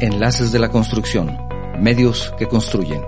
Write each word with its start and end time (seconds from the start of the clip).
Enlaces 0.00 0.52
de 0.52 0.60
la 0.60 0.68
Construcción, 0.68 1.36
medios 1.80 2.32
que 2.38 2.46
construyen. 2.46 3.02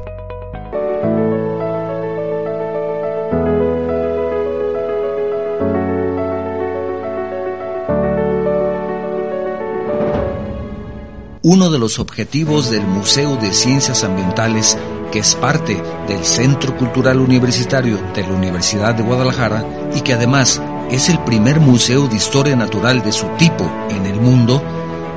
Uno 11.42 11.70
de 11.70 11.78
los 11.78 12.00
objetivos 12.00 12.70
del 12.72 12.82
Museo 12.82 13.36
de 13.36 13.52
Ciencias 13.52 14.02
Ambientales, 14.02 14.76
que 15.12 15.20
es 15.20 15.36
parte 15.36 15.80
del 16.08 16.24
Centro 16.24 16.76
Cultural 16.76 17.20
Universitario 17.20 17.98
de 18.14 18.22
la 18.22 18.30
Universidad 18.30 18.96
de 18.96 19.04
Guadalajara 19.04 19.64
y 19.94 20.00
que 20.00 20.14
además 20.14 20.60
es 20.90 21.08
el 21.08 21.20
primer 21.20 21.60
museo 21.60 22.08
de 22.08 22.16
historia 22.16 22.56
natural 22.56 23.02
de 23.04 23.12
su 23.12 23.28
tipo 23.38 23.70
en 23.90 24.06
el 24.06 24.20
mundo, 24.20 24.60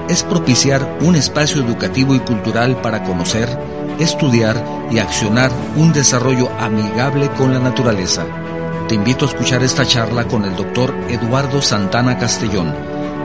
es 0.10 0.24
propiciar 0.24 0.98
un 1.02 1.16
espacio 1.16 1.62
educativo 1.62 2.14
y 2.14 2.20
cultural 2.20 2.82
para 2.82 3.04
conocer, 3.04 3.48
estudiar 4.00 4.64
y 4.92 5.00
accionar 5.00 5.52
un 5.76 5.94
desarrollo 5.94 6.50
amigable 6.60 7.30
con 7.38 7.54
la 7.54 7.60
naturaleza. 7.60 8.26
Te 8.88 8.96
invito 8.96 9.26
a 9.26 9.30
escuchar 9.30 9.64
esta 9.64 9.86
charla 9.86 10.28
con 10.28 10.44
el 10.44 10.56
doctor 10.56 10.94
Eduardo 11.10 11.62
Santana 11.62 12.18
Castellón, 12.18 12.76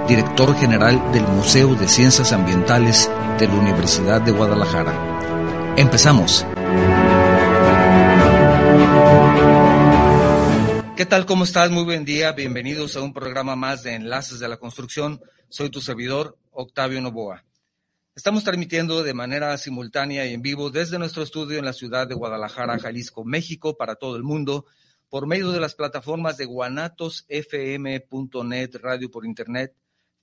director 0.06 0.56
general 0.56 1.12
del 1.12 1.24
Museo 1.24 1.74
de 1.74 1.88
Ciencias 1.88 2.32
Ambientales 2.32 3.10
de 3.38 3.48
la 3.48 3.54
Universidad 3.54 4.20
de 4.20 4.32
Guadalajara. 4.32 5.74
Empezamos. 5.76 6.46
¿Qué 10.96 11.06
tal? 11.06 11.26
¿Cómo 11.26 11.44
estás? 11.44 11.70
Muy 11.70 11.84
buen 11.84 12.04
día. 12.04 12.32
Bienvenidos 12.32 12.96
a 12.96 13.02
un 13.02 13.12
programa 13.12 13.54
más 13.56 13.82
de 13.82 13.94
Enlaces 13.94 14.38
de 14.38 14.48
la 14.48 14.56
Construcción. 14.56 15.20
Soy 15.48 15.70
tu 15.70 15.80
servidor, 15.80 16.37
Octavio 16.60 17.00
Novoa. 17.00 17.44
Estamos 18.16 18.42
transmitiendo 18.42 19.04
de 19.04 19.14
manera 19.14 19.56
simultánea 19.58 20.26
y 20.26 20.34
en 20.34 20.42
vivo 20.42 20.70
desde 20.70 20.98
nuestro 20.98 21.22
estudio 21.22 21.56
en 21.56 21.64
la 21.64 21.72
ciudad 21.72 22.08
de 22.08 22.16
Guadalajara, 22.16 22.80
Jalisco, 22.80 23.24
México, 23.24 23.76
para 23.76 23.94
todo 23.94 24.16
el 24.16 24.24
mundo, 24.24 24.66
por 25.08 25.28
medio 25.28 25.52
de 25.52 25.60
las 25.60 25.76
plataformas 25.76 26.36
de 26.36 26.46
guanatosfm.net, 26.46 28.74
radio 28.82 29.08
por 29.08 29.24
internet, 29.24 29.72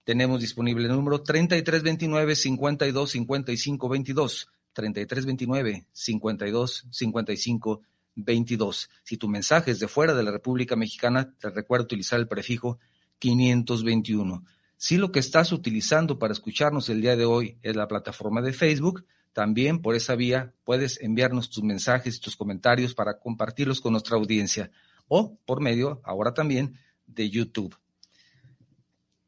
tenemos 0.03 0.42
disponible 0.42 0.88
el 0.88 0.94
número 0.94 1.22
3329 1.22 2.36
52 2.36 3.11
55 3.11 3.89
22. 3.89 4.50
3329 4.73 5.86
52 5.92 6.88
55 6.89 7.81
22. 8.16 8.89
Si 9.03 9.17
tu 9.17 9.28
mensaje 9.28 9.72
es 9.72 9.80
de 9.80 9.88
fuera 9.88 10.14
de 10.14 10.22
la 10.23 10.31
República 10.31 10.75
Mexicana, 10.75 11.33
te 11.39 11.50
recuerdo 11.50 11.86
utilizar 11.86 12.20
el 12.20 12.28
prefijo 12.28 12.78
521. 13.20 14.44
Si 14.78 14.98
lo 14.98 15.12
que 15.12 15.20
estás 15.20 15.52
utilizando 15.52 16.20
para 16.20 16.34
escucharnos 16.34 16.90
el 16.90 17.02
día 17.02 17.16
de 17.16 17.26
hoy 17.26 17.58
es 17.64 17.76
la 17.76 17.88
plataforma 17.88 18.42
de 18.42 18.54
Facebook, 18.54 19.06
también 19.34 19.82
por 19.82 19.96
esa 19.96 20.16
vía 20.16 20.54
puedes 20.64 21.02
enviarnos 21.02 21.50
tus 21.50 21.64
mensajes 21.64 22.18
y 22.18 22.20
tus 22.20 22.36
comentarios 22.36 22.94
para 22.94 23.20
compartirlos 23.20 23.82
con 23.82 23.92
nuestra 23.92 24.18
audiencia 24.18 24.72
o 25.08 25.38
por 25.45 25.61
medio, 25.61 26.02
ahora 26.04 26.33
también, 26.33 26.78
de 27.05 27.30
YouTube. 27.30 27.76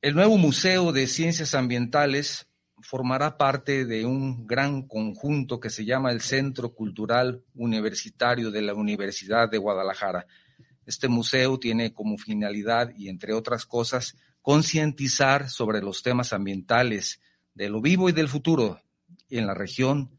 El 0.02 0.16
nuevo 0.16 0.38
Museo 0.38 0.92
de 0.92 1.08
Ciencias 1.08 1.54
Ambientales 1.56 2.48
formará 2.82 3.38
parte 3.38 3.86
de 3.86 4.06
un 4.06 4.48
gran 4.48 4.88
conjunto 4.88 5.60
que 5.60 5.70
se 5.70 5.86
llama 5.86 6.12
el 6.12 6.22
Centro 6.22 6.74
Cultural 6.74 7.44
Universitario 7.56 8.52
de 8.52 8.62
la 8.62 8.74
Universidad 8.74 9.50
de 9.50 9.58
Guadalajara. 9.58 10.26
Este 10.90 11.08
museo 11.08 11.60
tiene 11.60 11.94
como 11.94 12.18
finalidad, 12.18 12.92
y 12.98 13.10
entre 13.10 13.34
otras 13.34 13.68
cosas, 13.68 14.18
concientizar 14.42 15.48
sobre 15.48 15.84
los 15.84 16.02
temas 16.02 16.34
ambientales 16.34 17.22
de 17.54 17.70
lo 17.70 17.80
vivo 17.80 18.10
y 18.10 18.12
del 18.12 18.28
futuro 18.28 18.82
en 19.30 19.46
la 19.46 19.54
región 19.54 20.10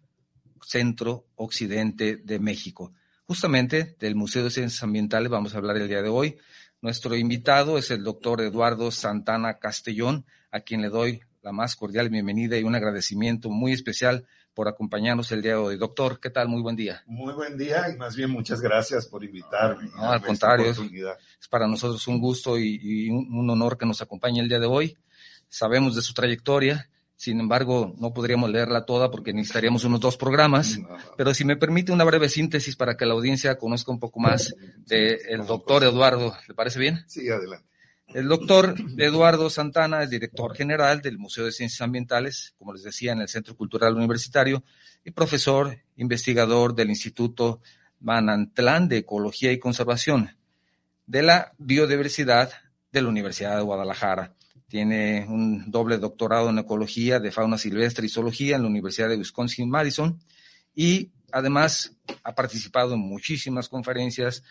centro-occidente 0.64 2.18
de 2.18 2.38
México. 2.38 2.92
Justamente 3.24 3.96
del 3.98 4.14
Museo 4.14 4.44
de 4.44 4.50
Ciencias 4.52 4.84
Ambientales 4.84 5.28
vamos 5.28 5.56
a 5.56 5.58
hablar 5.58 5.76
el 5.76 5.88
día 5.88 6.02
de 6.02 6.08
hoy. 6.08 6.36
Nuestro 6.80 7.16
invitado 7.16 7.76
es 7.76 7.90
el 7.90 8.04
doctor 8.04 8.40
Eduardo 8.40 8.92
Santana 8.92 9.58
Castellón, 9.58 10.24
a 10.52 10.60
quien 10.60 10.82
le 10.82 10.88
doy 10.88 11.20
la 11.42 11.50
más 11.50 11.74
cordial 11.74 12.10
bienvenida 12.10 12.56
y 12.56 12.62
un 12.62 12.76
agradecimiento 12.76 13.50
muy 13.50 13.72
especial 13.72 14.24
por 14.60 14.68
acompañarnos 14.68 15.32
el 15.32 15.40
día 15.40 15.52
de 15.52 15.56
hoy. 15.56 15.78
Doctor, 15.78 16.20
¿qué 16.20 16.28
tal? 16.28 16.46
Muy 16.46 16.60
buen 16.60 16.76
día. 16.76 17.02
Muy 17.06 17.32
buen 17.32 17.56
día 17.56 17.88
y 17.90 17.96
más 17.96 18.14
bien 18.14 18.28
muchas 18.28 18.60
gracias 18.60 19.06
por 19.06 19.24
invitarme. 19.24 19.88
No, 19.96 20.12
al 20.12 20.20
contrario, 20.20 20.66
es, 20.70 21.48
para 21.48 21.66
nosotros 21.66 22.06
un 22.08 22.20
gusto 22.20 22.58
y, 22.58 22.78
y 22.82 23.08
un, 23.08 23.26
un 23.32 23.48
honor 23.48 23.78
que 23.78 23.86
nos 23.86 24.02
acompañe 24.02 24.38
el 24.38 24.50
día 24.50 24.58
de 24.58 24.66
hoy. 24.66 24.98
Sabemos 25.48 25.96
de 25.96 26.02
su 26.02 26.12
trayectoria 26.12 26.90
sin 27.16 27.40
embargo, 27.40 27.94
no 27.98 28.12
podríamos 28.12 28.50
leerla 28.50 28.84
toda 28.84 29.10
porque 29.10 29.32
necesitaríamos 29.32 29.84
unos 29.84 30.00
dos 30.00 30.18
programas, 30.18 30.78
pero 31.18 31.34
si 31.34 31.44
me 31.44 31.56
permite 31.56 31.92
una 31.92 32.04
breve 32.04 32.30
síntesis 32.30 32.76
para 32.76 32.96
que 32.96 33.04
la 33.04 33.12
audiencia 33.12 33.56
conozca 33.56 33.92
un 33.92 33.98
poco 33.98 34.20
más 34.20 34.54
del 34.86 35.46
doctor 35.46 35.84
Eduardo, 35.84 36.34
¿le 36.48 36.54
parece 36.54 36.78
bien? 36.78 37.04
Sí, 37.08 37.28
adelante. 37.28 37.69
El 38.12 38.26
doctor 38.26 38.74
Eduardo 38.98 39.48
Santana 39.50 40.02
es 40.02 40.10
director 40.10 40.56
general 40.56 41.00
del 41.00 41.16
Museo 41.16 41.44
de 41.44 41.52
Ciencias 41.52 41.80
Ambientales, 41.80 42.54
como 42.58 42.72
les 42.72 42.82
decía, 42.82 43.12
en 43.12 43.20
el 43.20 43.28
Centro 43.28 43.56
Cultural 43.56 43.94
Universitario, 43.94 44.64
y 45.04 45.12
profesor 45.12 45.78
investigador 45.96 46.74
del 46.74 46.90
Instituto 46.90 47.60
Manantlán 48.00 48.88
de 48.88 48.98
Ecología 48.98 49.52
y 49.52 49.60
Conservación 49.60 50.36
de 51.06 51.22
la 51.22 51.52
Biodiversidad 51.58 52.50
de 52.90 53.02
la 53.02 53.08
Universidad 53.08 53.56
de 53.56 53.62
Guadalajara. 53.62 54.34
Tiene 54.66 55.26
un 55.28 55.70
doble 55.70 55.98
doctorado 55.98 56.50
en 56.50 56.58
ecología 56.58 57.20
de 57.20 57.30
fauna 57.30 57.58
silvestre 57.58 58.06
y 58.06 58.08
zoología 58.08 58.56
en 58.56 58.62
la 58.62 58.68
Universidad 58.68 59.08
de 59.08 59.18
Wisconsin-Madison 59.18 60.20
y 60.74 61.10
además 61.30 61.96
ha 62.24 62.34
participado 62.34 62.94
en 62.94 63.00
muchísimas 63.00 63.68
conferencias, 63.68 64.42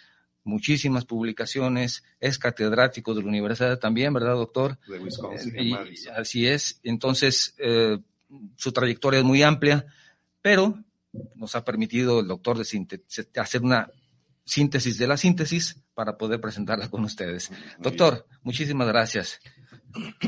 muchísimas 0.50 1.06
publicaciones, 1.06 2.04
es 2.20 2.38
catedrático 2.38 3.14
de 3.14 3.22
la 3.22 3.30
universidad 3.30 3.80
también, 3.80 4.14
¿verdad, 4.14 4.34
doctor? 4.34 4.78
De 4.88 5.00
Wisconsin. 5.00 5.56
Y, 5.58 5.74
así 6.16 6.48
es. 6.48 6.80
Entonces, 6.84 7.56
eh, 7.58 8.00
su 8.56 8.72
trayectoria 8.72 9.20
es 9.20 9.26
muy 9.26 9.44
amplia, 9.44 9.86
pero 10.42 10.84
nos 11.36 11.56
ha 11.56 11.64
permitido 11.64 12.20
el 12.20 12.28
doctor 12.28 12.58
de 12.58 13.02
hacer 13.38 13.62
una 13.62 13.90
síntesis 14.44 14.98
de 14.98 15.08
la 15.08 15.18
síntesis 15.18 15.82
para 15.94 16.18
poder 16.18 16.42
presentarla 16.42 16.90
con 16.90 17.04
ustedes. 17.04 17.52
Doctor, 17.80 18.26
muchísimas 18.44 18.88
gracias. 18.88 19.40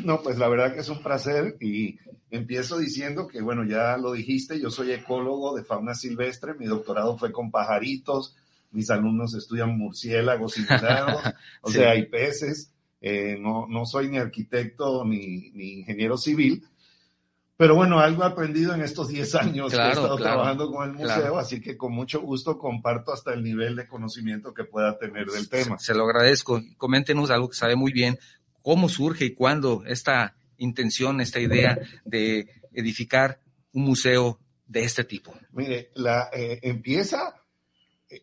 No, 0.04 0.22
pues 0.22 0.38
la 0.38 0.48
verdad 0.48 0.74
que 0.74 0.80
es 0.80 0.90
un 0.90 1.04
placer 1.04 1.58
y 1.60 2.00
empiezo 2.32 2.78
diciendo 2.78 3.28
que, 3.28 3.42
bueno, 3.42 3.64
ya 3.64 3.98
lo 3.98 4.14
dijiste, 4.14 4.60
yo 4.60 4.70
soy 4.72 4.92
ecólogo 4.92 5.56
de 5.56 5.64
fauna 5.64 5.94
silvestre, 5.94 6.54
mi 6.56 6.66
doctorado 6.66 7.18
fue 7.18 7.32
con 7.32 7.52
pajaritos, 7.52 8.36
mis 8.72 8.90
alumnos 8.90 9.34
estudian 9.34 9.78
murciélagos 9.78 10.58
y 10.58 10.62
o 11.62 11.70
sí. 11.70 11.78
sea, 11.78 11.92
hay 11.92 12.06
peces, 12.06 12.72
eh, 13.02 13.38
no, 13.40 13.68
no 13.68 13.86
soy 13.86 14.10
ni 14.10 14.18
arquitecto 14.18 15.06
ni, 15.06 15.52
ni, 15.52 15.80
ingeniero 15.80 16.18
civil, 16.18 16.64
pero 17.58 17.76
bueno, 17.76 18.00
algo 18.00 18.24
he 18.24 18.28
aprendido 18.28 18.74
en 18.74 18.82
estos 18.82 19.10
10 19.10 19.36
años 19.36 19.72
claro, 19.72 19.84
que 19.84 19.90
he 19.90 20.02
estado 20.02 20.18
claro, 20.18 20.36
trabajando 20.36 20.72
con 20.72 20.90
el 20.90 20.96
museo, 20.96 21.16
claro. 21.16 21.38
así 21.38 21.62
que 21.62 21.78
con 21.78 21.94
mucho 21.94 22.22
gusto 22.22 22.58
comparto 22.58 23.14
hasta 23.14 23.34
el 23.34 23.44
nivel 23.44 23.76
de 23.76 23.88
conocimiento 23.88 24.54
que 24.54 24.64
pueda 24.64 24.98
tener 24.98 25.28
del 25.28 25.48
tema. 25.48 25.78
Se, 25.78 25.88
se 25.88 25.94
lo 25.94 26.06
agradezco. 26.06 26.60
Coméntenos 26.78 27.30
algo 27.30 27.50
que 27.50 27.56
sabe 27.56 27.76
muy 27.76 27.92
bien, 27.92 28.18
cómo 28.64 28.90
surge 28.90 29.26
y 29.26 29.36
cuándo 29.36 29.84
esta 29.86 30.36
intención, 30.58 31.22
esta 31.22 31.40
idea 31.40 31.78
de 32.06 32.48
edificar 32.74 33.40
un 33.74 33.84
museo 33.84 34.40
de 34.68 34.84
este 34.84 35.04
tipo? 35.04 35.34
Mire, 35.52 35.92
la, 35.96 36.30
eh, 36.34 36.60
empieza 36.62 37.36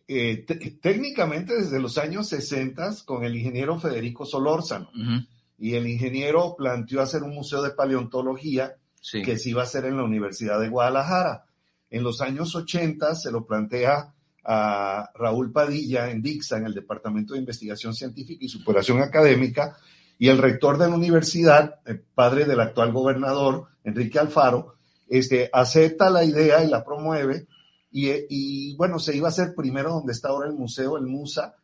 eh, 0.07 0.45
técnicamente 0.81 1.55
desde 1.55 1.79
los 1.79 1.97
años 1.97 2.29
60 2.29 2.95
con 3.05 3.23
el 3.23 3.35
ingeniero 3.35 3.79
Federico 3.79 4.25
Solórzano. 4.25 4.91
Uh 4.93 4.99
-huh. 4.99 5.27
Y 5.57 5.73
el 5.73 5.87
ingeniero 5.87 6.55
planteó 6.57 7.01
hacer 7.01 7.23
un 7.23 7.33
museo 7.33 7.61
de 7.61 7.71
paleontología 7.71 8.75
sí. 9.01 9.21
que 9.21 9.37
se 9.37 9.49
iba 9.49 9.61
a 9.61 9.65
hacer 9.65 9.85
en 9.85 9.97
la 9.97 10.03
Universidad 10.03 10.59
de 10.59 10.69
Guadalajara. 10.69 11.45
En 11.89 12.03
los 12.03 12.21
años 12.21 12.55
80 12.55 13.15
se 13.15 13.31
lo 13.31 13.45
plantea 13.45 14.13
a 14.45 15.09
Raúl 15.15 15.51
Padilla 15.51 16.09
en 16.09 16.21
DICSA, 16.21 16.57
en 16.57 16.65
el 16.65 16.73
Departamento 16.73 17.33
de 17.33 17.39
Investigación 17.39 17.93
Científica 17.93 18.45
y 18.45 18.49
Superación 18.49 19.01
Académica, 19.01 19.77
y 20.17 20.27
el 20.27 20.37
rector 20.37 20.77
de 20.77 20.87
la 20.87 20.95
universidad, 20.95 21.79
el 21.85 21.99
padre 21.99 22.45
del 22.45 22.59
actual 22.59 22.91
gobernador, 22.91 23.67
Enrique 23.83 24.19
Alfaro, 24.19 24.75
este, 25.07 25.49
acepta 25.51 26.09
la 26.09 26.23
idea 26.23 26.63
y 26.63 26.69
la 26.69 26.83
promueve. 26.83 27.47
Y, 27.91 28.09
y, 28.29 28.75
bueno, 28.75 28.99
se 28.99 29.15
iba 29.15 29.27
a 29.27 29.31
hacer 29.31 29.55
primero 29.55 29.91
donde 29.91 30.13
está 30.13 30.29
ahora 30.29 30.47
el 30.47 30.55
museo, 30.55 30.97
el 30.97 31.07
Musa, 31.07 31.55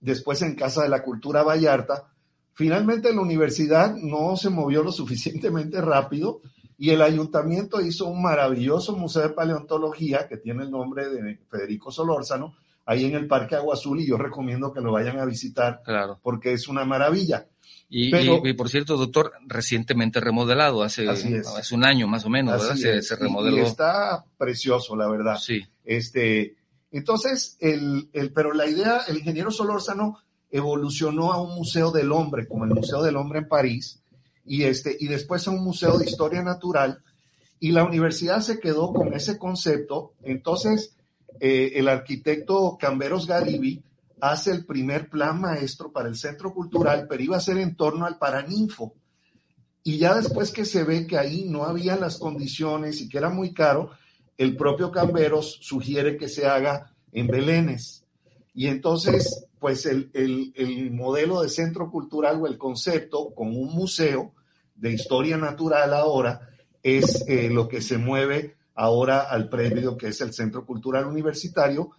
después 0.00 0.42
en 0.42 0.54
Casa 0.54 0.82
de 0.82 0.88
la 0.88 1.02
Cultura 1.02 1.42
Vallarta. 1.42 2.12
Finalmente 2.52 3.14
la 3.14 3.20
universidad 3.20 3.94
no 3.96 4.36
se 4.36 4.50
movió 4.50 4.82
lo 4.82 4.92
suficientemente 4.92 5.80
rápido 5.80 6.40
y 6.76 6.90
el 6.90 7.02
ayuntamiento 7.02 7.80
hizo 7.82 8.06
un 8.06 8.22
maravilloso 8.22 8.96
museo 8.96 9.22
de 9.22 9.34
paleontología 9.34 10.26
que 10.26 10.38
tiene 10.38 10.64
el 10.64 10.70
nombre 10.70 11.10
de 11.10 11.38
Federico 11.50 11.92
Solórzano, 11.92 12.54
ahí 12.90 13.04
en 13.04 13.14
el 13.14 13.28
Parque 13.28 13.54
Agua 13.54 13.74
Azul 13.74 14.00
y 14.00 14.06
yo 14.06 14.16
recomiendo 14.16 14.72
que 14.72 14.80
lo 14.80 14.90
vayan 14.90 15.20
a 15.20 15.24
visitar 15.24 15.80
claro. 15.84 16.18
porque 16.24 16.52
es 16.52 16.66
una 16.66 16.84
maravilla. 16.84 17.46
Y, 17.88 18.10
Pero, 18.10 18.40
y, 18.44 18.50
y, 18.50 18.52
por 18.54 18.68
cierto, 18.68 18.96
doctor, 18.96 19.32
recientemente 19.46 20.18
remodelado, 20.18 20.82
hace, 20.82 21.08
hace 21.08 21.74
un 21.74 21.84
año 21.84 22.08
más 22.08 22.24
o 22.24 22.30
menos, 22.30 22.60
¿verdad? 22.60 22.74
Se, 22.74 23.00
se, 23.02 23.14
remodeló. 23.14 23.58
Y 23.58 23.60
está 23.60 24.24
precioso, 24.36 24.96
la 24.96 25.08
verdad. 25.08 25.36
Sí. 25.38 25.64
Este, 25.84 26.56
entonces, 26.90 27.56
el, 27.60 28.10
el, 28.12 28.32
pero 28.32 28.52
la 28.52 28.66
idea, 28.66 29.02
el 29.06 29.18
ingeniero 29.18 29.52
Solórzano 29.52 30.18
evolucionó 30.50 31.32
a 31.32 31.40
un 31.40 31.54
museo 31.54 31.92
del 31.92 32.10
hombre, 32.10 32.48
como 32.48 32.64
el 32.64 32.70
Museo 32.70 33.02
del 33.02 33.16
Hombre 33.16 33.40
en 33.40 33.48
París, 33.48 34.02
y, 34.44 34.64
este, 34.64 34.96
y 34.98 35.06
después 35.06 35.46
a 35.46 35.52
un 35.52 35.62
museo 35.62 35.96
de 35.96 36.06
historia 36.06 36.42
natural, 36.42 37.04
y 37.60 37.70
la 37.70 37.84
universidad 37.84 38.40
se 38.40 38.58
quedó 38.58 38.92
con 38.92 39.14
ese 39.14 39.38
concepto. 39.38 40.14
Entonces, 40.22 40.96
eh, 41.40 41.72
el 41.74 41.88
arquitecto 41.88 42.76
Camberos 42.78 43.26
Garibi 43.26 43.82
hace 44.20 44.50
el 44.50 44.66
primer 44.66 45.08
plan 45.08 45.40
maestro 45.40 45.90
para 45.90 46.08
el 46.08 46.16
centro 46.16 46.52
cultural, 46.52 47.06
pero 47.08 47.22
iba 47.22 47.36
a 47.36 47.40
ser 47.40 47.56
en 47.58 47.74
torno 47.74 48.06
al 48.06 48.18
Paraninfo. 48.18 48.94
Y 49.82 49.98
ya 49.98 50.14
después 50.14 50.50
que 50.50 50.66
se 50.66 50.84
ve 50.84 51.06
que 51.06 51.16
ahí 51.16 51.46
no 51.48 51.64
había 51.64 51.96
las 51.96 52.18
condiciones 52.18 53.00
y 53.00 53.08
que 53.08 53.18
era 53.18 53.30
muy 53.30 53.54
caro, 53.54 53.90
el 54.36 54.56
propio 54.56 54.92
Camberos 54.92 55.58
sugiere 55.62 56.16
que 56.16 56.28
se 56.28 56.46
haga 56.46 56.94
en 57.12 57.26
Belénes. 57.26 58.04
Y 58.52 58.66
entonces, 58.66 59.46
pues 59.58 59.86
el, 59.86 60.10
el, 60.12 60.52
el 60.54 60.90
modelo 60.90 61.40
de 61.40 61.48
centro 61.48 61.90
cultural 61.90 62.40
o 62.42 62.46
el 62.46 62.58
concepto 62.58 63.34
con 63.34 63.48
un 63.48 63.72
museo 63.72 64.34
de 64.74 64.92
historia 64.92 65.36
natural 65.36 65.94
ahora 65.94 66.48
es 66.82 67.24
eh, 67.28 67.48
lo 67.50 67.68
que 67.68 67.82
se 67.82 67.98
mueve 67.98 68.56
ahora 68.74 69.20
al 69.20 69.48
predio 69.48 69.96
que 69.96 70.08
es 70.08 70.20
el 70.20 70.32
Centro 70.32 70.64
Cultural 70.64 71.06
Universitario, 71.06 71.90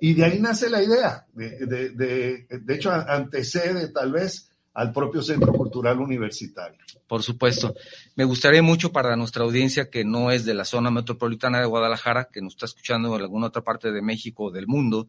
y 0.00 0.14
de 0.14 0.24
ahí 0.24 0.40
nace 0.40 0.70
la 0.70 0.82
idea, 0.82 1.26
de, 1.32 1.66
de, 1.66 1.90
de, 1.90 2.46
de 2.48 2.74
hecho 2.74 2.90
antecede 2.90 3.88
tal 3.88 4.12
vez 4.12 4.50
al 4.74 4.92
propio 4.92 5.22
Centro 5.22 5.52
Cultural 5.52 6.00
Universitario. 6.00 6.78
Por 7.06 7.22
supuesto. 7.22 7.74
Me 8.16 8.24
gustaría 8.24 8.62
mucho 8.62 8.90
para 8.90 9.14
nuestra 9.16 9.44
audiencia 9.44 9.88
que 9.88 10.04
no 10.04 10.30
es 10.30 10.44
de 10.44 10.54
la 10.54 10.64
zona 10.64 10.90
metropolitana 10.90 11.60
de 11.60 11.66
Guadalajara, 11.66 12.28
que 12.32 12.42
nos 12.42 12.54
está 12.54 12.66
escuchando 12.66 13.14
en 13.14 13.22
alguna 13.22 13.46
otra 13.46 13.62
parte 13.62 13.92
de 13.92 14.02
México 14.02 14.44
o 14.44 14.50
del 14.50 14.66
mundo, 14.66 15.08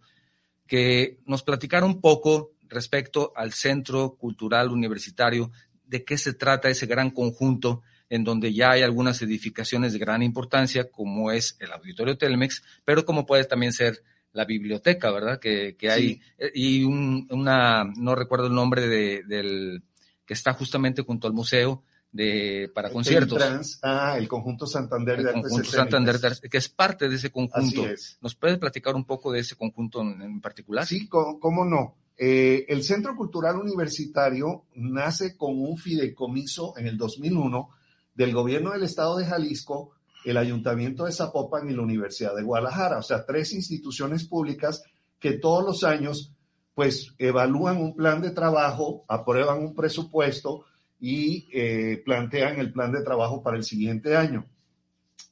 que 0.67 1.19
nos 1.25 1.41
platicara 1.41 1.85
un 1.85 1.99
poco 1.99 2.51
respecto 2.67 3.33
al 3.35 3.53
Centro 3.53 4.15
Cultural 4.15 4.69
Universitario, 4.69 5.51
de 5.85 6.03
qué 6.03 6.17
se 6.17 6.33
trata 6.33 6.69
ese 6.69 6.85
gran 6.85 7.09
conjunto 7.09 7.81
en 8.09 8.23
donde 8.23 8.53
ya 8.53 8.71
hay 8.71 8.81
algunas 8.81 9.21
edificaciones 9.21 9.93
de 9.93 9.99
gran 9.99 10.21
importancia, 10.21 10.89
como 10.91 11.31
es 11.31 11.57
el 11.59 11.71
Auditorio 11.71 12.17
Telmex, 12.17 12.63
pero 12.83 13.05
como 13.05 13.25
puede 13.25 13.45
también 13.45 13.73
ser 13.73 14.03
la 14.31 14.45
biblioteca, 14.45 15.11
¿verdad? 15.11 15.39
Que, 15.39 15.75
que 15.77 15.89
hay, 15.89 16.15
sí. 16.15 16.21
y 16.53 16.83
un, 16.83 17.27
una, 17.31 17.85
no 17.95 18.15
recuerdo 18.15 18.47
el 18.47 18.53
nombre 18.53 18.87
de, 18.87 19.23
del, 19.23 19.83
que 20.25 20.33
está 20.33 20.53
justamente 20.53 21.03
junto 21.03 21.27
al 21.27 21.33
museo, 21.33 21.83
de, 22.11 22.71
para 22.73 22.91
conciertos. 22.91 23.41
El 23.41 23.49
trans, 23.49 23.79
ah, 23.83 24.15
el 24.17 24.27
conjunto 24.29 24.65
Santander 24.65 25.19
el 25.19 25.25
de 25.25 25.33
conjunto 25.33 25.69
Santander, 25.69 26.17
que 26.49 26.57
es 26.57 26.69
parte 26.69 27.09
de 27.09 27.15
ese 27.15 27.29
conjunto. 27.29 27.85
Es. 27.85 28.17
¿Nos 28.21 28.35
puedes 28.35 28.57
platicar 28.57 28.95
un 28.95 29.03
poco 29.03 29.33
de 29.33 29.41
ese 29.41 29.57
conjunto 29.57 30.01
en, 30.01 30.21
en 30.21 30.39
particular? 30.39 30.85
Sí, 30.85 31.09
cómo, 31.09 31.39
cómo 31.39 31.65
no. 31.65 31.97
Eh, 32.17 32.65
el 32.69 32.83
Centro 32.83 33.15
Cultural 33.17 33.57
Universitario 33.57 34.63
nace 34.75 35.35
con 35.35 35.59
un 35.59 35.77
fideicomiso 35.77 36.77
en 36.77 36.87
el 36.87 36.97
2001 36.97 37.69
del 38.15 38.33
gobierno 38.33 38.71
del 38.71 38.83
estado 38.83 39.17
de 39.17 39.25
Jalisco, 39.25 39.91
el 40.23 40.37
Ayuntamiento 40.37 41.05
de 41.05 41.11
Zapopan 41.11 41.69
y 41.69 41.73
la 41.73 41.83
Universidad 41.83 42.35
de 42.35 42.43
Guadalajara, 42.43 42.97
o 42.97 43.03
sea, 43.03 43.25
tres 43.25 43.53
instituciones 43.53 44.25
públicas 44.25 44.83
que 45.19 45.33
todos 45.33 45.63
los 45.63 45.83
años 45.83 46.31
pues 46.73 47.13
evalúan 47.17 47.77
un 47.77 47.95
plan 47.95 48.21
de 48.21 48.31
trabajo, 48.31 49.05
aprueban 49.07 49.59
un 49.59 49.75
presupuesto 49.75 50.65
y 50.99 51.47
eh, 51.53 52.01
plantean 52.03 52.59
el 52.59 52.73
plan 52.73 52.91
de 52.91 53.03
trabajo 53.03 53.41
para 53.41 53.55
el 53.55 53.63
siguiente 53.63 54.15
año. 54.17 54.45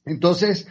Entonces, 0.06 0.66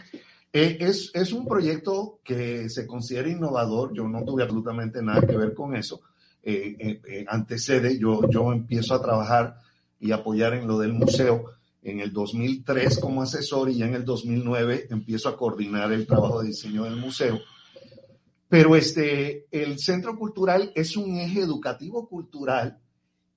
eh, 0.52 0.78
es, 0.80 1.10
es, 1.14 1.32
un 1.32 1.46
proyecto 1.46 2.20
que 2.24 2.68
se 2.68 2.86
considera 2.86 3.28
innovador, 3.28 3.92
yo 3.92 4.08
no 4.08 4.24
tuve 4.24 4.44
absolutamente 4.44 5.02
nada 5.02 5.20
que 5.20 5.36
ver 5.36 5.52
con 5.52 5.76
eso, 5.76 6.00
eh, 6.46 7.00
eh, 7.08 7.24
antecede, 7.26 7.98
yo, 7.98 8.28
yo 8.28 8.52
empiezo 8.52 8.94
a 8.94 9.02
trabajar 9.02 9.56
y 9.98 10.12
apoyar 10.12 10.54
en 10.54 10.66
lo 10.68 10.78
del 10.78 10.92
museo 10.92 11.46
en 11.84 12.00
el 12.00 12.12
2003 12.12 12.98
como 12.98 13.22
asesor 13.22 13.70
y 13.70 13.76
ya 13.76 13.86
en 13.86 13.94
el 13.94 14.04
2009 14.04 14.88
empiezo 14.90 15.28
a 15.28 15.36
coordinar 15.36 15.92
el 15.92 16.06
trabajo 16.06 16.42
de 16.42 16.48
diseño 16.48 16.84
del 16.84 16.96
museo. 16.96 17.40
Pero 18.48 18.74
este, 18.76 19.46
el 19.50 19.78
centro 19.78 20.16
cultural 20.18 20.72
es 20.74 20.96
un 20.96 21.16
eje 21.18 21.40
educativo 21.40 22.08
cultural 22.08 22.78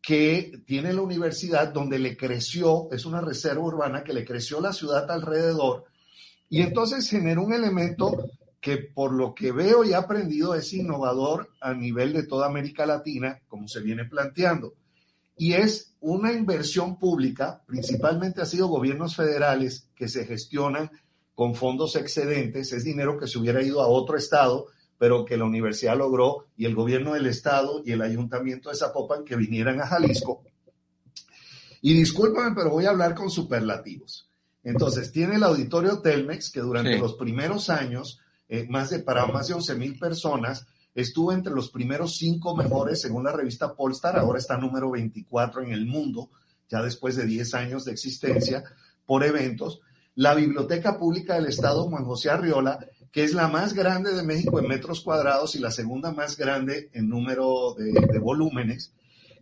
que 0.02 0.64
tiene 0.66 0.94
la 0.94 1.02
universidad 1.02 1.74
donde 1.74 2.00
le 2.00 2.16
creció, 2.16 2.88
es 2.92 3.06
una 3.06 3.22
reserva 3.22 3.64
urbana 3.64 4.04
que 4.04 4.14
le 4.14 4.26
creció 4.26 4.62
la 4.62 4.74
ciudad 4.74 5.10
alrededor 5.12 5.86
y 6.50 6.62
entonces 6.62 7.10
generó 7.10 7.44
un 7.44 7.54
elemento 7.54 8.30
que 8.62 8.78
por 8.78 9.12
lo 9.12 9.36
que 9.36 9.52
veo 9.52 9.84
y 9.84 9.92
he 9.92 9.96
aprendido 9.96 10.56
es 10.56 10.74
innovador 10.74 11.50
a 11.62 11.74
nivel 11.74 12.14
de 12.14 12.24
toda 12.24 12.48
América 12.48 12.86
Latina, 12.86 13.40
como 13.48 13.68
se 13.68 13.82
viene 13.82 14.06
planteando. 14.06 14.74
Y 15.38 15.54
es 15.54 15.96
una 16.00 16.34
inversión 16.34 16.98
pública, 16.98 17.64
principalmente 17.66 18.42
ha 18.42 18.46
sido 18.46 18.68
gobiernos 18.68 19.16
federales 19.16 19.90
que 19.96 20.08
se 20.08 20.26
gestionan 20.26 20.90
con 21.36 21.54
fondos 21.54 21.96
excedentes, 21.96 22.74
es 22.74 22.84
dinero 22.84 23.20
que 23.20 23.28
se 23.28 23.38
hubiera 23.38 23.62
ido 23.62 23.82
a 23.82 23.88
otro 23.88 24.18
estado, 24.18 24.68
pero 24.98 25.26
que 25.26 25.38
la 25.38 25.46
universidad 25.46 25.96
logró 25.96 26.48
y 26.58 26.66
el 26.66 26.74
gobierno 26.74 27.14
del 27.14 27.28
estado 27.28 27.84
y 27.86 27.92
el 27.92 28.02
ayuntamiento 28.02 28.70
de 28.70 28.76
Zapopan 28.76 29.24
que 29.24 29.36
vinieran 29.36 29.80
a 29.80 29.86
Jalisco. 29.86 30.44
Y 31.82 31.94
discúlpame, 31.94 32.56
pero 32.56 32.72
voy 32.72 32.86
a 32.86 32.90
hablar 32.90 33.14
con 33.14 33.30
superlativos. 33.30 34.28
Entonces, 34.64 35.12
tiene 35.12 35.36
el 35.36 35.44
auditorio 35.44 36.02
Telmex 36.02 36.50
que 36.50 36.62
durante 36.62 36.96
sí. 36.96 37.00
los 37.00 37.14
primeros 37.14 37.70
años, 37.70 38.20
eh, 38.50 38.66
más 38.68 38.90
de, 38.90 39.00
para 39.00 39.28
más 39.28 39.48
de 39.48 39.54
11 39.54 39.76
mil 39.76 40.00
personas, 40.00 40.66
estuvo 41.02 41.32
entre 41.32 41.54
los 41.54 41.70
primeros 41.70 42.18
cinco 42.18 42.56
mejores 42.56 43.02
según 43.02 43.24
la 43.24 43.32
revista 43.32 43.76
Polestar, 43.76 44.18
ahora 44.18 44.40
está 44.40 44.58
número 44.58 44.90
24 44.90 45.62
en 45.62 45.72
el 45.72 45.86
mundo, 45.86 46.32
ya 46.68 46.82
después 46.82 47.16
de 47.16 47.28
10 47.28 47.54
años 47.54 47.86
de 47.86 47.92
existencia, 47.92 48.64
por 49.06 49.24
eventos. 49.24 49.80
La 50.16 50.34
Biblioteca 50.34 50.98
Pública 50.98 51.36
del 51.36 51.46
Estado 51.46 51.88
Juan 51.88 52.04
José 52.04 52.32
Arriola, 52.32 52.80
que 53.12 53.24
es 53.24 53.36
la 53.36 53.48
más 53.48 53.74
grande 53.74 54.12
de 54.16 54.24
México 54.24 54.60
en 54.60 54.68
metros 54.68 55.02
cuadrados 55.02 55.56
y 55.56 55.60
la 55.60 55.70
segunda 55.70 56.12
más 56.12 56.36
grande 56.36 56.90
en 56.94 57.08
número 57.08 57.76
de, 57.78 57.92
de 57.92 58.20
volúmenes. 58.20 58.92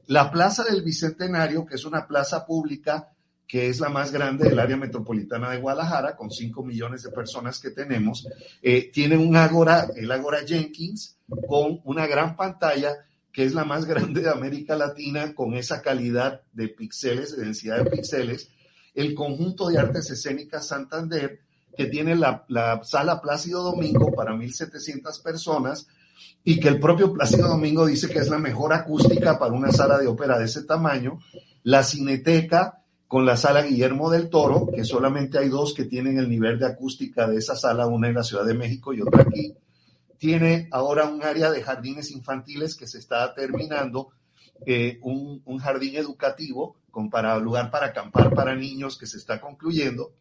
La 0.08 0.32
Plaza 0.32 0.66
del 0.66 0.84
Bicentenario, 0.84 1.66
que 1.66 1.76
es 1.76 1.86
una 1.86 2.06
plaza 2.06 2.46
pública 2.46 3.15
que 3.48 3.70
es 3.70 3.80
la 3.80 3.90
más 3.90 4.12
grande 4.12 4.50
del 4.50 4.60
área 4.60 4.78
metropolitana 4.78 5.52
de 5.52 5.58
Guadalajara, 5.58 6.16
con 6.16 6.32
5 6.32 6.64
millones 6.64 7.04
de 7.04 7.12
personas 7.12 7.60
que 7.60 7.70
tenemos, 7.70 8.28
eh, 8.62 8.90
tiene 8.92 9.18
un 9.18 9.36
Ágora, 9.36 9.88
el 9.96 10.12
Ágora 10.12 10.40
Jenkins, 10.46 11.18
con 11.48 11.80
una 11.84 12.08
gran 12.08 12.36
pantalla 12.36 12.96
que 13.32 13.44
es 13.44 13.54
la 13.54 13.66
más 13.66 13.86
grande 13.88 14.22
de 14.22 14.30
América 14.30 14.76
Latina, 14.76 15.36
con 15.36 15.54
esa 15.54 15.82
calidad 15.82 16.42
de 16.54 16.70
píxeles, 16.70 17.36
de 17.36 17.46
densidad 17.46 17.84
de 17.84 17.92
píxeles, 17.92 18.50
el 18.94 19.14
conjunto 19.14 19.68
de 19.68 19.78
artes 19.78 20.10
escénicas 20.10 20.68
Santander, 20.68 21.42
que 21.76 21.86
tiene 21.88 22.16
la, 22.16 22.46
la 22.48 22.82
sala 22.84 23.22
Plácido 23.22 23.62
Domingo 23.62 24.14
para 24.14 24.34
1.700 24.34 25.22
personas, 25.22 25.88
y 26.44 26.60
que 26.60 26.70
el 26.70 26.80
propio 26.80 27.12
Plácido 27.12 27.50
Domingo 27.50 27.86
dice 27.86 28.08
que 28.08 28.20
es 28.20 28.30
la 28.30 28.38
mejor 28.38 28.72
acústica 28.72 29.38
para 29.38 29.54
una 29.54 29.72
sala 29.72 29.98
de 29.98 30.08
ópera 30.08 30.40
de 30.40 30.46
ese 30.46 30.64
tamaño, 30.64 31.20
la 31.64 31.84
Cineteca, 31.84 32.85
con 33.08 33.26
la 33.26 33.38
sala 33.38 33.62
Guillermo 33.62 34.10
del 34.10 34.30
Toro, 34.30 34.70
que 34.74 34.84
solamente 34.84 35.38
hay 35.38 35.50
dos 35.50 35.74
que 35.74 35.86
tienen 35.86 36.18
el 36.18 36.30
nivel 36.30 36.58
de 36.58 36.66
acústica 36.66 37.28
de 37.28 37.38
esa 37.38 37.56
sala, 37.56 37.88
una 37.88 38.08
en 38.08 38.16
la 38.16 38.24
Ciudad 38.24 38.46
de 38.46 38.54
México 38.54 38.94
y 38.94 39.02
otra 39.02 39.22
aquí. 39.22 39.56
Tiene 40.18 40.68
ahora 40.72 41.06
un 41.06 41.24
área 41.24 41.52
de 41.52 41.62
jardines 41.62 42.12
infantiles 42.12 42.76
que 42.76 42.88
se 42.88 42.98
está 42.98 43.34
terminando, 43.34 44.10
eh, 44.66 45.00
un, 45.04 45.42
un, 45.46 45.58
jardín 45.60 45.98
educativo 45.98 46.78
con 46.90 47.10
para, 47.10 47.38
lugar 47.38 47.70
para 47.70 47.88
acampar 47.88 48.34
para 48.34 48.56
niños 48.56 48.98
que 48.98 49.06
se 49.06 49.18
está 49.18 49.40
concluyendo, 49.40 50.14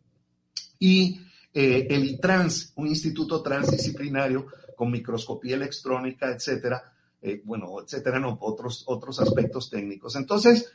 y 0.78 1.20
eh, 1.54 1.86
el 1.88 2.04
ITRANS, 2.04 2.72
un 2.74 2.88
instituto 2.88 3.40
transdisciplinario 3.40 4.46
con 4.76 4.90
microscopía 4.90 5.54
electrónica, 5.54 6.30
etcétera, 6.30 6.92
eh, 7.22 7.40
bueno, 7.44 7.80
etcétera, 7.80 8.18
no, 8.18 8.36
otros, 8.40 8.82
otros 8.86 9.20
aspectos 9.20 9.70
técnicos. 9.70 10.16
Entonces, 10.16 10.72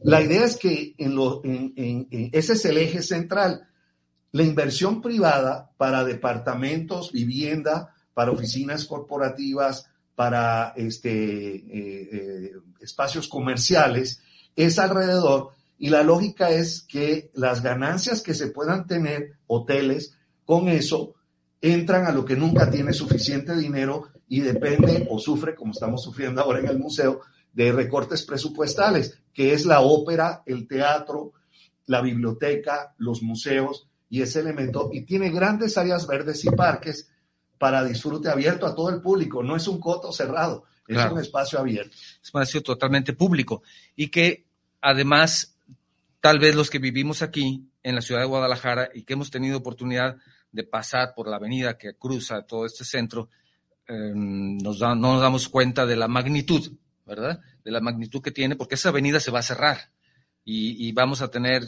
La 0.00 0.22
idea 0.22 0.44
es 0.44 0.56
que 0.56 0.94
en 0.98 1.14
lo, 1.14 1.42
ese 1.44 2.52
es 2.52 2.64
el 2.64 2.78
eje 2.78 3.02
central. 3.02 3.68
La 4.32 4.42
inversión 4.42 5.00
privada 5.00 5.70
para 5.76 6.04
departamentos, 6.04 7.12
vivienda, 7.12 7.94
para 8.14 8.30
oficinas 8.30 8.84
corporativas, 8.84 9.90
para 10.14 10.72
este, 10.76 11.10
eh, 11.10 12.08
eh, 12.12 12.52
espacios 12.80 13.28
comerciales, 13.28 14.20
es 14.54 14.78
alrededor. 14.78 15.50
Y 15.78 15.90
la 15.90 16.02
lógica 16.02 16.50
es 16.50 16.82
que 16.82 17.30
las 17.34 17.62
ganancias 17.62 18.22
que 18.22 18.34
se 18.34 18.48
puedan 18.48 18.86
tener 18.86 19.38
hoteles 19.46 20.14
con 20.44 20.68
eso 20.68 21.14
entran 21.60 22.06
a 22.06 22.12
lo 22.12 22.24
que 22.24 22.36
nunca 22.36 22.70
tiene 22.70 22.92
suficiente 22.92 23.56
dinero 23.56 24.08
y 24.28 24.40
depende 24.40 25.06
o 25.10 25.18
sufre, 25.18 25.54
como 25.54 25.72
estamos 25.72 26.02
sufriendo 26.02 26.40
ahora 26.40 26.60
en 26.60 26.68
el 26.68 26.78
museo, 26.78 27.20
de 27.58 27.72
recortes 27.72 28.22
presupuestales, 28.22 29.18
que 29.34 29.52
es 29.52 29.66
la 29.66 29.80
ópera, 29.80 30.44
el 30.46 30.68
teatro, 30.68 31.32
la 31.86 32.00
biblioteca, 32.00 32.94
los 32.98 33.20
museos 33.20 33.88
y 34.08 34.22
ese 34.22 34.38
elemento. 34.38 34.90
Y 34.92 35.00
tiene 35.00 35.30
grandes 35.30 35.76
áreas 35.76 36.06
verdes 36.06 36.44
y 36.44 36.50
parques 36.50 37.10
para 37.58 37.82
disfrute 37.82 38.28
abierto 38.28 38.64
a 38.64 38.76
todo 38.76 38.90
el 38.90 39.02
público. 39.02 39.42
No 39.42 39.56
es 39.56 39.66
un 39.66 39.80
coto 39.80 40.12
cerrado, 40.12 40.66
es 40.86 41.04
un 41.10 41.18
espacio 41.18 41.58
abierto. 41.58 41.96
Es 41.96 42.32
un 42.32 42.42
espacio 42.42 42.62
totalmente 42.62 43.12
público 43.12 43.64
y 43.96 44.06
que 44.06 44.44
además, 44.80 45.56
tal 46.20 46.38
vez 46.38 46.54
los 46.54 46.70
que 46.70 46.78
vivimos 46.78 47.22
aquí 47.22 47.68
en 47.82 47.96
la 47.96 48.02
ciudad 48.02 48.20
de 48.20 48.28
Guadalajara 48.28 48.90
y 48.94 49.02
que 49.02 49.14
hemos 49.14 49.32
tenido 49.32 49.58
oportunidad 49.58 50.16
de 50.52 50.62
pasar 50.62 51.12
por 51.12 51.26
la 51.26 51.38
avenida 51.38 51.76
que 51.76 51.94
cruza 51.94 52.42
todo 52.42 52.66
este 52.66 52.84
centro, 52.84 53.30
em, 53.88 54.58
nos 54.58 54.78
no 54.78 54.94
nos 54.94 55.20
damos 55.20 55.48
cuenta 55.48 55.86
de 55.86 55.96
la 55.96 56.06
magnitud, 56.06 56.70
¿verdad? 57.08 57.40
De 57.64 57.70
la 57.72 57.80
magnitud 57.80 58.22
que 58.22 58.30
tiene, 58.30 58.54
porque 58.54 58.76
esa 58.76 58.90
avenida 58.90 59.18
se 59.18 59.30
va 59.30 59.40
a 59.40 59.42
cerrar 59.42 59.90
y, 60.44 60.92
vamos 60.92 61.20
a 61.20 61.30
tener, 61.30 61.62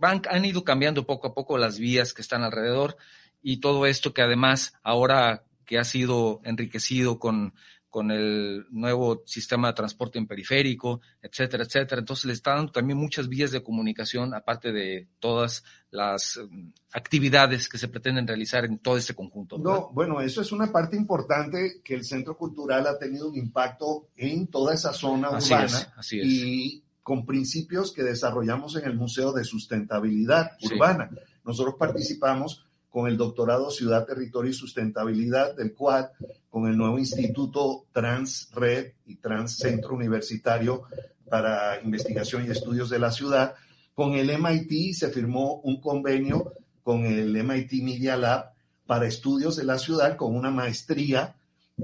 van, 0.00 0.22
han 0.28 0.44
ido 0.44 0.64
cambiando 0.64 1.06
poco 1.06 1.28
a 1.28 1.34
poco 1.34 1.58
las 1.58 1.78
vías 1.78 2.14
que 2.14 2.22
están 2.22 2.42
alrededor 2.42 2.96
y 3.42 3.58
todo 3.58 3.86
esto 3.86 4.12
que 4.12 4.22
además 4.22 4.74
ahora 4.82 5.44
que 5.64 5.78
ha 5.78 5.84
sido 5.84 6.40
enriquecido 6.44 7.18
con 7.18 7.54
con 7.90 8.10
el 8.10 8.66
nuevo 8.70 9.22
sistema 9.24 9.68
de 9.68 9.74
transporte 9.74 10.18
en 10.18 10.26
periférico, 10.26 11.00
etcétera, 11.22 11.64
etcétera. 11.64 12.00
Entonces 12.00 12.26
le 12.26 12.32
está 12.34 12.54
dando 12.54 12.72
también 12.72 12.98
muchas 12.98 13.28
vías 13.28 13.50
de 13.50 13.62
comunicación, 13.62 14.34
aparte 14.34 14.72
de 14.72 15.08
todas 15.18 15.64
las 15.90 16.38
mm, 16.38 16.68
actividades 16.92 17.68
que 17.68 17.78
se 17.78 17.88
pretenden 17.88 18.26
realizar 18.26 18.64
en 18.64 18.78
todo 18.78 18.96
este 18.96 19.14
conjunto. 19.14 19.58
No, 19.58 19.90
bueno, 19.92 20.20
eso 20.20 20.42
es 20.42 20.52
una 20.52 20.70
parte 20.70 20.96
importante 20.96 21.80
que 21.82 21.94
el 21.94 22.04
Centro 22.04 22.36
Cultural 22.36 22.86
ha 22.86 22.98
tenido 22.98 23.28
un 23.28 23.36
impacto 23.36 24.08
en 24.16 24.48
toda 24.48 24.74
esa 24.74 24.92
zona 24.92 25.30
urbana 25.30 25.94
y 26.12 26.82
con 27.02 27.24
principios 27.24 27.92
que 27.92 28.02
desarrollamos 28.02 28.76
en 28.76 28.84
el 28.84 28.94
Museo 28.94 29.32
de 29.32 29.42
Sustentabilidad 29.44 30.50
Urbana. 30.62 31.08
Nosotros 31.42 31.76
participamos 31.78 32.67
con 32.90 33.08
el 33.08 33.16
doctorado 33.16 33.70
Ciudad, 33.70 34.06
Territorio 34.06 34.50
y 34.50 34.54
Sustentabilidad 34.54 35.54
del 35.54 35.74
Quad, 35.74 36.06
con 36.50 36.68
el 36.68 36.76
nuevo 36.76 36.98
Instituto 36.98 37.86
Transred 37.92 38.92
y 39.06 39.16
Trans 39.16 39.56
Centro 39.56 39.94
Universitario 39.94 40.84
para 41.28 41.80
Investigación 41.82 42.46
y 42.46 42.50
Estudios 42.50 42.90
de 42.90 42.98
la 42.98 43.12
Ciudad. 43.12 43.54
Con 43.94 44.14
el 44.14 44.30
MIT 44.38 44.94
se 44.94 45.10
firmó 45.10 45.60
un 45.64 45.80
convenio 45.80 46.52
con 46.82 47.04
el 47.04 47.36
MIT 47.44 47.82
Media 47.82 48.16
Lab 48.16 48.52
para 48.86 49.06
estudios 49.06 49.56
de 49.56 49.64
la 49.64 49.78
ciudad 49.78 50.16
con 50.16 50.34
una 50.34 50.50
maestría 50.50 51.36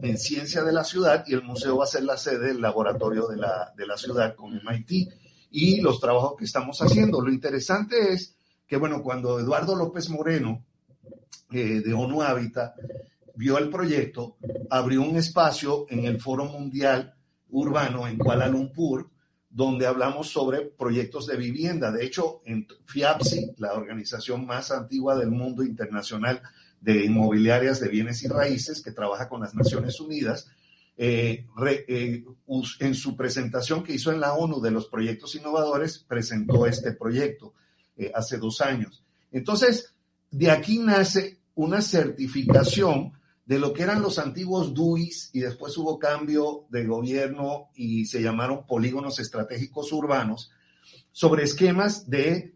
en 0.02 0.16
ciencia 0.18 0.64
de 0.64 0.73
la 0.73 0.84
ciudad 0.84 1.25
y 1.26 1.34
el 1.34 1.42
museo 1.42 1.76
va 1.76 1.84
a 1.84 1.88
ser 1.88 2.04
la 2.04 2.16
sede 2.16 2.49
del 2.49 2.61
laboratorio 2.61 3.28
de 3.28 3.37
la, 3.37 3.73
de 3.76 3.87
la 3.87 3.96
ciudad 3.96 4.34
con 4.34 4.54
MIT 4.54 5.12
y 5.50 5.80
los 5.80 6.00
trabajos 6.00 6.34
que 6.37 6.44
estamos 6.44 6.80
haciendo. 6.80 7.20
Lo 7.20 7.30
interesante 7.30 8.12
es 8.12 8.34
que, 8.66 8.76
bueno, 8.76 9.02
cuando 9.02 9.38
Eduardo 9.38 9.76
López 9.76 10.08
Moreno 10.08 10.64
eh, 11.52 11.80
de 11.84 11.92
ONU 11.92 12.22
Habitat 12.22 12.74
vio 13.36 13.58
el 13.58 13.68
proyecto, 13.68 14.36
abrió 14.70 15.02
un 15.02 15.16
espacio 15.16 15.86
en 15.88 16.04
el 16.04 16.20
Foro 16.20 16.44
Mundial 16.46 17.14
Urbano 17.50 18.06
en 18.06 18.18
Kuala 18.18 18.48
Lumpur, 18.48 19.10
donde 19.50 19.86
hablamos 19.86 20.30
sobre 20.30 20.62
proyectos 20.62 21.26
de 21.26 21.36
vivienda. 21.36 21.92
De 21.92 22.04
hecho, 22.04 22.42
en 22.44 22.66
FIAPSI, 22.86 23.54
la 23.58 23.74
organización 23.74 24.46
más 24.46 24.70
antigua 24.70 25.16
del 25.16 25.30
mundo 25.30 25.62
internacional 25.62 26.42
de 26.80 27.04
inmobiliarias 27.04 27.80
de 27.80 27.88
bienes 27.88 28.22
y 28.24 28.28
raíces, 28.28 28.82
que 28.82 28.92
trabaja 28.92 29.28
con 29.28 29.40
las 29.40 29.54
Naciones 29.54 30.00
Unidas, 30.00 30.48
eh, 30.96 31.46
eh, 31.88 32.24
en 32.80 32.94
su 32.94 33.16
presentación 33.16 33.82
que 33.82 33.94
hizo 33.94 34.12
en 34.12 34.20
la 34.20 34.34
ONU 34.34 34.60
de 34.60 34.70
los 34.70 34.86
proyectos 34.86 35.34
innovadores, 35.34 35.98
presentó 35.98 36.66
este 36.66 36.92
proyecto 36.92 37.54
hace 38.12 38.38
dos 38.38 38.60
años. 38.60 39.04
Entonces, 39.30 39.93
de 40.34 40.50
aquí 40.50 40.80
nace 40.80 41.38
una 41.54 41.80
certificación 41.80 43.12
de 43.46 43.60
lo 43.60 43.72
que 43.72 43.84
eran 43.84 44.02
los 44.02 44.18
antiguos 44.18 44.74
DUIs 44.74 45.30
y 45.32 45.38
después 45.38 45.76
hubo 45.78 45.96
cambio 45.96 46.64
de 46.70 46.84
gobierno 46.84 47.68
y 47.76 48.06
se 48.06 48.20
llamaron 48.20 48.66
polígonos 48.66 49.20
estratégicos 49.20 49.92
urbanos 49.92 50.50
sobre 51.12 51.44
esquemas 51.44 52.10
de 52.10 52.52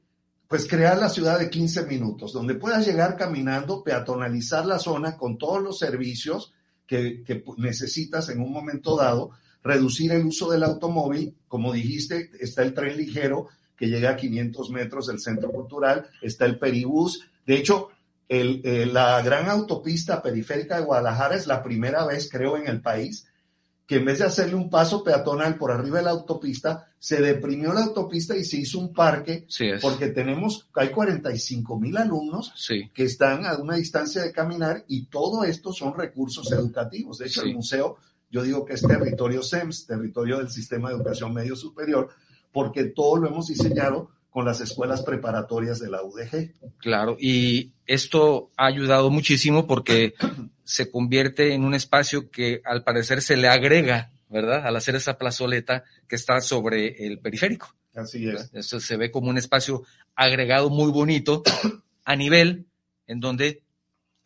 pues 0.48 0.66
crear 0.66 0.98
la 0.98 1.08
ciudad 1.08 1.38
de 1.38 1.50
15 1.50 1.86
minutos, 1.86 2.32
donde 2.32 2.56
puedas 2.56 2.84
llegar 2.84 3.16
caminando, 3.16 3.84
peatonalizar 3.84 4.66
la 4.66 4.80
zona 4.80 5.16
con 5.16 5.38
todos 5.38 5.62
los 5.62 5.78
servicios 5.78 6.52
que, 6.84 7.22
que 7.22 7.44
necesitas 7.58 8.28
en 8.30 8.40
un 8.40 8.50
momento 8.50 8.96
dado, 8.96 9.30
reducir 9.62 10.10
el 10.10 10.26
uso 10.26 10.50
del 10.50 10.64
automóvil, 10.64 11.36
como 11.46 11.72
dijiste, 11.72 12.30
está 12.40 12.62
el 12.62 12.74
tren 12.74 12.96
ligero 12.96 13.46
que 13.76 13.86
llega 13.86 14.10
a 14.10 14.16
500 14.16 14.70
metros 14.70 15.06
del 15.06 15.20
centro 15.20 15.52
cultural, 15.52 16.08
está 16.22 16.44
el 16.44 16.58
peribús, 16.58 17.28
de 17.48 17.56
hecho, 17.56 17.88
eh, 18.28 18.86
la 18.92 19.22
gran 19.22 19.48
autopista 19.48 20.20
periférica 20.20 20.76
de 20.76 20.84
Guadalajara 20.84 21.34
es 21.34 21.46
la 21.46 21.62
primera 21.62 22.04
vez, 22.04 22.28
creo, 22.30 22.58
en 22.58 22.68
el 22.68 22.82
país 22.82 23.26
que 23.86 23.96
en 23.96 24.04
vez 24.04 24.18
de 24.18 24.26
hacerle 24.26 24.54
un 24.54 24.68
paso 24.68 25.02
peatonal 25.02 25.56
por 25.56 25.70
arriba 25.70 25.96
de 25.96 26.04
la 26.04 26.10
autopista, 26.10 26.92
se 26.98 27.22
deprimió 27.22 27.72
la 27.72 27.84
autopista 27.84 28.36
y 28.36 28.44
se 28.44 28.58
hizo 28.58 28.78
un 28.78 28.92
parque, 28.92 29.46
porque 29.80 30.08
tenemos, 30.08 30.68
hay 30.74 30.90
45 30.90 31.80
mil 31.80 31.96
alumnos 31.96 32.52
que 32.92 33.04
están 33.04 33.46
a 33.46 33.56
una 33.56 33.76
distancia 33.76 34.20
de 34.20 34.30
caminar 34.30 34.84
y 34.88 35.06
todo 35.06 35.42
esto 35.42 35.72
son 35.72 35.96
recursos 35.96 36.52
educativos. 36.52 37.16
De 37.16 37.28
hecho, 37.28 37.40
el 37.44 37.54
museo, 37.54 37.96
yo 38.30 38.42
digo 38.42 38.66
que 38.66 38.74
es 38.74 38.82
territorio 38.82 39.42
SEMS, 39.42 39.86
territorio 39.86 40.36
del 40.36 40.50
Sistema 40.50 40.90
de 40.90 40.96
Educación 40.96 41.32
Medio 41.32 41.56
Superior, 41.56 42.10
porque 42.52 42.84
todo 42.84 43.16
lo 43.16 43.28
hemos 43.28 43.46
diseñado 43.46 44.10
con 44.38 44.44
las 44.44 44.60
escuelas 44.60 45.02
preparatorias 45.02 45.80
de 45.80 45.90
la 45.90 46.00
UDG. 46.04 46.52
Claro, 46.78 47.16
y 47.18 47.72
esto 47.86 48.52
ha 48.56 48.66
ayudado 48.66 49.10
muchísimo 49.10 49.66
porque 49.66 50.14
se 50.62 50.92
convierte 50.92 51.54
en 51.54 51.64
un 51.64 51.74
espacio 51.74 52.30
que 52.30 52.62
al 52.64 52.84
parecer 52.84 53.20
se 53.20 53.36
le 53.36 53.48
agrega, 53.48 54.12
¿verdad? 54.28 54.64
Al 54.64 54.76
hacer 54.76 54.94
esa 54.94 55.18
plazoleta 55.18 55.82
que 56.06 56.14
está 56.14 56.40
sobre 56.40 57.04
el 57.04 57.18
periférico. 57.18 57.74
Así 57.96 58.28
es. 58.28 58.48
Eso 58.52 58.78
se 58.78 58.96
ve 58.96 59.10
como 59.10 59.28
un 59.28 59.38
espacio 59.38 59.82
agregado 60.14 60.70
muy 60.70 60.92
bonito 60.92 61.42
a 62.04 62.14
nivel 62.14 62.66
en 63.08 63.18
donde 63.18 63.62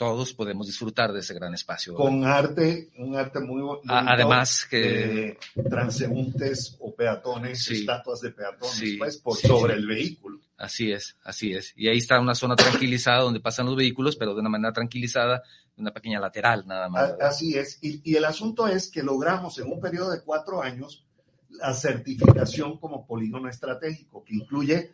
todos 0.02 0.34
podemos 0.34 0.66
disfrutar 0.66 1.12
de 1.12 1.20
ese 1.20 1.32
gran 1.32 1.54
espacio. 1.54 1.94
Con 1.94 2.24
arte, 2.24 2.90
un 2.98 3.14
arte 3.14 3.38
muy 3.38 3.62
bonito. 3.62 3.86
Además 3.86 4.66
que... 4.68 5.38
transeúntes 5.70 6.76
o 6.80 6.92
peatones, 6.92 7.70
estatuas 7.70 8.20
de 8.20 8.32
peatones, 8.32 8.96
pues, 8.98 9.18
por 9.18 9.36
sobre 9.36 9.74
el 9.74 9.86
vehículo. 9.86 10.40
Así 10.58 10.90
es, 10.90 11.16
así 11.22 11.52
es. 11.52 11.72
Y 11.76 11.86
ahí 11.86 11.98
está 11.98 12.18
una 12.18 12.34
zona 12.34 12.56
tranquilizada 12.56 13.22
donde 13.22 13.38
pasan 13.38 13.66
los 13.66 13.76
vehículos, 13.76 14.16
pero 14.16 14.34
de 14.34 14.40
una 14.40 14.48
manera 14.48 14.72
tranquilizada, 14.72 15.44
una 15.76 15.92
pequeña 15.92 16.18
lateral 16.18 16.66
nada 16.66 16.88
más. 16.88 17.14
Así 17.20 17.56
es. 17.56 17.78
Y, 17.80 18.00
y 18.02 18.16
el 18.16 18.24
asunto 18.24 18.66
es 18.66 18.90
que 18.90 19.04
logramos 19.04 19.56
en 19.60 19.70
un 19.70 19.80
periodo 19.80 20.10
de 20.10 20.20
cuatro 20.22 20.60
años 20.62 21.06
la 21.50 21.72
certificación 21.74 22.76
como 22.78 23.06
polígono 23.06 23.48
estratégico, 23.48 24.24
que 24.24 24.34
incluye 24.34 24.90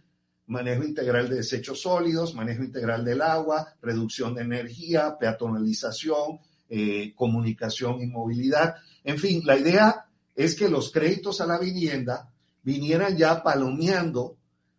manejo 0.49 0.83
integral 0.83 1.29
de 1.29 1.37
desechos 1.37 1.83
sólidos, 1.83 2.35
manejo 2.35 2.65
integral 2.65 3.05
del 3.05 3.23
agua, 3.23 3.75
reducción 3.81 4.35
de 4.35 4.43
energía, 4.43 5.17
peatonalización, 5.19 6.41
eh, 6.69 7.13
comunicación 7.15 8.01
y 8.01 8.07
movilidad. 8.07 8.77
En 9.05 9.19
fin, 9.19 9.43
la 9.45 9.57
idea 9.57 10.07
es 10.35 10.55
que 10.57 10.69
los 10.69 10.91
créditos 10.91 11.41
a 11.41 11.47
la 11.47 11.59
vivienda 11.59 12.31
vinieran 12.63 13.17
ya 13.17 13.43
palomeando 13.43 14.37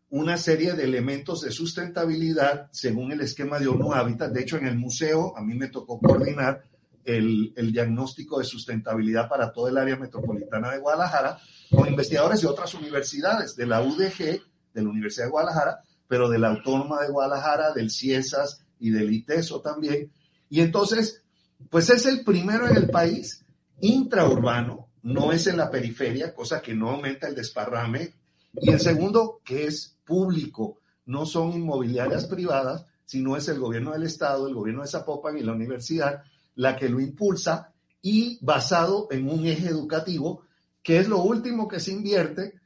una 0.09 0.37
serie 0.37 0.73
de 0.73 0.85
elementos 0.85 1.41
de 1.41 1.51
sustentabilidad 1.51 2.67
según 2.71 3.11
el 3.11 3.21
esquema 3.21 3.59
de 3.59 3.67
ONU 3.67 3.93
Habitat. 3.93 4.31
De 4.31 4.41
hecho, 4.41 4.57
en 4.57 4.65
el 4.65 4.77
museo 4.77 5.37
a 5.37 5.41
mí 5.41 5.53
me 5.53 5.67
tocó 5.67 5.99
coordinar 5.99 6.63
el, 7.05 7.53
el, 7.55 7.71
diagnóstico 7.71 8.39
de 8.39 8.45
sustentabilidad 8.45 9.29
para 9.29 9.51
todo 9.51 9.67
el 9.67 9.77
área 9.77 9.95
metropolitana 9.95 10.71
de 10.71 10.79
Guadalajara 10.79 11.37
con 11.69 11.87
investigadores 11.87 12.41
de 12.41 12.47
otras 12.47 12.73
universidades, 12.73 13.55
de 13.55 13.65
la 13.67 13.81
UDG 13.81 14.41
de 14.73 14.83
la 14.83 14.89
Universidad 14.89 15.25
de 15.25 15.31
Guadalajara, 15.31 15.79
pero 16.07 16.29
de 16.29 16.39
la 16.39 16.49
Autónoma 16.49 17.01
de 17.01 17.09
Guadalajara, 17.09 17.73
del 17.73 17.91
CIESAS 17.91 18.63
y 18.79 18.89
del 18.91 19.11
ITESO 19.11 19.61
también. 19.61 20.11
Y 20.49 20.61
entonces, 20.61 21.23
pues 21.69 21.89
es 21.89 22.05
el 22.05 22.23
primero 22.23 22.67
en 22.67 22.75
el 22.75 22.89
país 22.89 23.45
intraurbano, 23.81 24.87
no 25.03 25.31
es 25.31 25.47
en 25.47 25.57
la 25.57 25.69
periferia, 25.69 26.33
cosa 26.33 26.61
que 26.61 26.73
no 26.73 26.89
aumenta 26.89 27.27
el 27.27 27.35
desparrame 27.35 28.13
Y 28.53 28.71
el 28.71 28.79
segundo, 28.79 29.41
que 29.43 29.65
es 29.65 29.97
público, 30.03 30.79
no 31.05 31.25
son 31.25 31.53
inmobiliarias 31.53 32.25
privadas, 32.25 32.85
sino 33.05 33.37
es 33.37 33.47
el 33.47 33.59
gobierno 33.59 33.93
del 33.93 34.03
estado, 34.03 34.47
el 34.47 34.53
gobierno 34.53 34.81
de 34.81 34.89
Zapopan 34.89 35.37
y 35.37 35.41
la 35.41 35.53
universidad 35.53 36.23
la 36.59 36.75
que 36.75 36.89
lo 36.89 36.99
impulsa 36.99 37.71
y 38.01 38.37
basado 38.41 39.07
en 39.11 39.29
un 39.29 39.45
eje 39.45 39.69
educativo, 39.69 40.43
que 40.83 40.99
es 40.99 41.07
lo 41.07 41.19
último 41.19 41.69
que 41.69 41.79
se 41.79 41.93
invierte, 41.93 42.58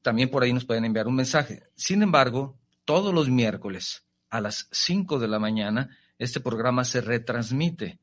También 0.02 0.30
por 0.30 0.44
ahí 0.44 0.54
nos 0.54 0.66
pueden 0.66 0.86
enviar 0.86 1.08
un 1.08 1.16
mensaje. 1.16 1.64
Sin 1.76 2.02
embargo, 2.02 2.58
todos 2.86 3.14
los 3.14 3.30
miércoles 3.30 4.06
a 4.30 4.42
las 4.42 4.68
5 4.72 5.20
de 5.20 5.28
la 5.28 5.40
mañana, 5.40 5.98
este 6.18 6.42
programa 6.42 6.84
se 6.84 7.02
retransmite. 7.02 8.00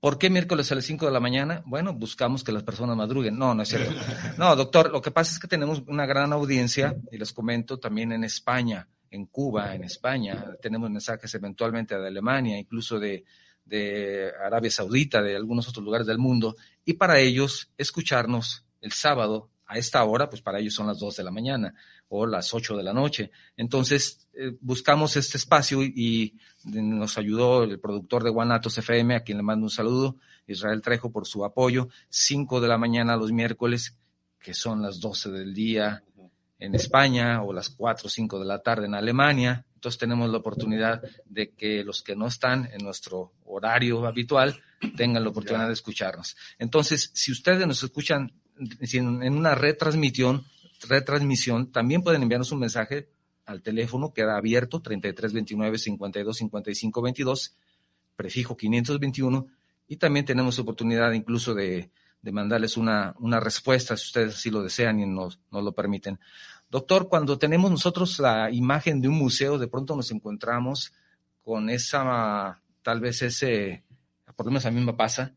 ¿Por 0.00 0.16
qué 0.16 0.30
miércoles 0.30 0.70
a 0.70 0.76
las 0.76 0.84
5 0.84 1.06
de 1.06 1.12
la 1.12 1.18
mañana? 1.18 1.62
Bueno, 1.66 1.92
buscamos 1.92 2.44
que 2.44 2.52
las 2.52 2.62
personas 2.62 2.96
madruguen. 2.96 3.36
No, 3.36 3.52
no 3.54 3.62
es 3.62 3.68
cierto. 3.68 3.92
No, 4.36 4.54
doctor, 4.54 4.92
lo 4.92 5.02
que 5.02 5.10
pasa 5.10 5.32
es 5.32 5.40
que 5.40 5.48
tenemos 5.48 5.82
una 5.88 6.06
gran 6.06 6.32
audiencia, 6.32 6.96
y 7.10 7.18
les 7.18 7.32
comento, 7.32 7.80
también 7.80 8.12
en 8.12 8.22
España, 8.22 8.88
en 9.10 9.26
Cuba, 9.26 9.74
en 9.74 9.82
España. 9.82 10.44
Tenemos 10.62 10.88
mensajes 10.88 11.34
eventualmente 11.34 11.98
de 11.98 12.06
Alemania, 12.06 12.58
incluso 12.58 13.00
de, 13.00 13.24
de 13.64 14.30
Arabia 14.44 14.70
Saudita, 14.70 15.20
de 15.20 15.34
algunos 15.34 15.68
otros 15.68 15.84
lugares 15.84 16.06
del 16.06 16.18
mundo. 16.18 16.54
Y 16.84 16.92
para 16.92 17.18
ellos, 17.18 17.72
escucharnos 17.76 18.64
el 18.80 18.92
sábado 18.92 19.50
a 19.68 19.76
esta 19.76 20.02
hora, 20.02 20.30
pues 20.30 20.40
para 20.40 20.58
ellos 20.58 20.74
son 20.74 20.86
las 20.86 20.98
2 20.98 21.16
de 21.16 21.24
la 21.24 21.30
mañana 21.30 21.74
o 22.08 22.26
las 22.26 22.54
8 22.54 22.76
de 22.76 22.82
la 22.82 22.94
noche. 22.94 23.30
Entonces, 23.54 24.26
eh, 24.32 24.56
buscamos 24.60 25.16
este 25.16 25.36
espacio 25.36 25.82
y, 25.82 26.34
nos 26.64 27.16
ayudó 27.16 27.64
el 27.64 27.78
productor 27.78 28.24
de 28.24 28.30
Guanatos 28.30 28.76
FM, 28.76 29.14
a 29.14 29.20
quien 29.20 29.38
le 29.38 29.44
mando 29.44 29.64
un 29.64 29.70
saludo, 29.70 30.16
Israel 30.46 30.82
Trejo, 30.82 31.12
por 31.12 31.26
su 31.26 31.44
apoyo. 31.44 31.88
5 32.08 32.60
de 32.60 32.68
la 32.68 32.78
mañana 32.78 33.16
los 33.16 33.30
miércoles, 33.30 33.96
que 34.40 34.54
son 34.54 34.82
las 34.82 35.00
12 35.00 35.30
del 35.30 35.54
día 35.54 36.02
en 36.58 36.74
España 36.74 37.42
o 37.42 37.52
las 37.52 37.70
4 37.70 38.06
o 38.06 38.10
5 38.10 38.38
de 38.38 38.44
la 38.44 38.58
tarde 38.60 38.86
en 38.86 38.94
Alemania. 38.94 39.64
Entonces 39.74 39.98
tenemos 39.98 40.28
la 40.30 40.38
oportunidad 40.38 41.02
de 41.24 41.50
que 41.50 41.84
los 41.84 42.02
que 42.02 42.16
no 42.16 42.26
están 42.26 42.68
en 42.72 42.84
nuestro 42.84 43.32
horario 43.44 44.06
habitual 44.06 44.60
tengan 44.96 45.22
la 45.22 45.30
oportunidad 45.30 45.68
de 45.68 45.74
escucharnos. 45.74 46.36
Entonces, 46.58 47.10
si 47.14 47.32
ustedes 47.32 47.66
nos 47.66 47.82
escuchan 47.82 48.32
en 48.92 49.34
una 49.34 49.54
retransmisión, 49.54 50.44
retransmisión, 50.88 51.72
también 51.72 52.02
pueden 52.02 52.22
enviarnos 52.22 52.52
un 52.52 52.60
mensaje 52.60 53.08
al 53.46 53.62
teléfono, 53.62 54.12
queda 54.12 54.36
abierto, 54.36 54.80
3329 54.80 55.78
52 55.78 57.56
prefijo 58.14 58.56
521, 58.56 59.46
y 59.86 59.96
también 59.96 60.26
tenemos 60.26 60.58
oportunidad 60.58 61.12
incluso 61.12 61.54
de, 61.54 61.90
mandarles 62.22 62.76
una, 62.76 63.14
una, 63.20 63.40
respuesta 63.40 63.96
si 63.96 64.04
ustedes 64.04 64.34
así 64.34 64.50
lo 64.50 64.62
desean 64.62 65.00
y 65.00 65.06
nos, 65.06 65.40
nos 65.50 65.64
lo 65.64 65.72
permiten. 65.72 66.20
Doctor, 66.68 67.08
cuando 67.08 67.38
tenemos 67.38 67.70
nosotros 67.70 68.18
la 68.18 68.50
imagen 68.50 69.00
de 69.00 69.08
un 69.08 69.14
museo, 69.14 69.56
de 69.56 69.68
pronto 69.68 69.96
nos 69.96 70.10
encontramos 70.10 70.92
con 71.42 71.70
esa, 71.70 72.60
tal 72.82 73.00
vez 73.00 73.22
ese, 73.22 73.84
por 74.36 74.44
lo 74.44 74.52
menos 74.52 74.66
a 74.66 74.70
mí 74.70 74.80
me 74.82 74.92
pasa, 74.92 75.34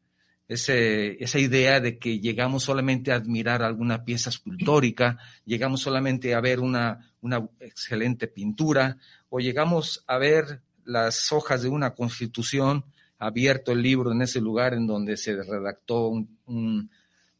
esa 0.54 1.40
idea 1.40 1.80
de 1.80 1.98
que 1.98 2.20
llegamos 2.20 2.64
solamente 2.64 3.12
a 3.12 3.16
admirar 3.16 3.64
alguna 3.64 4.04
pieza 4.04 4.30
escultórica, 4.30 5.18
llegamos 5.46 5.82
solamente 5.82 6.36
a 6.36 6.42
ver 6.42 6.60
una, 6.60 7.14
una 7.22 7.48
excelente 7.60 8.28
pintura, 8.28 8.98
o 9.30 9.40
llegamos 9.40 10.04
a 10.08 10.18
ver 10.18 10.62
las 10.84 11.32
hojas 11.32 11.62
de 11.64 11.70
una 11.70 11.94
constitución, 11.94 12.84
abierto 13.18 13.72
el 13.72 13.82
libro 13.82 14.12
en 14.12 14.24
ese 14.24 14.42
lugar 14.42 14.74
en 14.74 14.88
donde 14.88 15.16
se 15.16 15.42
redactó 15.42 16.08
un 16.08 16.90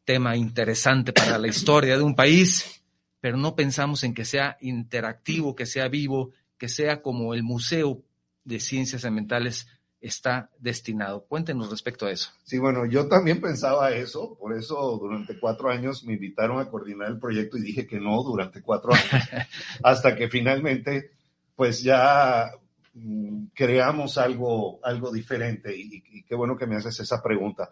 tema 0.04 0.36
interesante 0.36 1.12
para 1.12 1.38
la 1.38 1.48
historia 1.48 1.96
de 1.96 2.02
un 2.02 2.14
país, 2.14 2.82
pero 3.20 3.36
no 3.36 3.54
pensamos 3.54 4.04
en 4.04 4.14
que 4.14 4.24
sea 4.24 4.56
interactivo, 4.60 5.54
que 5.54 5.66
sea 5.66 5.88
vivo, 5.88 6.30
que 6.56 6.68
sea 6.68 7.02
como 7.02 7.34
el 7.34 7.42
Museo 7.42 8.02
de 8.44 8.58
Ciencias 8.58 9.04
Ambientales 9.04 9.68
está 10.02 10.50
destinado. 10.58 11.24
Cuéntenos 11.24 11.70
respecto 11.70 12.06
a 12.06 12.10
eso. 12.10 12.30
Sí, 12.42 12.58
bueno, 12.58 12.84
yo 12.86 13.08
también 13.08 13.40
pensaba 13.40 13.92
eso, 13.92 14.36
por 14.38 14.52
eso 14.54 14.98
durante 15.00 15.38
cuatro 15.38 15.70
años 15.70 16.04
me 16.04 16.14
invitaron 16.14 16.60
a 16.60 16.68
coordinar 16.68 17.08
el 17.08 17.18
proyecto 17.18 17.56
y 17.56 17.62
dije 17.62 17.86
que 17.86 18.00
no 18.00 18.22
durante 18.22 18.60
cuatro 18.60 18.92
años, 18.92 19.28
hasta 19.82 20.16
que 20.16 20.28
finalmente, 20.28 21.12
pues 21.54 21.82
ya 21.82 22.50
mm, 22.94 23.44
creamos 23.54 24.18
algo, 24.18 24.80
algo 24.84 25.12
diferente 25.12 25.74
y, 25.74 26.02
y 26.10 26.22
qué 26.24 26.34
bueno 26.34 26.56
que 26.56 26.66
me 26.66 26.76
haces 26.76 26.98
esa 27.00 27.22
pregunta. 27.22 27.70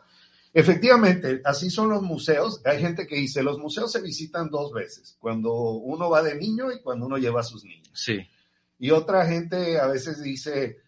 Efectivamente, 0.52 1.40
así 1.44 1.70
son 1.70 1.90
los 1.90 2.02
museos. 2.02 2.60
Hay 2.64 2.80
gente 2.80 3.06
que 3.06 3.16
dice, 3.16 3.42
los 3.42 3.58
museos 3.58 3.92
se 3.92 4.00
visitan 4.00 4.50
dos 4.50 4.72
veces, 4.72 5.16
cuando 5.20 5.52
uno 5.52 6.10
va 6.10 6.22
de 6.22 6.34
niño 6.34 6.72
y 6.72 6.80
cuando 6.80 7.06
uno 7.06 7.18
lleva 7.18 7.40
a 7.40 7.44
sus 7.44 7.64
niños. 7.64 7.90
Sí. 7.92 8.20
Y 8.78 8.90
otra 8.90 9.26
gente 9.26 9.78
a 9.78 9.86
veces 9.86 10.22
dice, 10.22 10.78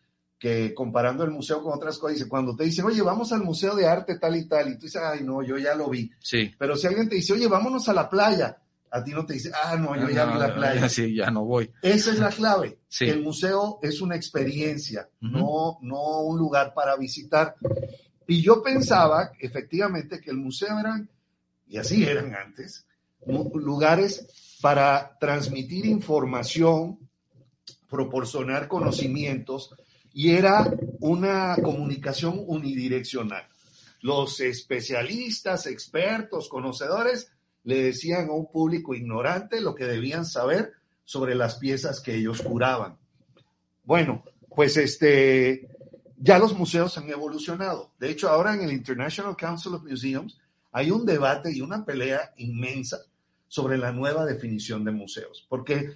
que 0.42 0.74
comparando 0.74 1.22
el 1.22 1.30
museo 1.30 1.62
con 1.62 1.72
otras 1.72 1.96
cosas, 1.98 2.16
dice, 2.16 2.28
cuando 2.28 2.56
te 2.56 2.64
dicen, 2.64 2.84
oye, 2.84 3.00
vamos 3.00 3.32
al 3.32 3.44
museo 3.44 3.76
de 3.76 3.86
arte 3.86 4.18
tal 4.18 4.34
y 4.34 4.48
tal, 4.48 4.70
y 4.70 4.74
tú 4.74 4.86
dices, 4.86 5.00
ay, 5.00 5.22
no, 5.22 5.40
yo 5.40 5.56
ya 5.56 5.72
lo 5.76 5.88
vi. 5.88 6.10
Sí. 6.18 6.52
Pero 6.58 6.74
si 6.74 6.88
alguien 6.88 7.08
te 7.08 7.14
dice, 7.14 7.34
oye, 7.34 7.46
vámonos 7.46 7.88
a 7.88 7.92
la 7.92 8.10
playa, 8.10 8.58
a 8.90 9.04
ti 9.04 9.12
no 9.12 9.24
te 9.24 9.34
dice, 9.34 9.52
ah, 9.54 9.76
no, 9.76 9.94
yo 9.94 10.10
ya 10.10 10.24
vi 10.24 10.40
la 10.40 10.52
playa. 10.52 10.88
Sí, 10.88 11.14
ya 11.14 11.30
no 11.30 11.44
voy. 11.44 11.70
Esa 11.80 12.10
es 12.10 12.18
la 12.18 12.30
clave. 12.30 12.80
Sí. 12.88 13.04
El 13.04 13.22
museo 13.22 13.78
es 13.82 14.00
una 14.00 14.16
experiencia, 14.16 15.08
no, 15.20 15.78
no 15.80 16.22
un 16.22 16.38
lugar 16.38 16.74
para 16.74 16.96
visitar. 16.96 17.54
Y 18.26 18.42
yo 18.42 18.64
pensaba, 18.64 19.30
efectivamente, 19.38 20.20
que 20.20 20.32
el 20.32 20.38
museo 20.38 20.76
eran, 20.76 21.08
y 21.68 21.76
así 21.76 22.02
eran 22.02 22.34
antes, 22.34 22.84
lugares 23.54 24.58
para 24.60 25.16
transmitir 25.20 25.86
información, 25.86 26.98
proporcionar 27.88 28.66
conocimientos, 28.66 29.72
y 30.14 30.32
era 30.32 30.72
una 31.00 31.56
comunicación 31.62 32.42
unidireccional. 32.46 33.46
Los 34.00 34.40
especialistas, 34.40 35.66
expertos, 35.66 36.48
conocedores 36.48 37.30
le 37.64 37.82
decían 37.82 38.28
a 38.28 38.32
un 38.32 38.50
público 38.50 38.94
ignorante 38.94 39.60
lo 39.60 39.74
que 39.74 39.84
debían 39.84 40.26
saber 40.26 40.72
sobre 41.04 41.34
las 41.34 41.56
piezas 41.56 42.00
que 42.00 42.16
ellos 42.16 42.42
curaban. 42.42 42.96
Bueno, 43.84 44.24
pues 44.54 44.76
este, 44.76 45.68
ya 46.18 46.38
los 46.38 46.56
museos 46.56 46.96
han 46.98 47.08
evolucionado. 47.10 47.92
De 47.98 48.10
hecho, 48.10 48.28
ahora 48.28 48.54
en 48.54 48.62
el 48.62 48.72
International 48.72 49.36
Council 49.36 49.74
of 49.74 49.84
Museums 49.84 50.38
hay 50.72 50.90
un 50.90 51.04
debate 51.04 51.52
y 51.52 51.60
una 51.60 51.84
pelea 51.84 52.32
inmensa 52.36 52.98
sobre 53.48 53.76
la 53.76 53.92
nueva 53.92 54.24
definición 54.24 54.84
de 54.84 54.92
museos, 54.92 55.44
porque 55.48 55.94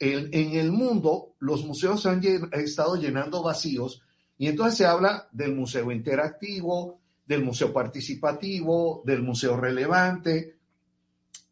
en 0.00 0.54
el 0.54 0.72
mundo 0.72 1.34
los 1.38 1.64
museos 1.64 2.06
han 2.06 2.22
estado 2.52 2.96
llenando 2.96 3.42
vacíos 3.42 4.02
y 4.38 4.48
entonces 4.48 4.78
se 4.78 4.86
habla 4.86 5.28
del 5.32 5.54
museo 5.54 5.92
interactivo, 5.92 6.98
del 7.26 7.44
museo 7.44 7.72
participativo, 7.72 9.02
del 9.04 9.22
museo 9.22 9.56
relevante, 9.56 10.56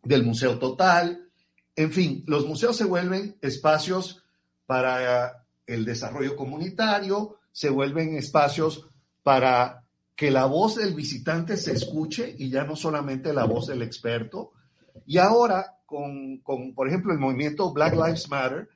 del 0.03 0.25
museo 0.25 0.59
total. 0.59 1.29
En 1.77 1.93
fin, 1.93 2.25
los 2.27 2.47
museos 2.47 2.77
se 2.77 2.85
vuelven 2.85 3.37
espacios 3.43 4.25
para 4.65 5.45
el 5.67 5.85
desarrollo 5.85 6.35
comunitario, 6.35 7.37
se 7.53 7.69
vuelven 7.69 8.17
espacios 8.17 8.89
para 9.23 9.85
que 10.17 10.31
la 10.31 10.47
voz 10.47 10.77
del 10.77 10.95
visitante 10.95 11.57
se 11.57 11.75
escuche 11.75 12.35
y 12.39 12.49
ya 12.51 12.65
no 12.65 12.75
solamente 12.75 13.33
la 13.33 13.45
voz 13.45 13.67
del 13.67 13.83
experto. 13.83 14.53
Y 15.07 15.19
ahora 15.19 15.78
con, 15.89 16.37
con, 16.41 16.75
por 16.75 16.87
ejemplo, 16.87 17.15
el 17.15 17.19
movimiento 17.19 17.73
Black 17.73 17.95
Lives 17.95 18.29
Matter, 18.29 18.69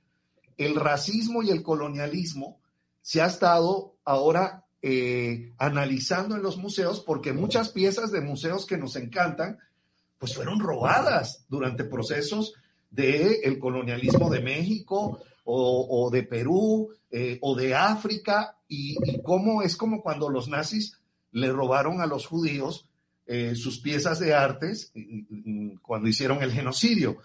el 0.57 0.77
racismo 0.77 1.43
y 1.43 1.51
el 1.51 1.63
colonialismo 1.63 2.59
se 3.03 3.21
ha 3.21 3.27
estado 3.27 3.97
ahora 4.03 4.65
eh, 4.81 5.53
analizando 5.59 6.37
en 6.37 6.43
los 6.43 6.57
museos 6.57 7.01
porque 7.01 7.35
muchas 7.35 7.69
piezas 7.69 8.13
de 8.13 8.23
museos 8.23 8.65
que 8.65 8.79
nos 8.79 8.97
encantan, 8.97 9.59
pues 10.17 10.35
fueron 10.35 10.59
robadas 10.59 11.45
durante 11.51 11.85
procesos 11.85 12.55
del 12.91 13.37
el 13.45 13.59
colonialismo 13.59 14.31
de 14.31 14.41
México 14.41 15.21
o, 15.45 16.09
de 16.11 16.23
Perú 16.23 16.89
eh, 17.11 17.39
o 17.43 17.55
de 17.55 17.75
África 17.75 18.57
y, 18.69 18.97
cómo 19.23 19.61
es 19.61 19.77
como 19.77 20.01
cuando 20.01 20.31
los 20.31 20.49
nazis 20.49 20.97
le 21.31 21.53
robaron 21.53 22.01
a 22.01 22.07
los 22.07 22.27
judíos 22.27 22.89
eh, 23.27 23.55
sus 23.55 23.81
piezas 23.81 24.19
de 24.19 24.35
artes 24.35 24.93
cuando 25.83 26.09
hicieron 26.09 26.43
el 26.43 26.53
genocidio. 26.53 27.19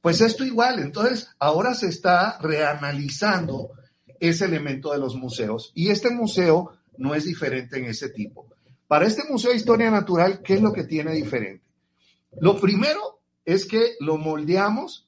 Pues 0.00 0.20
esto 0.20 0.44
igual, 0.44 0.78
entonces 0.78 1.30
ahora 1.38 1.74
se 1.74 1.88
está 1.88 2.38
reanalizando 2.38 3.70
ese 4.20 4.44
elemento 4.44 4.92
de 4.92 4.98
los 4.98 5.16
museos 5.16 5.72
y 5.74 5.88
este 5.88 6.10
museo 6.10 6.72
no 6.96 7.14
es 7.14 7.24
diferente 7.24 7.78
en 7.78 7.86
ese 7.86 8.08
tipo. 8.10 8.48
Para 8.86 9.06
este 9.06 9.24
Museo 9.30 9.50
de 9.50 9.56
Historia 9.56 9.90
Natural, 9.90 10.40
¿qué 10.42 10.54
es 10.54 10.62
lo 10.62 10.72
que 10.72 10.84
tiene 10.84 11.12
diferente? 11.12 11.64
Lo 12.40 12.58
primero 12.58 13.20
es 13.44 13.66
que 13.66 13.96
lo 14.00 14.16
moldeamos 14.16 15.06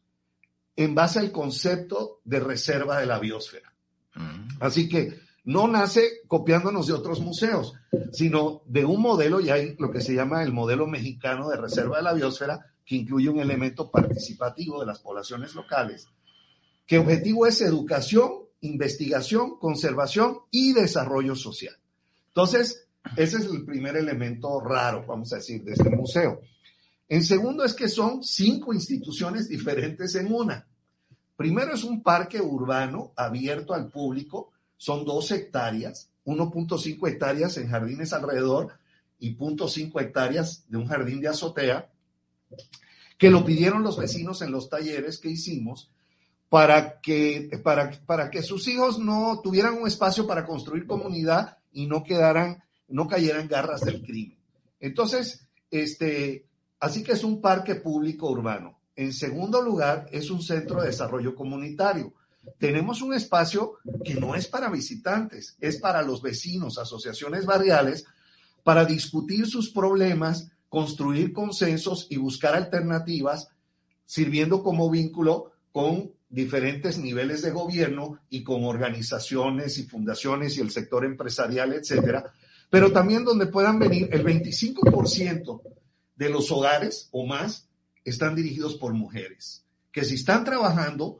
en 0.76 0.94
base 0.94 1.18
al 1.18 1.32
concepto 1.32 2.20
de 2.24 2.40
reserva 2.40 3.00
de 3.00 3.06
la 3.06 3.18
biosfera. 3.18 3.72
Mm. 4.14 4.48
Así 4.60 4.88
que 4.88 5.18
no 5.44 5.68
nace 5.68 6.20
copiándonos 6.26 6.86
de 6.86 6.92
otros 6.92 7.20
museos, 7.20 7.74
sino 8.12 8.62
de 8.66 8.84
un 8.84 9.00
modelo, 9.00 9.40
y 9.40 9.50
hay 9.50 9.76
lo 9.78 9.90
que 9.90 10.00
se 10.00 10.14
llama 10.14 10.42
el 10.42 10.52
modelo 10.52 10.86
mexicano 10.86 11.48
de 11.48 11.56
reserva 11.56 11.98
de 11.98 12.02
la 12.02 12.12
biosfera, 12.12 12.66
que 12.84 12.96
incluye 12.96 13.28
un 13.28 13.40
elemento 13.40 13.90
participativo 13.90 14.80
de 14.80 14.86
las 14.86 14.98
poblaciones 14.98 15.54
locales, 15.54 16.08
que 16.86 16.98
objetivo 16.98 17.46
es 17.46 17.60
educación, 17.60 18.32
investigación, 18.62 19.58
conservación 19.58 20.38
y 20.50 20.72
desarrollo 20.72 21.34
social. 21.34 21.76
Entonces, 22.28 22.86
ese 23.16 23.38
es 23.38 23.44
el 23.46 23.64
primer 23.64 23.96
elemento 23.96 24.60
raro, 24.60 25.04
vamos 25.06 25.32
a 25.32 25.36
decir, 25.36 25.62
de 25.64 25.72
este 25.72 25.90
museo. 25.90 26.40
En 27.08 27.24
segundo 27.24 27.64
es 27.64 27.74
que 27.74 27.88
son 27.88 28.22
cinco 28.22 28.72
instituciones 28.72 29.48
diferentes 29.48 30.14
en 30.14 30.32
una. 30.32 30.66
Primero 31.36 31.74
es 31.74 31.84
un 31.84 32.02
parque 32.02 32.40
urbano 32.40 33.12
abierto 33.16 33.72
al 33.72 33.88
público, 33.88 34.52
son 34.80 35.04
dos 35.04 35.30
hectáreas, 35.30 36.10
1.5 36.24 37.06
hectáreas 37.06 37.58
en 37.58 37.68
jardines 37.68 38.14
alrededor 38.14 38.78
y 39.18 39.36
0.5 39.36 40.00
hectáreas 40.00 40.64
de 40.68 40.78
un 40.78 40.86
jardín 40.86 41.20
de 41.20 41.28
azotea, 41.28 41.90
que 43.18 43.28
lo 43.28 43.44
pidieron 43.44 43.82
los 43.82 43.98
vecinos 43.98 44.40
en 44.40 44.52
los 44.52 44.70
talleres 44.70 45.18
que 45.18 45.28
hicimos 45.28 45.90
para 46.48 46.98
que, 47.02 47.60
para, 47.62 47.90
para 48.06 48.30
que 48.30 48.42
sus 48.42 48.68
hijos 48.68 48.98
no 48.98 49.42
tuvieran 49.44 49.74
un 49.74 49.86
espacio 49.86 50.26
para 50.26 50.46
construir 50.46 50.86
comunidad 50.86 51.58
y 51.72 51.86
no 51.86 52.02
quedaran, 52.02 52.64
no 52.88 53.06
cayeran 53.06 53.48
garras 53.48 53.82
del 53.82 54.00
crimen. 54.00 54.38
Entonces, 54.80 55.46
este, 55.70 56.46
así 56.78 57.02
que 57.02 57.12
es 57.12 57.22
un 57.22 57.42
parque 57.42 57.74
público 57.74 58.30
urbano. 58.30 58.80
En 58.96 59.12
segundo 59.12 59.60
lugar, 59.60 60.06
es 60.10 60.30
un 60.30 60.40
centro 60.40 60.80
de 60.80 60.86
desarrollo 60.86 61.34
comunitario. 61.34 62.14
Tenemos 62.58 63.02
un 63.02 63.14
espacio 63.14 63.78
que 64.04 64.14
no 64.14 64.34
es 64.34 64.46
para 64.46 64.70
visitantes, 64.70 65.56
es 65.60 65.78
para 65.78 66.02
los 66.02 66.22
vecinos, 66.22 66.78
asociaciones 66.78 67.46
barriales, 67.46 68.04
para 68.62 68.84
discutir 68.84 69.46
sus 69.46 69.70
problemas, 69.70 70.50
construir 70.68 71.32
consensos 71.32 72.06
y 72.10 72.16
buscar 72.16 72.54
alternativas, 72.54 73.48
sirviendo 74.04 74.62
como 74.62 74.90
vínculo 74.90 75.52
con 75.72 76.12
diferentes 76.28 76.98
niveles 76.98 77.42
de 77.42 77.50
gobierno 77.50 78.20
y 78.30 78.44
con 78.44 78.64
organizaciones 78.64 79.78
y 79.78 79.84
fundaciones 79.84 80.56
y 80.56 80.60
el 80.60 80.70
sector 80.70 81.04
empresarial, 81.04 81.72
etcétera, 81.72 82.32
pero 82.70 82.92
también 82.92 83.24
donde 83.24 83.46
puedan 83.46 83.78
venir 83.78 84.08
el 84.12 84.24
25% 84.24 85.60
de 86.14 86.30
los 86.30 86.50
hogares 86.52 87.08
o 87.10 87.26
más 87.26 87.68
están 88.04 88.36
dirigidos 88.36 88.76
por 88.76 88.94
mujeres, 88.94 89.64
que 89.90 90.04
si 90.04 90.14
están 90.14 90.44
trabajando, 90.44 91.18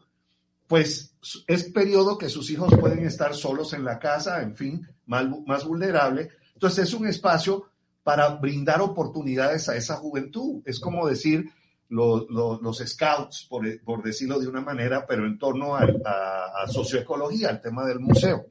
pues 0.71 1.17
es 1.49 1.65
periodo 1.73 2.17
que 2.17 2.29
sus 2.29 2.49
hijos 2.49 2.73
pueden 2.79 3.05
estar 3.05 3.35
solos 3.35 3.73
en 3.73 3.85
la 3.85 3.99
casa, 3.99 4.41
en 4.41 4.55
fin, 4.55 4.87
más, 5.05 5.65
vulnerable. 5.67 6.29
Entonces 6.55 6.87
es 6.87 6.95
un 6.95 7.09
espacio 7.09 7.73
para 8.05 8.29
brindar 8.37 8.81
oportunidades 8.81 9.69
a 9.69 9.75
esa 9.75 9.97
juventud. 9.97 10.63
Es 10.65 10.79
como 10.79 11.09
decir, 11.09 11.51
los 11.89 12.79
scouts, 12.87 13.49
por, 13.51 14.03
decirlo 14.05 14.39
de 14.39 14.47
una 14.47 14.61
manera, 14.61 15.07
pero 15.09 15.27
en 15.27 15.41
torno 15.41 15.75
a, 15.75 15.89
socioecología, 16.69 17.49
al 17.49 17.61
tema 17.61 17.85
del 17.85 17.99
museo. 17.99 18.47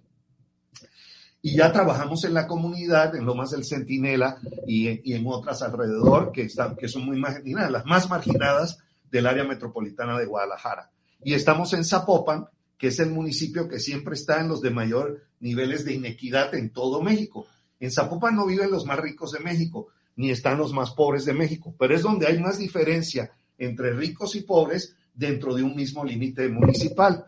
Y 1.41 1.55
ya 1.55 1.71
trabajamos 1.71 2.25
en 2.25 2.33
la 2.33 2.47
comunidad, 2.47 3.15
en 3.15 3.25
Lomas 3.25 3.51
del 3.51 3.63
Centinela 3.63 4.39
y, 4.67 5.13
en 5.13 5.25
otras 5.25 5.61
alrededor 5.61 6.33
que, 6.33 6.41
están, 6.41 6.75
que 6.75 6.89
son 6.89 7.05
muy 7.05 7.17
marginadas, 7.17 7.71
las 7.71 7.85
más 7.85 8.09
marginadas 8.09 8.79
del 9.09 9.25
área 9.25 9.45
metropolitana 9.45 10.19
de 10.19 10.25
Guadalajara. 10.25 10.91
Y 11.23 11.33
estamos 11.33 11.73
en 11.73 11.83
Zapopan, 11.83 12.47
que 12.77 12.87
es 12.87 12.99
el 12.99 13.11
municipio 13.11 13.67
que 13.67 13.79
siempre 13.79 14.15
está 14.15 14.39
en 14.39 14.47
los 14.47 14.61
de 14.61 14.69
mayor 14.69 15.23
niveles 15.39 15.85
de 15.85 15.93
inequidad 15.93 16.53
en 16.55 16.69
todo 16.71 17.01
México. 17.01 17.47
En 17.79 17.91
Zapopan 17.91 18.35
no 18.35 18.45
viven 18.45 18.71
los 18.71 18.85
más 18.85 18.99
ricos 18.99 19.31
de 19.31 19.39
México, 19.39 19.87
ni 20.15 20.31
están 20.31 20.57
los 20.57 20.73
más 20.73 20.91
pobres 20.91 21.25
de 21.25 21.33
México, 21.33 21.73
pero 21.77 21.95
es 21.95 22.01
donde 22.01 22.27
hay 22.27 22.39
más 22.39 22.57
diferencia 22.57 23.31
entre 23.57 23.93
ricos 23.93 24.35
y 24.35 24.41
pobres 24.41 24.95
dentro 25.13 25.53
de 25.55 25.63
un 25.63 25.75
mismo 25.75 26.03
límite 26.03 26.47
municipal. 26.49 27.25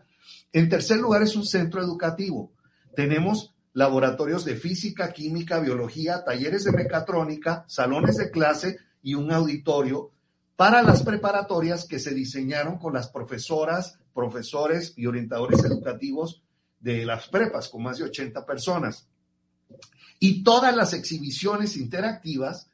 En 0.52 0.68
tercer 0.68 0.98
lugar, 0.98 1.22
es 1.22 1.36
un 1.36 1.46
centro 1.46 1.82
educativo. 1.82 2.52
Tenemos 2.94 3.54
laboratorios 3.74 4.44
de 4.44 4.56
física, 4.56 5.12
química, 5.12 5.60
biología, 5.60 6.22
talleres 6.24 6.64
de 6.64 6.72
mecatrónica, 6.72 7.64
salones 7.66 8.16
de 8.16 8.30
clase 8.30 8.78
y 9.02 9.14
un 9.14 9.32
auditorio 9.32 10.10
para 10.62 10.84
las 10.84 11.02
preparatorias 11.02 11.86
que 11.86 11.98
se 11.98 12.14
diseñaron 12.14 12.78
con 12.78 12.94
las 12.94 13.08
profesoras, 13.08 13.98
profesores 14.14 14.92
y 14.96 15.06
orientadores 15.06 15.64
educativos 15.64 16.40
de 16.78 17.04
las 17.04 17.26
prepas, 17.26 17.68
con 17.68 17.82
más 17.82 17.98
de 17.98 18.04
80 18.04 18.46
personas. 18.46 19.08
Y 20.20 20.44
todas 20.44 20.76
las 20.76 20.92
exhibiciones 20.92 21.76
interactivas 21.76 22.70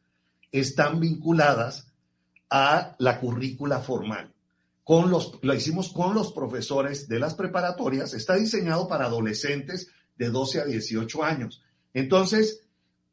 están 0.53 1.01
vinculadas 1.01 1.87
a 2.51 2.94
la 2.98 3.20
currícula 3.20 3.79
formal. 3.79 4.35
Con 4.85 5.09
los, 5.09 5.38
lo 5.40 5.55
hicimos 5.55 5.90
con 5.90 6.14
los 6.14 6.35
profesores 6.35 7.09
de 7.09 7.18
las 7.18 7.37
preparatorias. 7.37 8.12
Está 8.12 8.35
diseñado 8.35 8.87
para 8.87 9.07
adolescentes 9.07 9.88
de 10.18 10.29
12 10.29 10.61
a 10.61 10.64
18 10.66 11.24
años. 11.24 11.62
Entonces, 11.94 12.61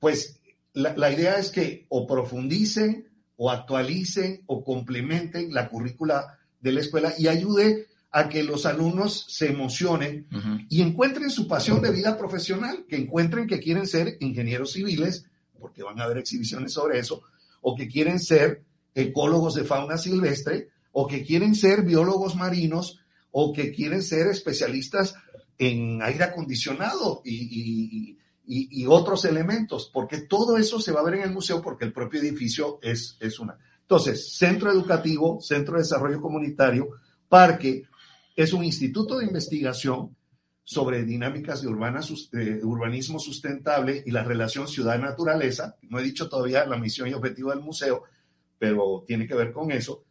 pues 0.02 0.42
la, 0.74 0.98
la 0.98 1.14
idea 1.14 1.38
es 1.38 1.50
que 1.50 1.86
o 1.88 2.06
profundicen 2.06 3.15
o 3.38 3.52
actualicen 3.52 4.44
o 4.46 4.64
complementen 4.64 5.54
la 5.54 5.70
currícula 5.70 6.38
de 6.60 6.72
la 6.72 6.82
escuela 6.82 7.14
y 7.18 7.28
ayude 7.28 7.88
a 8.12 8.30
que 8.30 8.44
los 8.44 8.66
alumnos 8.66 9.26
se 9.28 9.50
emocionen 9.50 10.26
y 10.70 10.82
encuentren 10.82 11.30
su 11.30 11.50
pasión 11.50 11.82
de 11.82 11.92
vida 11.92 12.18
profesional, 12.18 12.86
que 12.88 12.96
encuentren 12.96 13.46
que 13.46 13.60
quieren 13.60 13.86
ser 13.86 14.16
ingenieros 14.22 14.72
civiles, 14.72 15.26
porque 15.60 15.84
van 15.84 16.00
a 16.00 16.06
haber 16.06 16.20
exhibiciones 16.20 16.72
sobre 16.72 17.00
eso, 17.00 17.24
o 17.62 17.76
que 17.76 17.90
quieren 17.90 18.22
ser 18.22 18.64
ecólogos 18.94 19.56
de 19.56 19.66
fauna 19.66 19.98
silvestre, 19.98 20.70
o 20.94 21.08
que 21.08 21.26
quieren 21.26 21.56
ser 21.56 21.82
biólogos 21.82 22.38
marinos, 22.38 23.02
o 23.32 23.52
que 23.52 23.74
quieren 23.74 24.02
ser 24.02 24.28
especialistas 24.28 25.16
en 25.58 26.02
aire 26.02 26.24
acondicionado 26.24 27.22
y, 27.26 28.18
otros 28.88 29.26
elementos, 29.26 29.90
porque 29.94 30.22
todo 30.22 30.58
eso 30.58 30.80
se 30.80 30.92
va 30.92 31.02
a 31.02 31.06
ver 31.06 31.16
en 31.16 31.24
el 31.24 31.32
museo 31.32 31.62
porque 31.62 31.86
el 31.86 31.94
propio 31.94 32.20
edificio 32.20 32.80
es, 32.82 33.18
es 33.20 33.40
una. 33.40 33.58
Entonces, 33.82 34.36
centro 34.36 34.72
educativo, 34.72 35.40
centro 35.42 35.76
de 35.76 35.82
desarrollo 35.82 36.20
comunitario, 36.20 36.90
parque, 37.30 37.84
es 38.36 38.52
un 38.54 38.64
instituto 38.64 39.18
de 39.18 39.26
investigación 39.26 40.16
sobre 40.64 41.04
dinámicas 41.04 41.62
de, 41.62 41.68
urbanismo 42.64 43.20
sustentable 43.20 44.04
y 44.06 44.12
la 44.12 44.24
relación 44.24 44.68
ciudad-naturaleza. 44.68 45.76
No 45.84 46.00
he 46.00 46.04
dicho 46.04 46.28
todavía 46.28 46.66
la 46.66 46.78
misión 46.78 47.08
y 47.08 47.14
objetivo 47.14 47.52
del 47.52 47.60
museo, 47.60 48.04
pero 48.58 49.04
tiene 49.08 49.28
que 49.28 49.36
ver 49.36 49.54
con 49.54 49.72
eso. 49.72 50.04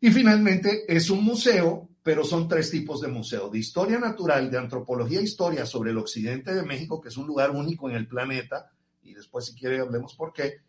Y 0.00 0.10
finalmente 0.10 0.84
es 0.88 1.10
un 1.10 1.24
museo, 1.24 1.88
pero 2.08 2.24
son 2.24 2.48
tres 2.48 2.70
tipos 2.70 3.02
de 3.02 3.08
museo, 3.08 3.50
de 3.50 3.58
historia 3.58 3.98
natural, 3.98 4.50
de 4.50 4.56
antropología 4.56 5.20
e 5.20 5.24
historia 5.24 5.66
sobre 5.66 5.90
el 5.90 5.98
occidente 5.98 6.54
de 6.54 6.62
México, 6.62 7.02
que 7.02 7.10
es 7.10 7.18
un 7.18 7.26
lugar 7.26 7.50
único 7.50 7.90
en 7.90 7.96
el 7.96 8.08
planeta, 8.08 8.72
y 9.02 9.12
después 9.12 9.44
si 9.44 9.54
quiere 9.54 9.78
hablemos 9.80 10.14
por 10.14 10.32
qué, 10.32 10.62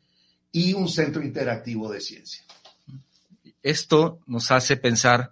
y 0.51 0.73
un 0.73 0.89
centro 0.89 1.23
interactivo 1.23 1.89
de 1.89 2.01
ciencia. 2.01 2.43
Esto 3.63 4.19
nos 4.27 4.51
hace 4.51 4.75
pensar 4.75 5.31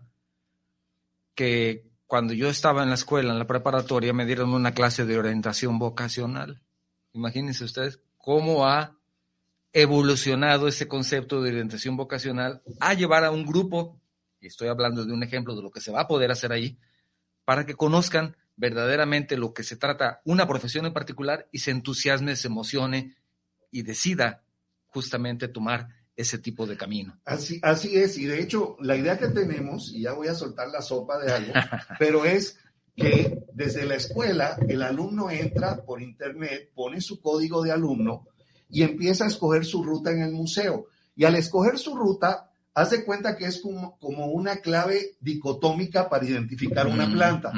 que 1.36 1.84
cuando 2.06 2.32
yo 2.32 2.48
estaba 2.48 2.84
en 2.84 2.89
la 2.89 2.96
escuela, 2.96 3.34
en 3.34 3.39
la 3.39 3.46
preparatoria, 3.46 4.13
me 4.13 4.26
dieron 4.26 4.54
una 4.54 4.74
clase 4.74 5.06
de 5.06 5.20
orientación 5.20 5.78
vocacional. 5.78 6.62
Imagínense 7.12 7.65
ustedes 7.65 8.00
cómo 8.17 8.65
ha 8.65 8.96
evolucionado 9.74 10.70
ese 10.70 10.88
concepto 10.88 11.41
de 11.41 11.50
orientación 11.50 11.98
vocacional 11.98 12.62
a 12.80 12.93
llevar 12.93 13.26
a 13.26 13.32
un 13.32 13.46
grupo, 13.46 14.00
y 14.39 14.47
estoy 14.47 14.67
hablando 14.67 15.06
de 15.06 15.13
un 15.13 15.23
ejemplo 15.23 15.56
de 15.56 15.62
lo 15.62 15.71
que 15.71 15.82
se 15.82 15.91
va 15.91 16.02
a 16.02 16.08
poder 16.08 16.32
hacer 16.32 16.52
ahí, 16.52 16.78
para 17.45 17.65
que 17.65 17.76
conozcan 17.76 18.36
verdaderamente 18.56 19.38
lo 19.38 19.54
que 19.54 19.63
se 19.63 19.78
trata 19.78 20.21
una 20.26 20.47
profesión 20.47 20.86
en 20.86 20.93
particular 20.93 21.47
y 21.52 21.60
se 21.60 21.71
entusiasme, 21.71 22.36
se 22.36 22.47
emocione 22.47 23.15
y 23.71 23.84
decida 23.84 24.43
justamente 24.88 25.47
tomar 25.47 25.89
ese 26.15 26.39
tipo 26.39 26.65
de 26.65 26.76
camino. 26.76 27.19
Así, 27.26 27.60
así 27.62 27.95
es, 27.95 28.17
y 28.17 28.26
de 28.26 28.41
hecho 28.41 28.76
la 28.80 28.95
idea 28.95 29.19
que 29.19 29.28
tenemos, 29.28 29.91
y 29.93 30.02
ya 30.02 30.13
voy 30.13 30.28
a 30.28 30.34
soltar 30.34 30.69
la 30.69 30.82
sopa 30.82 31.19
de 31.19 31.32
algo, 31.32 31.54
pero 32.00 32.26
es 32.26 32.58
que 32.95 33.43
desde 33.54 33.86
la 33.86 33.95
escuela 33.95 34.58
el 34.67 34.82
alumno 34.82 35.30
entra 35.30 35.86
por 35.86 36.02
internet, 36.02 36.71
pone 36.73 37.00
su 37.00 37.21
código 37.21 37.62
de 37.62 37.71
alumno 37.71 38.28
y 38.69 38.82
empieza 38.82 39.26
a 39.26 39.28
escoger 39.28 39.65
su 39.65 39.84
ruta 39.84 40.12
en 40.12 40.23
el 40.23 40.32
museo. 40.32 40.88
Y 41.15 41.26
al 41.26 41.36
escoger 41.36 41.78
su 41.78 41.95
ruta, 41.95 42.52
hace 42.78 43.04
cuenta 43.04 43.36
que 43.36 43.46
es 43.46 43.60
como, 43.60 43.98
como 43.98 44.28
una 44.28 44.58
clave 44.58 45.18
dicotómica 45.20 46.10
para 46.10 46.26
identificar 46.26 46.86
una 46.86 47.10
planta. 47.12 47.52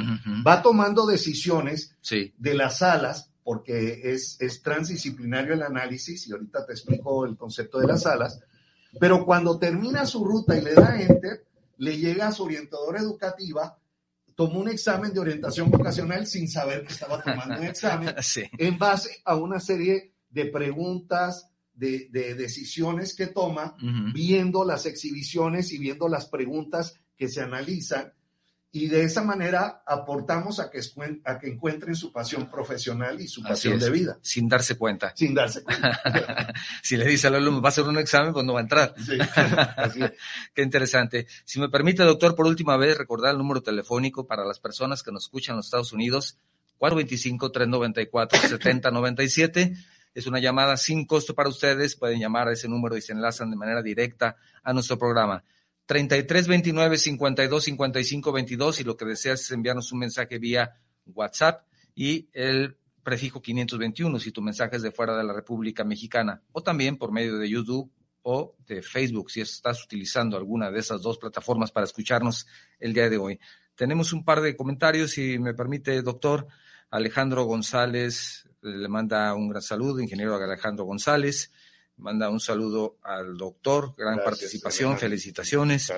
Va 0.48 0.62
tomando 0.62 1.06
decisiones 1.06 1.98
de 2.38 2.54
las 2.54 2.78
salas, 2.78 3.30
porque 3.44 4.14
es, 4.14 4.38
es 4.40 4.62
transdisciplinario 4.62 5.54
el 5.54 5.64
análisis, 5.64 6.26
y 6.26 6.32
ahorita 6.32 6.66
te 6.66 6.72
explico 6.72 7.26
el 7.26 7.36
concepto 7.36 7.80
de 7.80 7.88
las 7.88 8.04
salas, 8.04 8.40
pero 8.98 9.26
cuando 9.26 9.60
termina 9.60 10.06
su 10.06 10.24
ruta 10.24 10.58
y 10.58 10.62
le 10.62 10.74
da 10.74 11.02
enter, 11.02 11.46
le 11.78 11.98
llega 11.98 12.30
a 12.30 12.32
su 12.32 12.46
orientadora 12.46 13.02
educativa, 13.02 13.78
tomó 14.36 14.62
un 14.62 14.70
examen 14.70 15.14
de 15.14 15.20
orientación 15.20 15.70
vocacional 15.70 16.28
sin 16.28 16.48
saber 16.48 16.86
que 16.86 16.94
estaba 16.94 17.22
tomando 17.22 17.58
un 17.58 17.66
examen, 17.66 18.16
en 18.58 18.78
base 18.78 19.22
a 19.26 19.36
una 19.36 19.60
serie 19.60 20.14
de 20.30 20.46
preguntas, 20.46 21.50
de, 21.80 22.36
decisiones 22.36 23.16
que 23.16 23.28
toma, 23.28 23.76
viendo 24.14 24.66
las 24.66 24.86
exhibiciones 24.86 25.72
y 25.72 25.78
viendo 25.78 26.10
las 26.10 26.26
preguntas 26.28 27.00
que 27.18 27.30
se 27.30 27.42
analizan. 27.42 28.14
Y 28.72 28.88
de 28.88 29.02
esa 29.02 29.24
manera 29.24 29.82
aportamos 29.84 30.60
a 30.60 30.70
que, 30.70 30.80
a 31.26 31.40
que 31.40 31.48
encuentren 31.48 31.96
su 31.96 32.12
pasión 32.12 32.52
profesional 32.52 33.20
y 33.20 33.28
su 33.28 33.42
pasión 33.42 33.80
de 33.80 33.90
vida. 33.90 34.20
Sin 34.22 34.48
darse 34.48 34.78
cuenta. 34.78 35.12
Sin 35.16 35.34
darse 35.34 35.64
cuenta. 35.64 36.00
si 36.84 36.96
le 36.96 37.06
dice 37.06 37.26
al 37.26 37.34
alumno, 37.36 37.64
va 37.64 37.70
a 37.70 37.72
hacer 37.72 37.86
un 37.86 37.98
examen, 37.98 38.32
pues 38.32 38.46
no 38.46 38.54
va 38.54 38.60
a 38.60 38.64
entrar. 38.64 38.94
Sí, 39.04 39.18
así 39.76 40.02
Qué 40.54 40.62
interesante. 40.62 41.26
Si 41.46 41.60
me 41.60 41.70
permite, 41.70 42.04
doctor, 42.04 42.36
por 42.36 42.46
última 42.46 42.78
vez 42.78 42.96
recordar 42.96 43.32
el 43.32 43.40
número 43.40 43.64
telefónico 43.64 44.28
para 44.28 44.46
las 44.46 44.60
personas 44.60 45.02
que 45.02 45.12
nos 45.12 45.24
escuchan 45.24 45.54
en 45.54 45.58
los 45.58 45.66
Estados 45.66 45.92
Unidos, 45.92 46.38
425-394-7097 46.80 49.76
es 50.14 50.28
una 50.28 50.40
llamada 50.40 50.78
sin 50.78 51.06
costo 51.06 51.34
para 51.34 51.50
ustedes. 51.50 51.96
Pueden 51.96 52.20
llamar 52.20 52.48
a 52.48 52.54
ese 52.54 52.68
número 52.68 52.98
y 52.98 53.02
se 53.02 53.14
enlazan 53.14 53.50
de 53.50 53.56
manera 53.56 53.82
directa 53.82 54.36
a 54.64 54.74
nuestro 54.74 54.98
programa. 54.98 55.44
33 55.86 56.48
29 56.48 56.98
52 56.98 57.64
55 57.64 58.32
22 58.32 58.82
y 58.82 58.84
lo 58.84 58.96
que 58.96 59.06
deseas 59.06 59.42
es 59.42 59.52
enviarnos 59.52 59.92
un 59.92 60.00
mensaje 60.00 60.38
vía 60.38 60.76
WhatsApp 61.08 61.66
y 61.96 62.30
el 62.34 62.78
prefijo 63.02 63.42
521 63.42 64.20
si 64.20 64.32
tu 64.32 64.42
mensaje 64.42 64.76
es 64.76 64.84
de 64.84 64.92
fuera 64.92 65.18
de 65.18 65.24
la 65.24 65.34
República 65.34 65.84
Mexicana 65.84 66.44
o 66.52 66.62
también 66.62 66.98
por 66.98 67.12
medio 67.12 67.40
de 67.40 67.50
YouTube 67.50 67.92
o 68.22 68.56
de 68.68 68.84
Facebook 68.84 69.32
si 69.32 69.42
estás 69.42 69.84
utilizando 69.84 70.38
alguna 70.38 70.70
de 70.70 70.80
esas 70.80 71.02
dos 71.02 71.18
plataformas 71.18 71.72
para 71.72 71.86
escucharnos 71.86 72.46
el 72.80 72.94
día 72.94 73.10
de 73.10 73.18
hoy. 73.18 73.40
Tenemos 73.76 74.14
un 74.14 74.24
par 74.26 74.42
de 74.42 74.56
comentarios, 74.56 75.12
si 75.12 75.40
me 75.40 75.54
permite, 75.54 76.02
doctor. 76.02 76.48
Alejandro 76.92 77.46
González 77.46 78.49
le 78.62 78.88
manda 78.88 79.34
un 79.34 79.50
gran 79.50 79.62
saludo, 79.62 80.00
ingeniero 80.00 80.36
Alejandro 80.36 80.86
González, 80.86 81.52
manda 81.98 82.30
un 82.30 82.40
saludo 82.40 82.98
al 83.04 83.38
doctor, 83.38 83.94
gran 83.98 84.20
participación, 84.24 84.98
felicitaciones. 84.98 85.92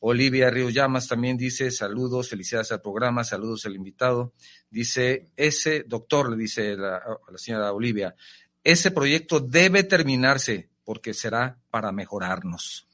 Olivia 0.00 0.50
Río 0.50 0.70
Llamas 0.70 1.08
también 1.08 1.36
dice 1.36 1.70
saludos, 1.70 2.28
felicidades 2.28 2.72
al 2.72 2.80
programa, 2.80 3.24
saludos 3.24 3.66
al 3.66 3.74
invitado. 3.74 4.32
Dice, 4.70 5.30
ese 5.36 5.84
doctor, 5.86 6.30
le 6.30 6.36
dice 6.36 6.76
la, 6.76 7.02
la 7.30 7.38
señora 7.38 7.72
Olivia, 7.72 8.14
ese 8.62 8.90
proyecto 8.90 9.40
debe 9.40 9.84
terminarse 9.84 10.68
porque 10.84 11.14
será 11.14 11.58
para 11.70 11.92
mejorarnos. 11.92 12.86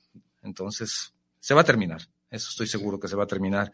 Entonces, 0.43 1.15
se 1.41 1.55
va 1.55 1.63
a 1.63 1.65
terminar, 1.65 2.03
eso 2.31 2.49
estoy 2.51 2.67
seguro 2.67 2.99
que 2.99 3.09
se 3.09 3.17
va 3.17 3.25
a 3.25 3.29
terminar. 3.29 3.73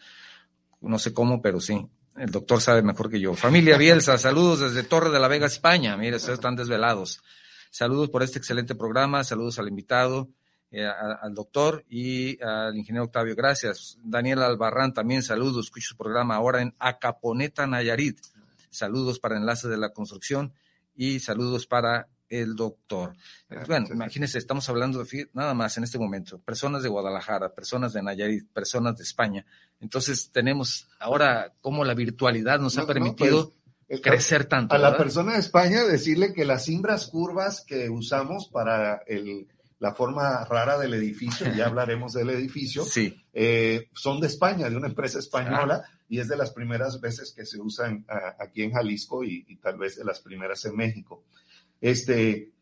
No 0.81 0.99
sé 0.99 1.13
cómo, 1.13 1.43
pero 1.43 1.61
sí, 1.61 1.87
el 2.19 2.31
doctor 2.31 2.61
sabe 2.61 2.83
mejor 2.83 3.11
que 3.11 3.21
yo. 3.21 3.35
Familia 3.35 3.77
Bielsa, 3.77 4.19
saludos 4.19 4.61
desde 4.61 4.83
Torre 4.83 5.11
de 5.11 5.21
la 5.21 5.29
Vega, 5.29 5.47
España. 5.47 5.97
Mire, 5.97 6.17
ustedes 6.17 6.39
están 6.39 6.57
desvelados. 6.57 7.23
Saludos 7.71 8.11
por 8.11 8.23
este 8.23 8.39
excelente 8.39 8.75
programa, 8.75 9.25
saludos 9.25 9.59
al 9.59 9.69
invitado, 9.69 10.29
eh, 10.71 10.87
al 10.87 11.35
doctor 11.35 11.85
y 11.89 12.43
al 12.43 12.77
ingeniero 12.77 13.05
Octavio. 13.05 13.37
Gracias. 13.37 13.99
Daniel 14.03 14.43
Albarrán 14.43 14.93
también, 14.93 15.23
saludos. 15.23 15.67
Escucho 15.67 15.89
su 15.89 15.97
programa 15.97 16.37
ahora 16.37 16.63
en 16.63 16.75
Acaponeta, 16.79 17.67
Nayarit. 17.67 18.19
Saludos 18.71 19.19
para 19.19 19.37
Enlace 19.37 19.69
de 19.69 19.79
la 19.79 19.91
Construcción 19.91 20.53
y 20.95 21.21
saludos 21.21 21.67
para 21.67 22.09
el 22.29 22.55
doctor. 22.57 23.15
Bueno, 23.67 23.87
imagínense, 23.93 24.39
estamos 24.39 24.69
hablando 24.69 25.03
de 25.03 25.29
nada 25.33 25.55
más 25.55 25.77
en 25.79 25.85
este 25.85 25.99
momento, 25.99 26.39
personas 26.39 26.83
de 26.83 26.89
Guadalajara, 26.89 27.55
personas 27.55 27.93
de 27.93 28.03
Nayarit, 28.03 28.49
personas 28.53 28.97
de 28.97 29.05
España. 29.05 29.45
Entonces 29.81 30.31
tenemos 30.33 30.89
ahora 30.99 31.53
cómo 31.61 31.85
la 31.85 31.95
virtualidad 31.95 32.59
nos 32.61 32.77
ha 32.79 32.87
permitido 32.87 33.55
pues, 33.87 34.01
crecer 34.01 34.45
tanto. 34.47 34.75
A 34.75 34.79
la 34.79 34.97
persona 34.97 35.35
de 35.35 35.41
España 35.41 35.85
decirle 35.85 36.33
que 36.33 36.45
las 36.45 36.65
cimbras 36.65 37.07
curvas 37.07 37.65
que 37.67 37.89
usamos 37.89 38.49
para 38.49 39.03
el, 39.07 39.47
la 39.79 39.95
forma 39.95 40.45
rara 40.45 40.79
del 40.79 40.95
edificio, 40.95 41.53
ya 41.55 41.67
hablaremos 41.67 42.13
del 42.13 42.31
edificio, 42.31 42.85
sí. 42.85 43.17
Eh, 43.33 43.89
son 43.95 44.21
de 44.21 44.27
España, 44.27 44.69
de 44.69 44.77
una 44.77 44.89
empresa 44.89 45.19
española, 45.19 45.85
y 46.09 46.19
es 46.19 46.29
de 46.29 46.37
las 46.37 46.51
primeras 46.51 47.01
veces 47.01 47.33
que 47.33 47.47
se 47.47 47.61
usan 47.61 48.05
aquí 48.39 48.63
en 48.63 48.73
Jalisco 48.73 49.23
y, 49.23 49.45
y 49.47 49.57
tal 49.57 49.79
vez 49.79 49.97
de 49.97 50.05
las 50.05 50.21
primeras 50.21 50.65
en 50.65 50.75
México. 50.75 51.25
Este, 51.81 52.53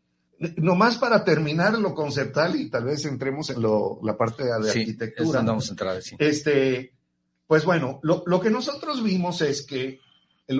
nomás 0.57 0.97
para 0.97 1.23
terminar 1.23 1.77
lo 1.79 1.93
conceptual 1.93 2.55
y 2.55 2.69
tal 2.69 2.85
vez 2.85 3.05
entremos 3.05 3.49
en 3.49 3.61
lo, 3.61 3.99
la 4.03 4.17
parte 4.17 4.43
de, 4.43 4.51
arquitectura. 4.51 5.41
Vamos 5.41 5.67
a 5.67 5.71
entrar, 5.71 6.01
Este, 6.19 6.93
pues 7.47 7.65
bueno, 7.65 7.99
lo, 8.03 8.23
lo, 8.25 8.39
que 8.39 8.49
nosotros 8.49 9.03
vimos 9.03 9.41
es 9.41 9.63
que 9.63 9.99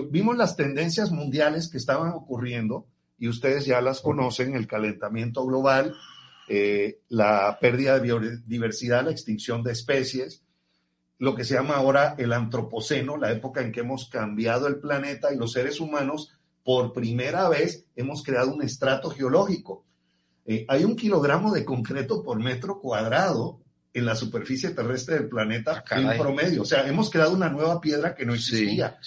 vimos 0.10 0.36
las 0.38 0.56
tendencias 0.56 1.12
mundiales 1.12 1.70
que 1.70 1.78
estaban 1.78 2.12
ocurriendo 2.12 2.88
y 3.18 3.28
ustedes 3.28 3.66
ya 3.66 3.82
las 3.82 4.02
conocen, 4.02 4.56
el 4.56 4.68
calentamiento 4.68 5.46
global, 5.46 5.96
eh, 6.50 7.02
la 7.10 7.58
pérdida 7.60 7.96
de 7.96 8.02
biodiversidad, 8.02 9.06
la 9.06 9.12
extinción 9.12 9.64
de 9.64 9.72
especies, 9.74 10.44
lo 11.20 11.36
que 11.36 11.44
se 11.44 11.56
llama 11.56 11.76
ahora 11.76 12.16
el 12.18 12.32
antropoceno, 12.32 13.18
la 13.18 13.32
época 13.32 13.62
en 13.62 13.72
que 13.72 13.80
hemos 13.80 14.10
cambiado 14.10 14.68
el 14.68 14.78
planeta 14.78 15.34
y 15.34 15.38
los 15.38 15.52
seres 15.52 15.80
humanos 15.80 16.37
por 16.68 16.92
primera 16.92 17.48
vez 17.48 17.86
hemos 17.96 18.22
creado 18.22 18.54
un 18.54 18.62
estrato 18.62 19.10
geológico. 19.10 19.86
Eh, 20.46 20.66
hay 20.68 20.84
un 20.84 20.98
kilogramo 20.98 21.54
de 21.54 21.64
concreto 21.64 22.22
por 22.22 22.44
metro 22.44 22.82
cuadrado 22.82 23.62
en 23.94 24.06
la 24.06 24.18
superficie 24.18 24.72
terrestre 24.72 25.16
del 25.16 25.30
planeta 25.30 25.82
ah, 25.90 25.98
en 25.98 26.20
promedio. 26.20 26.64
O 26.64 26.66
sea, 26.66 26.86
hemos 26.86 27.10
creado 27.10 27.32
una 27.34 27.48
nueva 27.48 27.80
piedra 27.80 28.14
que 28.14 28.26
no 28.26 28.34
existía. 28.34 29.00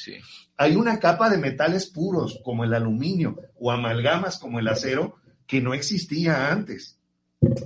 Hay 0.57 0.75
una 0.75 0.99
capa 0.99 1.29
de 1.29 1.37
metales 1.37 1.85
puros 1.85 2.41
como 2.43 2.65
el 2.65 2.73
aluminio 2.73 3.37
o 3.59 3.71
amalgamas 3.71 4.39
como 4.39 4.59
el 4.59 4.67
acero 4.67 5.17
que 5.47 5.61
no 5.61 5.75
existía 5.75 6.51
antes. 6.51 6.99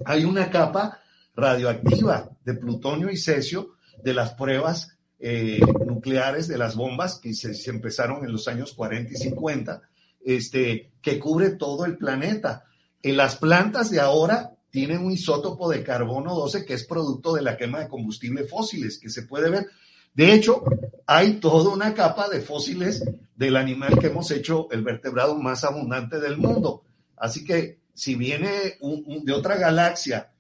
Hay 0.07 0.25
una 0.25 0.51
capa 0.51 0.99
radioactiva 1.37 2.31
de 2.45 2.55
plutonio 2.55 3.13
y 3.13 3.17
cesio 3.17 3.77
de 4.03 4.13
las 4.13 4.35
pruebas 4.35 4.99
eh, 5.21 5.61
nucleares 6.05 6.49
de 6.49 6.59
las 6.59 6.77
bombas 6.77 7.19
que 7.19 7.33
se, 7.33 7.71
empezaron 7.71 8.25
en 8.25 8.33
los 8.33 8.47
años 8.47 8.75
40 8.75 9.15
y 9.15 9.17
50, 9.17 9.81
este, 10.23 10.91
que 11.01 11.19
cubre 11.19 11.51
todo 11.53 11.87
el 11.87 11.97
planeta. 11.97 12.65
En 13.03 13.17
las 13.17 13.37
plantas 13.37 13.91
de 13.91 14.01
ahora 14.01 14.53
tienen 14.71 14.99
un 14.99 15.13
isótopo 15.13 15.71
de 15.71 15.83
carbono 15.83 16.35
12 16.35 16.67
que 16.67 16.75
es 16.75 16.85
producto 16.85 17.35
de 17.35 17.43
la 17.43 17.57
quema 17.57 17.81
de 17.81 17.89
combustibles 17.89 18.51
fósiles, 18.51 18.99
que 18.99 19.09
se 19.09 19.23
puede 19.23 19.49
ver. 19.49 19.67
De 20.13 20.35
hecho, 20.35 20.63
hay 21.07 21.35
toda 21.35 21.73
una 21.73 21.95
capa 21.95 22.29
de 22.29 22.41
fósiles 22.41 23.03
del 23.35 23.57
animal 23.57 23.99
que 23.99 24.09
hemos 24.09 24.31
hecho 24.31 24.69
el 24.73 24.83
vertebrado 24.83 25.37
más 25.37 25.65
abundante 25.65 26.21
del 26.21 26.37
mundo. 26.37 26.83
Así 27.17 27.45
que 27.45 27.79
si 27.95 28.15
viene 28.15 28.77
de 29.23 29.33
otra 29.33 29.57
galaxia, 29.57 30.33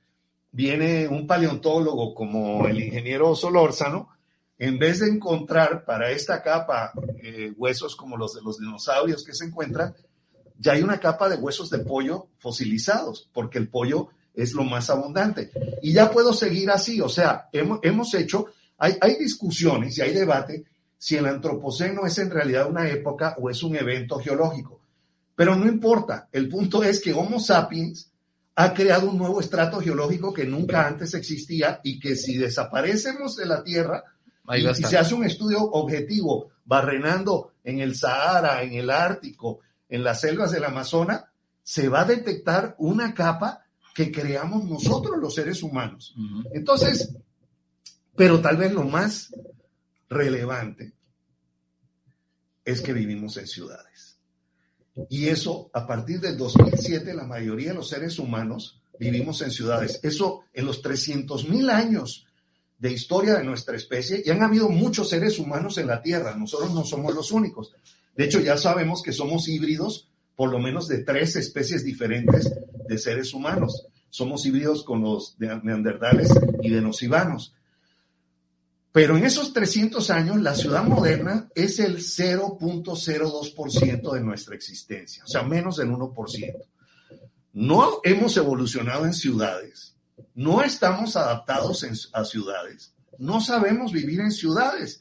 viene 0.52 1.08
un 1.08 1.26
paleontólogo 1.26 2.14
como 2.14 2.68
el 2.68 2.82
ingeniero 2.82 3.34
Solórzano, 3.34 4.10
en 4.58 4.78
vez 4.78 5.00
de 5.00 5.08
encontrar 5.08 5.84
para 5.84 6.10
esta 6.10 6.42
capa 6.42 6.92
eh, 7.22 7.52
huesos 7.56 7.96
como 7.96 8.16
los 8.16 8.34
de 8.34 8.42
los 8.42 8.58
dinosaurios 8.58 9.24
que 9.24 9.34
se 9.34 9.46
encuentran, 9.46 9.94
ya 10.58 10.72
hay 10.72 10.82
una 10.82 11.00
capa 11.00 11.28
de 11.28 11.36
huesos 11.36 11.70
de 11.70 11.80
pollo 11.80 12.28
fosilizados, 12.38 13.28
porque 13.32 13.58
el 13.58 13.68
pollo 13.68 14.08
es 14.34 14.52
lo 14.52 14.64
más 14.64 14.90
abundante. 14.90 15.50
Y 15.82 15.92
ya 15.92 16.10
puedo 16.10 16.32
seguir 16.32 16.70
así, 16.70 17.00
o 17.00 17.08
sea, 17.08 17.48
hemos, 17.52 17.80
hemos 17.82 18.14
hecho, 18.14 18.46
hay, 18.78 18.96
hay 19.00 19.16
discusiones 19.16 19.98
y 19.98 20.02
hay 20.02 20.12
debate 20.12 20.64
si 20.96 21.16
el 21.16 21.26
antropoceno 21.26 22.06
es 22.06 22.18
en 22.18 22.30
realidad 22.30 22.68
una 22.68 22.88
época 22.88 23.36
o 23.38 23.50
es 23.50 23.62
un 23.62 23.76
evento 23.76 24.18
geológico. 24.18 24.80
Pero 25.34 25.56
no 25.56 25.66
importa, 25.66 26.28
el 26.32 26.48
punto 26.48 26.82
es 26.82 27.00
que 27.00 27.12
Homo 27.12 27.40
sapiens 27.40 28.10
ha 28.56 28.72
creado 28.72 29.10
un 29.10 29.18
nuevo 29.18 29.40
estrato 29.40 29.80
geológico 29.80 30.32
que 30.32 30.44
nunca 30.44 30.86
antes 30.86 31.14
existía 31.14 31.80
y 31.82 31.98
que 31.98 32.14
si 32.14 32.36
desaparecemos 32.36 33.36
de 33.36 33.46
la 33.46 33.64
Tierra, 33.64 34.04
y, 34.52 34.74
se 34.74 34.98
hace 34.98 35.14
un 35.14 35.24
estudio 35.24 35.62
objetivo, 35.62 36.50
barrenando 36.64 37.52
en 37.62 37.80
el 37.80 37.96
Sahara, 37.96 38.62
en 38.62 38.74
el 38.74 38.90
Ártico, 38.90 39.60
en 39.88 40.04
las 40.04 40.20
selvas 40.20 40.52
del 40.52 40.64
Amazonas, 40.64 41.24
se 41.62 41.88
va 41.88 42.02
a 42.02 42.04
detectar 42.04 42.74
una 42.78 43.14
capa 43.14 43.64
que 43.94 44.10
creamos 44.12 44.64
nosotros 44.64 45.16
los 45.18 45.34
seres 45.34 45.62
humanos. 45.62 46.14
Entonces, 46.52 47.16
pero 48.16 48.40
tal 48.40 48.56
vez 48.56 48.72
lo 48.72 48.84
más 48.84 49.34
relevante 50.08 50.92
es 52.64 52.80
que 52.80 52.92
vivimos 52.92 53.36
en 53.36 53.46
ciudades. 53.46 54.18
Y 55.08 55.28
eso, 55.28 55.70
a 55.72 55.86
partir 55.86 56.20
del 56.20 56.36
2007, 56.36 57.14
la 57.14 57.24
mayoría 57.24 57.70
de 57.70 57.74
los 57.74 57.88
seres 57.88 58.18
humanos 58.18 58.80
vivimos 58.98 59.42
en 59.42 59.50
ciudades. 59.50 60.00
Eso 60.02 60.44
en 60.52 60.66
los 60.66 60.82
300 60.82 61.48
mil 61.48 61.70
años 61.70 62.26
de 62.84 62.92
historia 62.92 63.36
de 63.36 63.44
nuestra 63.44 63.76
especie, 63.76 64.22
y 64.22 64.28
han 64.28 64.42
habido 64.42 64.68
muchos 64.68 65.08
seres 65.08 65.38
humanos 65.38 65.78
en 65.78 65.86
la 65.86 66.02
Tierra, 66.02 66.36
nosotros 66.36 66.74
no 66.74 66.84
somos 66.84 67.14
los 67.14 67.32
únicos. 67.32 67.72
De 68.14 68.24
hecho, 68.24 68.40
ya 68.40 68.58
sabemos 68.58 69.02
que 69.02 69.14
somos 69.14 69.48
híbridos 69.48 70.10
por 70.36 70.50
lo 70.50 70.58
menos 70.58 70.86
de 70.86 70.98
tres 70.98 71.34
especies 71.36 71.82
diferentes 71.82 72.52
de 72.86 72.98
seres 72.98 73.32
humanos. 73.32 73.86
Somos 74.10 74.44
híbridos 74.44 74.84
con 74.84 75.00
los 75.00 75.34
neandertales 75.38 76.28
y 76.60 76.68
de 76.68 76.82
nocivanos. 76.82 77.54
Pero 78.92 79.16
en 79.16 79.24
esos 79.24 79.54
300 79.54 80.10
años, 80.10 80.42
la 80.42 80.54
ciudad 80.54 80.84
moderna 80.84 81.48
es 81.54 81.78
el 81.78 82.00
0.02% 82.00 84.12
de 84.12 84.20
nuestra 84.20 84.56
existencia, 84.56 85.24
o 85.24 85.26
sea, 85.26 85.42
menos 85.42 85.78
del 85.78 85.88
1%. 85.88 86.54
No 87.54 88.00
hemos 88.04 88.36
evolucionado 88.36 89.06
en 89.06 89.14
ciudades, 89.14 89.93
no 90.34 90.62
estamos 90.62 91.16
adaptados 91.16 91.86
a 92.12 92.24
ciudades, 92.24 92.94
no 93.18 93.40
sabemos 93.40 93.92
vivir 93.92 94.20
en 94.20 94.30
ciudades. 94.30 95.00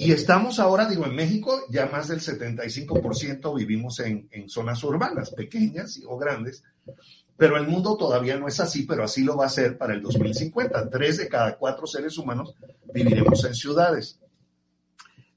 Y 0.00 0.12
estamos 0.12 0.60
ahora, 0.60 0.88
digo, 0.88 1.06
en 1.06 1.16
México 1.16 1.64
ya 1.70 1.86
más 1.86 2.06
del 2.06 2.20
75% 2.20 3.56
vivimos 3.56 3.98
en, 3.98 4.28
en 4.30 4.48
zonas 4.48 4.84
urbanas, 4.84 5.30
pequeñas 5.32 5.98
o 6.06 6.16
grandes, 6.16 6.62
pero 7.38 7.56
el 7.56 7.68
mundo 7.68 7.96
todavía 7.96 8.36
no 8.36 8.48
es 8.48 8.58
así, 8.60 8.82
pero 8.82 9.04
así 9.04 9.22
lo 9.22 9.36
va 9.36 9.46
a 9.46 9.48
ser 9.48 9.78
para 9.78 9.94
el 9.94 10.02
2050. 10.02 10.90
Tres 10.90 11.18
de 11.18 11.28
cada 11.28 11.56
cuatro 11.56 11.86
seres 11.86 12.18
humanos 12.18 12.54
viviremos 12.92 13.44
en 13.44 13.54
ciudades. 13.54 14.18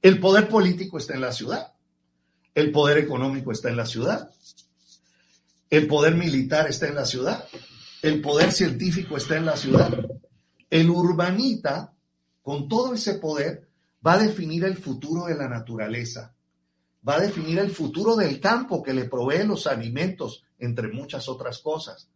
El 0.02 0.18
poder 0.18 0.48
político 0.48 0.98
está 0.98 1.14
en 1.14 1.20
la 1.20 1.30
ciudad, 1.30 1.74
el 2.56 2.72
poder 2.72 2.98
económico 2.98 3.52
está 3.52 3.68
en 3.70 3.76
la 3.76 3.86
ciudad, 3.86 4.30
el 5.70 5.86
poder 5.86 6.16
militar 6.16 6.66
está 6.68 6.88
en 6.88 6.96
la 6.96 7.04
ciudad, 7.04 7.44
el 8.02 8.20
poder 8.20 8.52
científico 8.52 9.16
está 9.16 9.36
en 9.36 9.46
la 9.46 9.56
ciudad. 9.56 9.96
El 10.68 10.90
urbanita, 10.90 11.94
con 12.42 12.68
todo 12.68 12.94
ese 12.94 13.14
poder, 13.14 13.68
va 14.04 14.14
a 14.14 14.18
definir 14.18 14.64
el 14.64 14.76
futuro 14.76 15.26
de 15.26 15.36
la 15.36 15.48
naturaleza, 15.48 16.34
va 17.06 17.14
a 17.14 17.20
definir 17.20 17.60
el 17.60 17.70
futuro 17.70 18.16
del 18.16 18.40
campo 18.40 18.82
que 18.82 18.92
le 18.92 19.04
provee 19.04 19.46
los 19.46 19.68
alimentos, 19.68 20.44
entre 20.58 20.88
muchas 20.88 21.28
otras 21.28 21.58
cosas. 21.58 22.08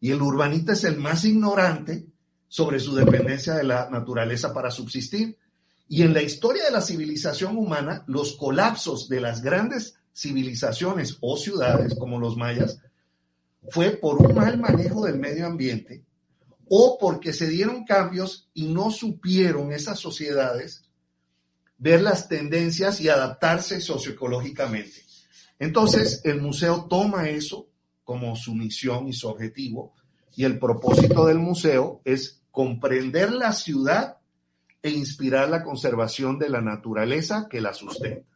Y 0.00 0.10
el 0.10 0.20
urbanita 0.20 0.72
es 0.72 0.82
el 0.82 0.96
más 0.96 1.24
ignorante 1.24 2.06
sobre 2.48 2.80
su 2.80 2.94
dependencia 2.94 3.54
de 3.54 3.64
la 3.64 3.88
naturaleza 3.90 4.52
para 4.52 4.72
subsistir. 4.72 5.38
Y 5.88 6.02
en 6.02 6.12
la 6.12 6.22
historia 6.22 6.64
de 6.64 6.72
la 6.72 6.80
civilización 6.80 7.56
humana, 7.56 8.02
los 8.08 8.36
colapsos 8.36 9.08
de 9.08 9.20
las 9.20 9.42
grandes 9.42 9.96
civilizaciones 10.12 11.18
o 11.20 11.36
ciudades 11.36 11.94
como 11.94 12.18
los 12.18 12.36
mayas 12.36 12.80
fue 13.70 13.90
por 13.90 14.20
un 14.20 14.34
mal 14.34 14.58
manejo 14.58 15.04
del 15.04 15.18
medio 15.18 15.46
ambiente 15.46 16.04
o 16.68 16.96
porque 16.98 17.32
se 17.32 17.48
dieron 17.48 17.84
cambios 17.84 18.48
y 18.54 18.68
no 18.68 18.90
supieron 18.90 19.72
esas 19.72 19.98
sociedades 19.98 20.84
ver 21.76 22.00
las 22.00 22.28
tendencias 22.28 23.00
y 23.00 23.08
adaptarse 23.08 23.80
socioecológicamente. 23.80 25.02
Entonces, 25.58 26.20
el 26.24 26.40
museo 26.40 26.86
toma 26.88 27.28
eso 27.28 27.68
como 28.04 28.36
su 28.36 28.54
misión 28.54 29.08
y 29.08 29.12
su 29.12 29.28
objetivo, 29.28 29.92
y 30.34 30.44
el 30.44 30.58
propósito 30.58 31.26
del 31.26 31.38
museo 31.38 32.00
es 32.04 32.42
comprender 32.50 33.32
la 33.32 33.52
ciudad 33.52 34.18
e 34.82 34.90
inspirar 34.90 35.48
la 35.48 35.62
conservación 35.62 36.38
de 36.38 36.48
la 36.48 36.60
naturaleza 36.60 37.48
que 37.50 37.60
la 37.60 37.74
sustenta. 37.74 38.31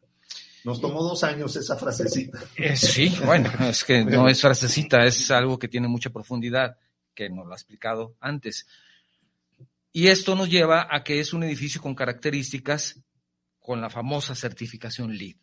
Nos 0.66 0.80
tomó 0.80 1.00
dos 1.00 1.22
años 1.22 1.54
esa 1.54 1.76
frasecita. 1.76 2.40
Sí, 2.74 3.16
bueno, 3.24 3.48
es 3.68 3.84
que 3.84 4.04
no 4.04 4.28
es 4.28 4.40
frasecita, 4.40 5.06
es 5.06 5.30
algo 5.30 5.60
que 5.60 5.68
tiene 5.68 5.86
mucha 5.86 6.10
profundidad, 6.10 6.76
que 7.14 7.30
nos 7.30 7.46
lo 7.46 7.52
ha 7.52 7.56
explicado 7.56 8.16
antes. 8.18 8.66
Y 9.92 10.08
esto 10.08 10.34
nos 10.34 10.50
lleva 10.50 10.88
a 10.90 11.04
que 11.04 11.20
es 11.20 11.32
un 11.32 11.44
edificio 11.44 11.80
con 11.80 11.94
características 11.94 13.00
con 13.60 13.80
la 13.80 13.90
famosa 13.90 14.34
certificación 14.34 15.16
LEED, 15.16 15.36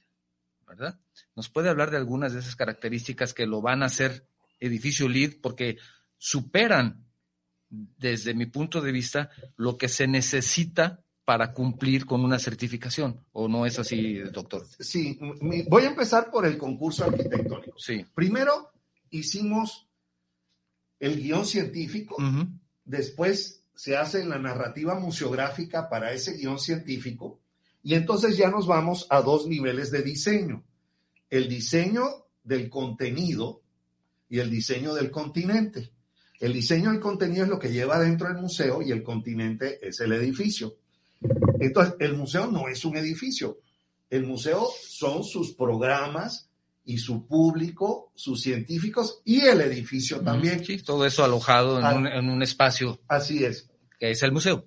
¿verdad? 0.68 1.00
¿Nos 1.38 1.48
puede 1.48 1.70
hablar 1.70 1.90
de 1.90 1.96
algunas 1.96 2.34
de 2.34 2.42
esas 2.42 2.58
características 2.58 3.34
que 3.34 3.46
lo 3.46 3.62
van 3.62 3.82
a 3.82 3.86
hacer 3.86 4.28
edificio 4.60 5.08
LEED 5.08 5.40
porque 5.42 5.78
superan, 6.18 7.06
desde 7.70 8.34
mi 8.34 8.48
punto 8.48 8.82
de 8.82 8.92
vista, 8.92 9.30
lo 9.56 9.78
que 9.78 9.88
se 9.88 10.06
necesita 10.06 11.03
para 11.26 11.54
cumplir 11.54 12.06
con 12.06 12.24
una 12.24 12.40
certificación? 12.40 13.20
¿O 13.32 13.48
no 13.48 13.66
es 13.66 13.80
así, 13.80 14.20
doctor? 14.20 14.66
Sí, 14.80 15.18
voy 15.70 15.84
a 15.84 15.90
empezar 15.90 16.30
por 16.30 16.46
el 16.46 16.58
concurso 16.58 17.06
arquitectónico. 17.06 17.78
Sí. 17.78 18.06
Primero 18.14 18.72
hicimos 19.10 19.88
el 21.00 21.22
guion 21.22 21.46
científico, 21.46 22.18
después 22.86 23.64
se 23.76 23.98
hace 23.98 24.26
la 24.26 24.38
narrativa 24.38 25.00
museográfica 25.00 25.90
para 25.90 26.14
ese 26.14 26.38
guion 26.38 26.60
científico, 26.60 27.40
y 27.82 27.96
entonces 27.96 28.38
ya 28.38 28.50
nos 28.50 28.66
vamos 28.66 29.08
a 29.10 29.22
dos 29.22 29.48
niveles 29.48 29.92
de 29.92 30.02
diseño. 30.02 30.64
El 31.30 31.50
diseño 31.50 32.04
del 32.44 32.70
contenido 32.70 33.62
y 34.30 34.40
el 34.40 34.50
diseño 34.50 34.94
del 34.94 35.12
continente. 35.12 35.92
El 36.40 36.54
diseño 36.54 36.92
del 36.92 37.00
contenido 37.00 37.44
es 37.44 37.50
lo 37.50 37.60
que 37.60 37.72
lleva 37.72 38.00
dentro 38.00 38.28
del 38.28 38.38
museo 38.38 38.82
y 38.82 38.92
el 38.92 39.04
continente 39.04 39.86
es 39.86 40.00
el 40.00 40.14
edificio. 40.14 40.78
Entonces, 41.63 41.95
el 41.99 42.15
museo 42.15 42.47
no 42.47 42.67
es 42.67 42.84
un 42.86 42.97
edificio. 42.97 43.60
El 44.10 44.26
museo 44.26 44.67
son 44.82 45.23
sus 45.23 45.54
programas 45.54 46.49
y 46.86 46.97
su 46.97 47.26
público, 47.26 48.12
sus 48.15 48.41
científicos 48.41 49.21
y 49.23 49.41
el 49.41 49.62
edificio 49.62 50.21
también. 50.21 50.63
Sí, 50.63 50.78
todo 50.84 51.06
eso 51.06 51.23
alojado 51.23 51.80
en, 51.80 51.97
un, 51.97 52.08
en 52.08 52.30
un 52.30 52.43
espacio. 52.43 52.99
Así 53.08 53.43
es. 53.43 53.69
Que 53.99 54.12
es 54.12 54.21
el 54.23 54.32
museo. 54.32 54.65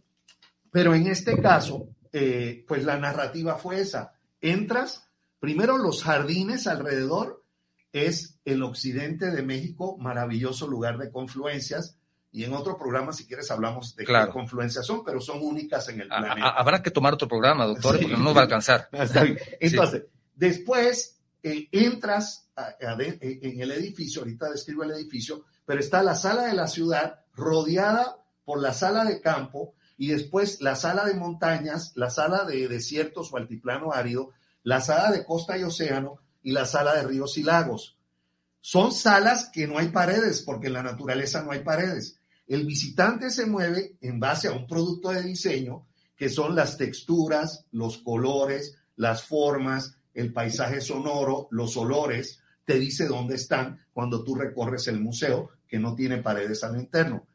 Pero 0.71 0.95
en 0.95 1.07
este 1.07 1.41
caso, 1.41 1.89
eh, 2.13 2.65
pues 2.67 2.85
la 2.85 2.99
narrativa 2.99 3.57
fue 3.57 3.81
esa. 3.81 4.13
Entras, 4.41 5.09
primero 5.39 5.79
los 5.79 6.03
jardines 6.03 6.67
alrededor, 6.67 7.45
es 7.93 8.39
el 8.45 8.63
occidente 8.63 9.31
de 9.31 9.43
México, 9.43 9.97
maravilloso 9.99 10.67
lugar 10.67 10.99
de 10.99 11.11
confluencias. 11.11 11.96
Y 12.37 12.45
en 12.45 12.53
otro 12.53 12.77
programa, 12.77 13.15
si 13.15 13.25
quieres, 13.25 13.51
hablamos 13.51 13.97
de 13.97 14.05
qué 14.05 14.13
confluencias 14.31 14.85
son, 14.85 15.03
pero 15.03 15.23
son 15.23 15.39
únicas 15.41 15.89
en 15.89 16.03
el 16.03 16.09
planeta. 16.09 16.51
habrá 16.51 16.83
que 16.83 16.91
tomar 16.91 17.15
otro 17.15 17.27
programa, 17.27 17.65
doctor, 17.65 17.99
porque 17.99 18.13
no 18.13 18.25
nos 18.25 18.37
va 18.37 18.41
a 18.41 18.43
alcanzar. 18.43 18.91
Entonces, 19.59 20.03
después 20.35 21.19
eh, 21.43 21.67
entras 21.73 22.51
en 22.79 23.59
el 23.63 23.71
edificio, 23.71 24.21
ahorita 24.21 24.51
describo 24.51 24.83
el 24.83 24.91
edificio, 24.91 25.47
pero 25.65 25.81
está 25.81 26.03
la 26.03 26.15
sala 26.15 26.43
de 26.43 26.53
la 26.53 26.67
ciudad 26.67 27.21
rodeada 27.33 28.19
por 28.45 28.61
la 28.61 28.75
sala 28.75 29.07
de 29.07 29.23
campo 29.23 29.73
y 29.97 30.09
después 30.09 30.61
la 30.61 30.77
sala 30.77 31.07
de 31.07 31.15
montañas, 31.15 31.93
la 31.95 32.11
sala 32.11 32.45
de 32.45 32.69
desiertos 32.69 33.33
o 33.33 33.39
altiplano 33.39 33.95
árido, 33.95 34.33
la 34.63 34.83
sala 34.83 35.11
de 35.11 35.25
costa 35.25 35.57
y 35.57 35.63
océano 35.63 36.19
y 36.43 36.53
la 36.53 36.67
sala 36.67 36.97
de 36.97 37.03
ríos 37.03 37.39
y 37.39 37.45
lagos. 37.45 37.97
Son 38.61 38.93
salas 38.93 39.49
que 39.51 39.67
no 39.67 39.79
hay 39.79 39.89
paredes, 39.89 40.43
porque 40.43 40.67
en 40.67 40.75
la 40.75 40.83
naturaleza 40.83 41.43
no 41.43 41.53
hay 41.53 41.61
paredes. 41.61 42.21
El 42.47 42.65
visitante 42.65 43.31
se 43.31 43.47
mueve 43.47 43.97
en 44.01 44.21
base 44.21 44.49
a 44.49 44.53
un 44.53 44.67
producto 44.67 45.11
de 45.11 45.23
diseño, 45.23 45.87
que 46.17 46.29
son 46.29 46.55
las 46.55 46.77
texturas, 46.77 47.65
los 47.73 47.99
colores, 47.99 48.77
las 48.97 49.25
formas, 49.25 49.97
el 50.15 50.33
paisaje 50.33 50.81
sonoro, 50.81 51.49
los 51.51 51.77
olores, 51.77 52.41
te 52.65 52.79
dice 52.79 53.07
dónde 53.07 53.37
están 53.37 53.85
cuando 53.93 54.25
tú 54.25 54.35
recorres 54.35 54.89
el 54.89 55.01
museo, 55.01 55.51
que 55.69 55.79
no 55.79 55.95
tiene 55.95 56.19
paredes 56.19 56.65
al 56.65 56.77
interno. 56.77 57.27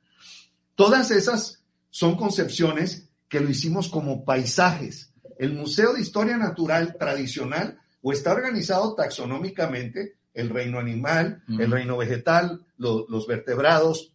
Todas 0.76 1.12
esas 1.12 1.63
son 1.89 2.15
concepciones 2.15 3.10
que 3.28 3.39
lo 3.39 3.50
hicimos 3.50 3.88
como 3.88 4.26
paisajes. 4.26 5.13
El 5.38 5.54
Museo 5.54 5.93
de 5.93 6.02
Historia 6.02 6.38
Natural 6.38 6.96
tradicional 6.98 7.79
o 8.02 8.12
está 8.12 8.33
organizado 8.33 8.96
taxonómicamente, 8.96 10.15
el 10.33 10.50
reino 10.50 10.79
animal, 10.79 11.44
el 11.48 11.71
reino 11.71 11.98
vegetal, 11.98 12.65
los 12.77 13.27
vertebrados, 13.27 14.13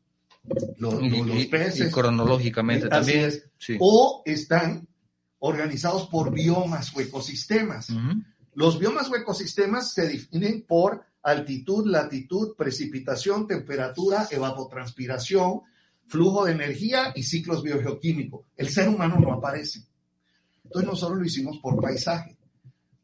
los, 0.78 0.94
peces. 1.46 1.88
Y 1.88 1.90
cronológicamente 1.90 2.88
también. 2.88 3.32
O 3.78 4.22
están 4.24 4.86
organizados 5.38 6.08
por 6.08 6.32
biomas 6.32 6.94
o 6.96 7.00
ecosistemas. 7.00 7.88
Los 8.54 8.78
biomas 8.78 9.10
o 9.10 9.16
ecosistemas 9.16 9.92
se 9.92 10.08
definen 10.08 10.64
por 10.66 11.04
altitud, 11.22 11.86
latitud, 11.88 12.54
precipitación, 12.56 13.46
temperatura, 13.46 14.28
evapotranspiración, 14.30 15.62
flujo 16.06 16.44
de 16.44 16.52
energía 16.52 17.12
y 17.14 17.22
ciclos 17.24 17.62
biogeoquímicos. 17.62 18.46
El 18.56 18.68
ser 18.68 18.88
humano 18.88 19.18
no 19.18 19.32
aparece. 19.32 19.82
Entonces 20.64 20.88
nosotros 20.88 21.18
lo 21.18 21.24
hicimos 21.24 21.58
por 21.58 21.80
paisaje, 21.80 22.36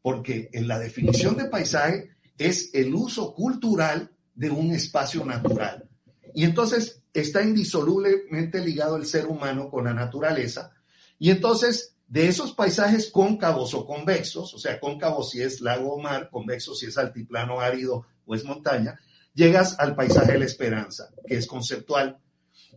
porque 0.01 0.49
en 0.53 0.67
la 0.67 0.79
definición 0.79 1.37
de 1.37 1.45
paisaje 1.45 2.09
es 2.37 2.73
el 2.73 2.93
uso 2.93 3.33
cultural 3.33 4.11
de 4.33 4.49
un 4.49 4.71
espacio 4.71 5.25
natural. 5.25 5.87
Y 6.33 6.43
entonces 6.43 7.01
está 7.13 7.43
indisolublemente 7.43 8.59
ligado 8.59 8.95
el 8.95 9.05
ser 9.05 9.27
humano 9.27 9.69
con 9.69 9.85
la 9.85 9.93
naturaleza. 9.93 10.71
Y 11.19 11.29
entonces 11.29 11.93
de 12.07 12.27
esos 12.27 12.53
paisajes 12.53 13.09
cóncavos 13.11 13.73
o 13.73 13.85
convexos, 13.85 14.53
o 14.53 14.59
sea, 14.59 14.79
cóncavo 14.79 15.23
si 15.23 15.41
es 15.41 15.61
lago 15.61 15.93
o 15.93 15.99
mar, 15.99 16.29
convexo 16.29 16.75
si 16.75 16.85
es 16.85 16.97
altiplano 16.97 17.59
árido 17.59 18.05
o 18.25 18.35
es 18.35 18.43
montaña, 18.43 18.99
llegas 19.33 19.79
al 19.79 19.95
paisaje 19.95 20.33
de 20.33 20.39
la 20.39 20.45
esperanza, 20.45 21.09
que 21.25 21.35
es 21.35 21.47
conceptual. 21.47 22.19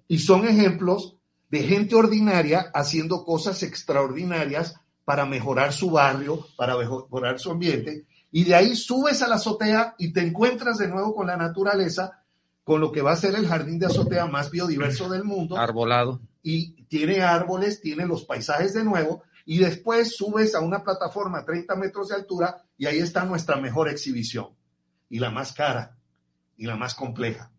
Y 0.08 0.20
son 0.20 0.46
ejemplos 0.46 1.16
de 1.50 1.62
gente 1.62 1.94
ordinaria 1.94 2.70
haciendo 2.72 3.24
cosas 3.24 3.62
extraordinarias 3.62 4.74
para 5.04 5.26
mejorar 5.26 5.72
su 5.72 5.90
barrio, 5.90 6.46
para 6.56 6.76
mejorar 6.76 7.38
su 7.38 7.50
ambiente. 7.50 8.06
Y 8.32 8.44
de 8.44 8.54
ahí 8.54 8.74
subes 8.74 9.22
a 9.22 9.28
la 9.28 9.36
azotea 9.36 9.94
y 9.98 10.12
te 10.12 10.20
encuentras 10.20 10.78
de 10.78 10.88
nuevo 10.88 11.14
con 11.14 11.26
la 11.26 11.36
naturaleza, 11.36 12.24
con 12.66 12.80
lo 12.80 12.90
que 12.90 13.00
va 13.00 13.12
a 13.12 13.16
ser 13.16 13.36
el 13.36 13.46
jardín 13.46 13.78
de 13.78 13.86
azotea 13.86 14.26
más 14.26 14.50
biodiverso 14.50 15.08
del 15.08 15.22
mundo. 15.22 15.56
Arbolado. 15.56 16.20
Y 16.42 16.82
tiene 16.86 17.22
árboles, 17.22 17.80
tiene 17.80 18.04
los 18.06 18.24
paisajes 18.24 18.74
de 18.74 18.82
nuevo. 18.82 19.22
Y 19.44 19.58
después 19.58 20.16
subes 20.16 20.52
a 20.56 20.60
una 20.60 20.82
plataforma 20.82 21.38
a 21.38 21.44
30 21.44 21.76
metros 21.76 22.08
de 22.08 22.16
altura 22.16 22.64
y 22.76 22.86
ahí 22.86 22.98
está 22.98 23.24
nuestra 23.24 23.56
mejor 23.58 23.88
exhibición. 23.88 24.48
Y 25.08 25.20
la 25.20 25.30
más 25.30 25.52
cara 25.52 25.96
y 26.56 26.66
la 26.66 26.74
más 26.74 26.96
compleja. 26.96 27.52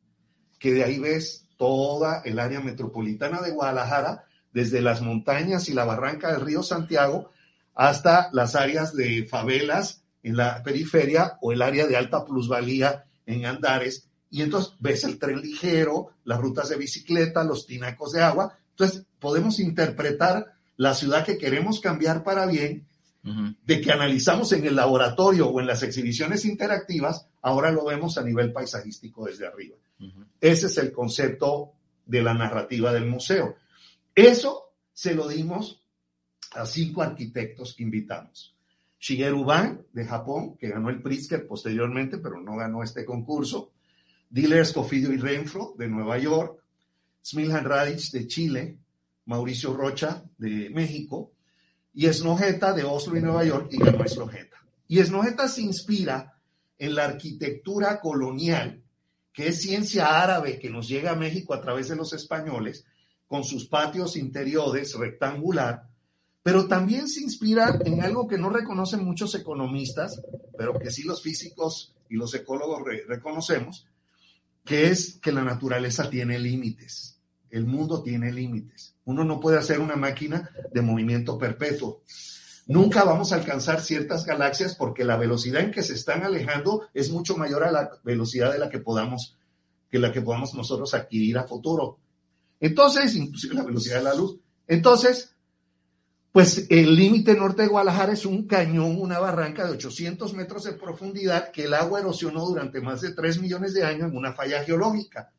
Que 0.60 0.74
de 0.74 0.84
ahí 0.84 1.00
ves 1.00 1.46
toda 1.56 2.22
el 2.26 2.38
área 2.38 2.60
metropolitana 2.60 3.40
de 3.40 3.52
Guadalajara, 3.52 4.26
desde 4.52 4.82
las 4.82 5.02
montañas 5.02 5.70
y 5.70 5.74
la 5.74 5.86
barranca 5.86 6.34
del 6.34 6.42
río 6.42 6.64
Santiago 6.64 7.32
hasta 7.74 8.30
las 8.34 8.56
áreas 8.56 8.94
de 8.94 9.26
favelas 9.26 10.04
en 10.22 10.36
la 10.36 10.64
periferia 10.64 11.38
o 11.40 11.54
el 11.54 11.62
área 11.62 11.88
de 11.88 11.96
alta 11.96 12.26
plusvalía 12.26 13.06
en 13.26 13.46
Andares. 13.46 14.07
Y 14.30 14.42
entonces 14.42 14.74
ves 14.80 15.04
el 15.04 15.20
tren 15.20 15.42
ligero, 15.42 16.12
las 16.26 16.40
rutas 16.40 16.70
de 16.70 16.78
bicicleta, 16.78 17.44
los 17.44 17.66
tinacos 17.66 18.12
de 18.12 18.22
agua. 18.22 18.58
Entonces 18.72 19.06
podemos 19.20 19.60
interpretar 19.60 20.54
la 20.76 20.94
ciudad 20.94 21.26
que 21.26 21.38
queremos 21.38 21.80
cambiar 21.80 22.24
para 22.24 22.46
bien, 22.46 22.86
de 23.66 23.82
que 23.82 23.92
analizamos 23.92 24.54
en 24.54 24.66
el 24.66 24.76
laboratorio 24.76 25.50
o 25.50 25.60
en 25.60 25.68
las 25.68 25.84
exhibiciones 25.84 26.46
interactivas, 26.46 27.28
ahora 27.42 27.72
lo 27.72 27.84
vemos 27.84 28.18
a 28.18 28.24
nivel 28.24 28.54
paisajístico 28.54 29.26
desde 29.26 29.46
arriba. 29.46 29.76
Ese 30.40 30.68
es 30.68 30.78
el 30.78 30.94
concepto 30.94 31.74
de 32.06 32.22
la 32.22 32.34
narrativa 32.34 32.94
del 32.94 33.06
museo. 33.06 33.56
Eso 34.16 34.72
se 34.94 35.14
lo 35.14 35.28
dimos 35.28 35.82
a 36.54 36.66
cinco 36.66 37.02
arquitectos 37.02 37.74
que 37.76 37.84
invitamos. 37.84 38.56
Shigeru 39.00 39.44
Ban, 39.44 39.86
de 39.92 40.06
Japón, 40.06 40.56
que 40.58 40.70
ganó 40.70 40.90
el 40.90 41.02
Pritzker 41.02 41.46
posteriormente, 41.48 42.18
pero 42.18 42.42
no 42.42 42.56
ganó 42.56 42.82
este 42.82 43.06
concurso. 43.06 43.72
Diller 44.30 44.66
Scofidio 44.66 45.12
y 45.12 45.18
Renfro, 45.18 45.76
de 45.78 45.88
Nueva 45.88 46.18
York. 46.18 46.64
Smiljan 47.24 47.66
Radic, 47.66 48.12
de 48.12 48.28
Chile. 48.28 48.78
Mauricio 49.26 49.74
Rocha, 49.74 50.24
de 50.38 50.70
México. 50.70 51.32
Y 51.94 52.06
Esnojeta, 52.06 52.74
de 52.74 52.84
Oslo 52.84 53.18
y 53.18 53.22
Nueva 53.22 53.44
York, 53.44 53.70
y 53.72 53.78
ganó 53.78 54.04
Esnojeta. 54.04 54.58
Y 54.88 55.00
Esnojeta 55.00 55.48
se 55.48 55.62
inspira 55.62 56.40
en 56.78 56.96
la 56.96 57.06
arquitectura 57.06 58.00
colonial 58.00 58.84
que 59.38 59.50
es 59.50 59.62
ciencia 59.62 60.20
árabe 60.24 60.58
que 60.58 60.72
nos 60.72 60.88
llega 60.88 61.12
a 61.12 61.16
México 61.16 61.54
a 61.54 61.62
través 61.62 61.90
de 61.90 61.96
los 61.96 62.12
españoles, 62.12 62.86
con 63.28 63.44
sus 63.44 63.68
patios 63.68 64.16
interiores 64.16 64.96
rectangular, 64.98 65.84
pero 66.42 66.68
también 66.68 67.08
se 67.08 67.22
inspira 67.22 67.78
en 67.86 68.02
algo 68.02 68.28
que 68.28 68.40
no 68.40 68.50
reconocen 68.50 69.06
muchos 69.06 69.36
economistas, 69.36 70.20
pero 70.58 70.80
que 70.80 70.90
sí 70.90 71.04
los 71.04 71.22
físicos 71.22 71.94
y 72.10 72.16
los 72.16 72.34
ecólogos 72.34 72.82
reconocemos, 73.08 73.86
que 74.68 74.88
es 74.88 75.18
que 75.22 75.32
la 75.32 75.44
naturaleza 75.44 76.10
tiene 76.10 76.38
límites, 76.38 77.18
el 77.50 77.66
mundo 77.66 78.04
tiene 78.04 78.32
límites. 78.32 78.94
Uno 79.06 79.24
no 79.24 79.40
puede 79.40 79.58
hacer 79.58 79.80
una 79.80 79.96
máquina 79.96 80.52
de 80.74 80.82
movimiento 80.82 81.38
perpetuo. 81.38 82.02
Nunca 82.68 83.06
vamos 83.06 83.32
a 83.32 83.38
alcanzar 83.38 83.80
ciertas 83.80 84.26
galaxias 84.26 84.76
porque 84.76 85.06
la 85.06 85.16
velocidad 85.16 85.62
en 85.62 85.72
que 85.72 85.84
se 85.84 85.94
están 85.94 86.24
alejando 86.24 86.90
es 86.94 87.10
mucho 87.10 87.38
mayor 87.38 87.64
a 87.64 87.72
la 87.72 87.90
velocidad 88.04 88.52
de 88.52 88.60
la 88.60 88.70
que 88.70 88.80
podamos, 88.80 89.38
que 89.90 90.00
la 90.00 90.12
que 90.12 90.22
podamos 90.22 90.54
nosotros 90.54 90.94
adquirir 90.94 91.38
a 91.38 91.48
futuro. 91.48 91.98
Entonces, 92.60 93.16
inclusive 93.16 93.56
la 93.56 93.64
velocidad 93.64 94.00
de 94.00 94.04
la 94.04 94.16
luz. 94.16 94.38
Entonces, 94.68 95.34
pues 96.38 96.68
el 96.70 96.96
límite 96.96 97.34
norte 97.34 97.64
de 97.64 97.68
Guadalajara 97.68 98.14
es 98.14 98.24
un 98.24 98.46
cañón, 98.46 99.02
una 99.02 99.18
barranca 99.18 99.66
de 99.66 99.72
800 99.72 100.36
metros 100.36 100.66
de 100.66 100.74
profundidad 100.74 101.50
que 101.50 101.64
el 101.64 101.74
agua 101.74 102.00
erosionó 102.00 102.46
durante 102.46 102.80
más 102.80 103.02
de 103.02 103.12
3 103.12 103.42
millones 103.42 103.74
de 103.74 103.84
años 103.84 104.12
en 104.12 104.16
una 104.16 104.34
falla 104.34 104.64
geológica. 104.64 105.32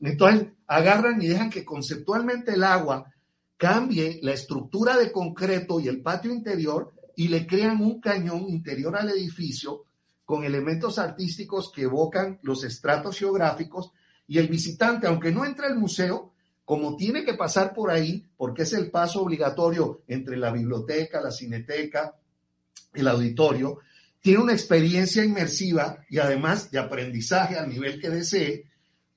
Entonces, 0.00 0.48
agarran 0.66 1.22
y 1.22 1.28
dejan 1.28 1.50
que 1.50 1.64
conceptualmente 1.64 2.54
el 2.54 2.64
agua 2.64 3.14
cambie 3.56 4.18
la 4.24 4.32
estructura 4.32 4.96
de 4.96 5.12
concreto 5.12 5.78
y 5.78 5.86
el 5.86 6.02
patio 6.02 6.32
interior 6.32 6.94
y 7.14 7.28
le 7.28 7.46
crean 7.46 7.80
un 7.80 8.00
cañón 8.00 8.48
interior 8.48 8.96
al 8.96 9.10
edificio 9.10 9.84
con 10.24 10.42
elementos 10.42 10.98
artísticos 10.98 11.70
que 11.72 11.82
evocan 11.82 12.40
los 12.42 12.64
estratos 12.64 13.16
geográficos 13.16 13.92
y 14.26 14.38
el 14.38 14.48
visitante, 14.48 15.06
aunque 15.06 15.30
no 15.30 15.44
entra 15.44 15.68
al 15.68 15.78
museo, 15.78 16.32
como 16.70 16.94
tiene 16.94 17.24
que 17.24 17.34
pasar 17.34 17.74
por 17.74 17.90
ahí, 17.90 18.24
porque 18.36 18.62
es 18.62 18.72
el 18.74 18.92
paso 18.92 19.22
obligatorio 19.22 20.02
entre 20.06 20.36
la 20.36 20.52
biblioteca, 20.52 21.20
la 21.20 21.32
cineteca, 21.32 22.14
el 22.94 23.08
auditorio, 23.08 23.80
tiene 24.20 24.38
una 24.38 24.52
experiencia 24.52 25.24
inmersiva 25.24 25.98
y 26.08 26.18
además 26.18 26.70
de 26.70 26.78
aprendizaje 26.78 27.58
al 27.58 27.68
nivel 27.68 28.00
que 28.00 28.08
desee 28.08 28.66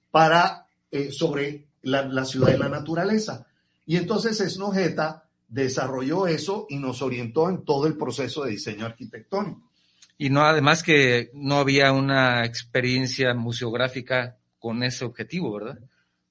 para 0.10 0.66
eh, 0.89 1.12
sobre 1.12 1.68
la, 1.84 2.04
la 2.08 2.26
ciudad 2.26 2.56
y 2.56 2.58
la 2.58 2.70
naturaleza. 2.70 3.45
Y 3.86 3.97
entonces 3.97 4.41
Esnojeta 4.41 5.30
desarrolló 5.47 6.26
eso 6.26 6.66
y 6.70 6.78
nos 6.78 7.04
orientó 7.04 7.51
en 7.51 7.64
todo 7.64 7.86
el 7.86 7.95
proceso 7.97 8.45
de 8.45 8.49
diseño 8.49 8.88
arquitectónico. 8.88 9.70
Y 10.18 10.32
no, 10.32 10.41
además 10.41 10.82
que 10.82 11.30
no 11.36 11.58
había 11.58 11.91
una 11.91 12.45
experiencia 12.45 13.36
museográfica 13.36 14.39
con 14.58 14.82
ese 14.82 15.06
objetivo, 15.06 15.54
¿verdad? 15.54 15.78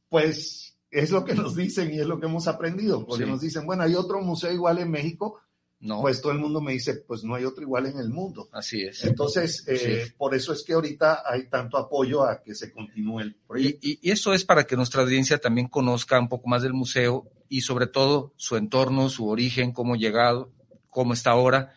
Pues 0.09 0.72
es 0.93 1.11
lo 1.11 1.24
que 1.24 1.34
nos 1.34 1.57
dicen 1.57 1.93
y 1.93 1.99
es 1.99 2.07
lo 2.07 2.20
que 2.20 2.26
hemos 2.26 2.47
aprendido, 2.47 3.05
porque 3.05 3.26
nos 3.26 3.40
dicen, 3.40 3.66
bueno, 3.66 3.82
hay 3.82 3.97
otro 3.97 4.20
museo 4.20 4.53
igual 4.53 4.78
en 4.78 4.90
México, 4.90 5.40
no. 5.80 6.01
Pues 6.01 6.22
todo 6.22 6.30
el 6.30 6.38
mundo 6.38 6.61
me 6.61 6.74
dice, 6.74 6.95
pues 6.95 7.24
no 7.24 7.34
hay 7.34 7.45
otro 7.45 7.61
igual 7.64 7.86
en 7.86 7.99
el 7.99 8.09
mundo. 8.09 8.49
Así 8.53 8.82
es. 8.82 9.03
Entonces, 9.03 9.64
eh, 9.66 10.12
por 10.16 10.32
eso 10.32 10.53
es 10.53 10.62
que 10.62 10.74
ahorita 10.74 11.24
hay 11.26 11.49
tanto 11.49 11.76
apoyo 11.76 12.22
a 12.22 12.40
que 12.40 12.55
se 12.55 12.70
continúe 12.70 13.18
el 13.18 13.34
proyecto. 13.34 13.80
Y, 13.82 13.99
y, 14.01 14.11
eso 14.12 14.32
es 14.32 14.45
para 14.45 14.62
que 14.62 14.76
nuestra 14.76 15.03
audiencia 15.03 15.38
también 15.38 15.66
conozca 15.66 16.20
un 16.20 16.28
poco 16.28 16.49
más 16.49 16.62
del 16.62 16.72
museo 16.72 17.28
y 17.49 17.62
sobre 17.62 17.88
todo 17.88 18.32
su 18.36 18.57
entorno, 18.57 19.09
su 19.09 19.26
origen, 19.26 19.72
cómo 19.72 19.95
ha 19.95 19.99
llegado, 19.99 20.53
cómo 20.88 21.14
está 21.14 21.32
ahora 21.32 21.72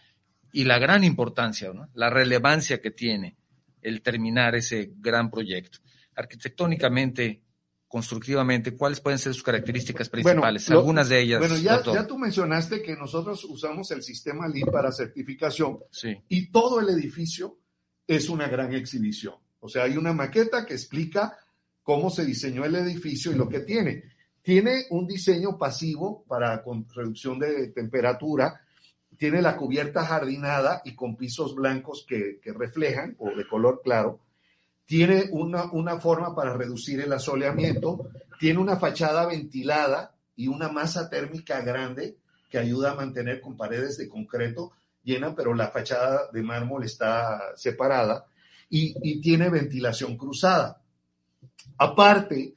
y 0.56 0.64
la 0.64 0.80
gran 0.80 1.04
importancia, 1.04 1.74
¿no? 1.74 1.90
la 1.94 2.10
relevancia 2.10 2.80
que 2.80 2.90
tiene 2.90 3.36
el 3.82 4.02
terminar 4.02 4.56
ese 4.56 4.94
gran 4.98 5.30
proyecto. 5.30 5.80
Arquitectónicamente, 6.16 7.42
constructivamente, 7.96 8.76
¿cuáles 8.76 9.00
pueden 9.00 9.18
ser 9.18 9.34
sus 9.34 9.42
características 9.42 10.10
principales? 10.10 10.70
Algunas 10.70 11.08
de 11.08 11.22
ellas. 11.22 11.40
Bueno, 11.40 11.56
ya, 11.56 11.82
ya, 11.82 12.06
tú 12.06 12.18
mencionaste 12.18 12.82
que 12.82 12.94
nosotros 12.98 13.46
usamos 13.46 13.90
el 13.92 14.04
sistema 14.04 14.50
LEED 14.50 14.66
para 14.66 14.92
certificación 14.92 15.80
y 16.28 16.52
todo 16.52 16.82
el 16.82 16.90
edificio 16.90 17.58
es 18.06 18.28
una 18.28 18.50
gran 18.50 18.74
exhibición. 18.74 19.36
O 19.62 19.70
sea, 19.70 19.84
hay 19.84 19.96
una 19.96 20.12
maqueta 20.12 20.66
que 20.66 20.74
explica 20.74 21.38
cómo 21.84 22.10
se 22.10 22.26
diseñó 22.26 22.66
el 22.66 22.76
edificio 22.76 23.32
y 23.32 23.36
lo 23.36 23.48
que 23.48 23.62
tiene. 23.62 24.04
Tiene 24.42 24.88
un 24.90 25.08
diseño 25.08 25.58
pasivo 25.58 26.26
para 26.28 26.62
con 26.64 26.86
reducción 26.94 27.40
de 27.40 27.70
temperatura, 27.70 28.60
tiene 29.18 29.42
la 29.42 29.56
cubierta 29.56 30.06
jardinada 30.06 30.82
y 30.84 30.96
con 30.96 31.16
pisos 31.16 31.56
blancos 31.56 32.06
que, 32.06 32.42
que 32.44 32.52
reflejan 32.52 33.16
o 33.20 33.34
de 33.34 33.48
color 33.48 33.80
claro 33.82 34.25
tiene 34.86 35.26
una, 35.32 35.72
una 35.72 36.00
forma 36.00 36.36
para 36.36 36.54
reducir 36.54 37.02
el 37.02 37.12
asoleamiento, 37.14 38.10
tiene 38.40 38.60
una 38.60 38.78
fachada 38.78 39.26
ventilada 39.26 40.16
y 40.36 40.48
una 40.48 40.70
masa 40.70 41.10
térmica 41.10 41.62
grande 41.62 42.18
que 42.50 42.58
ayuda 42.58 42.92
a 42.92 42.96
mantener 42.96 43.42
con 43.42 43.58
paredes 43.58 43.98
de 43.98 44.08
concreto 44.08 44.74
llena, 45.04 45.36
pero 45.36 45.54
la 45.54 45.70
fachada 45.70 46.30
de 46.32 46.44
mármol 46.44 46.84
está 46.84 47.40
separada 47.56 48.26
y, 48.70 48.96
y 49.02 49.22
tiene 49.22 49.50
ventilación 49.50 50.18
cruzada. 50.18 50.82
Aparte, 51.78 52.54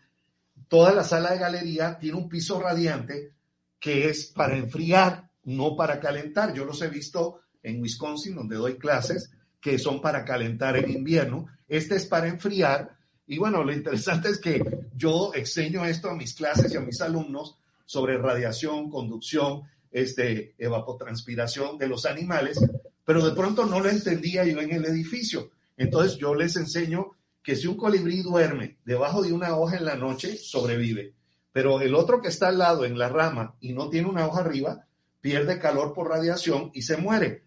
toda 0.69 0.93
la 0.93 1.05
sala 1.05 1.33
de 1.33 1.39
galería 1.39 1.99
tiene 1.99 2.19
un 2.19 2.29
piso 2.29 2.61
radiante 2.61 3.33
que 3.79 4.09
es 4.09 4.27
para 4.27 4.57
enfriar, 4.57 5.31
no 5.45 5.77
para 5.77 6.01
calentar. 6.01 6.53
Yo 6.53 6.65
los 6.65 6.81
he 6.83 6.89
visto 6.89 7.41
en 7.63 7.81
Wisconsin, 7.81 8.35
donde 8.35 8.57
doy 8.57 8.77
clases, 8.77 9.31
que 9.61 9.79
son 9.79 10.01
para 10.01 10.25
calentar 10.25 10.77
en 10.77 10.91
invierno 10.91 11.49
este 11.69 11.97
es 11.97 12.07
para 12.07 12.29
enfriar. 12.29 12.97
Y 13.27 13.39
bueno, 13.39 13.63
lo 13.63 13.73
interesante 13.73 14.31
es 14.31 14.39
que 14.39 14.63
yo 14.97 15.33
enseño 15.35 15.85
esto 15.85 16.09
a 16.09 16.17
mis 16.17 16.35
clases 16.35 16.73
y 16.73 16.77
a 16.77 16.81
mis 16.81 17.01
alumnos 17.01 17.59
sobre 17.85 18.19
radiación, 18.19 18.91
conducción, 18.91 19.63
este, 19.91 20.55
evapotranspiración 20.59 21.79
de 21.79 21.89
los 21.89 22.07
animales, 22.07 22.59
pero 23.05 23.25
de 23.25 23.35
pronto 23.35 23.67
no 23.67 23.81
lo 23.81 23.89
entendía 23.89 24.45
yo 24.45 24.61
en 24.61 24.73
el 24.73 24.85
edificio. 24.87 25.51
Entonces 25.77 26.17
yo 26.17 26.35
les 26.35 26.57
enseño 26.57 27.17
que 27.43 27.55
si 27.55 27.67
un 27.67 27.77
colibrí 27.77 28.23
duerme 28.23 28.79
debajo 28.85 29.23
de 29.23 29.33
una 29.33 29.57
hoja 29.57 29.77
en 29.77 29.85
la 29.85 29.95
noche, 29.95 30.37
sobrevive. 30.37 31.15
Pero 31.53 31.81
el 31.81 31.95
otro 31.95 32.21
que 32.21 32.29
está 32.29 32.49
al 32.49 32.59
lado 32.59 32.85
en 32.85 32.99
la 32.99 33.09
rama 33.09 33.57
y 33.61 33.73
no 33.73 33.89
tiene 33.89 34.09
una 34.09 34.27
hoja 34.27 34.41
arriba, 34.41 34.87
pierde 35.21 35.59
calor 35.59 35.93
por 35.93 36.09
radiación 36.09 36.71
y 36.75 36.83
se 36.83 36.97
muere. 36.97 37.45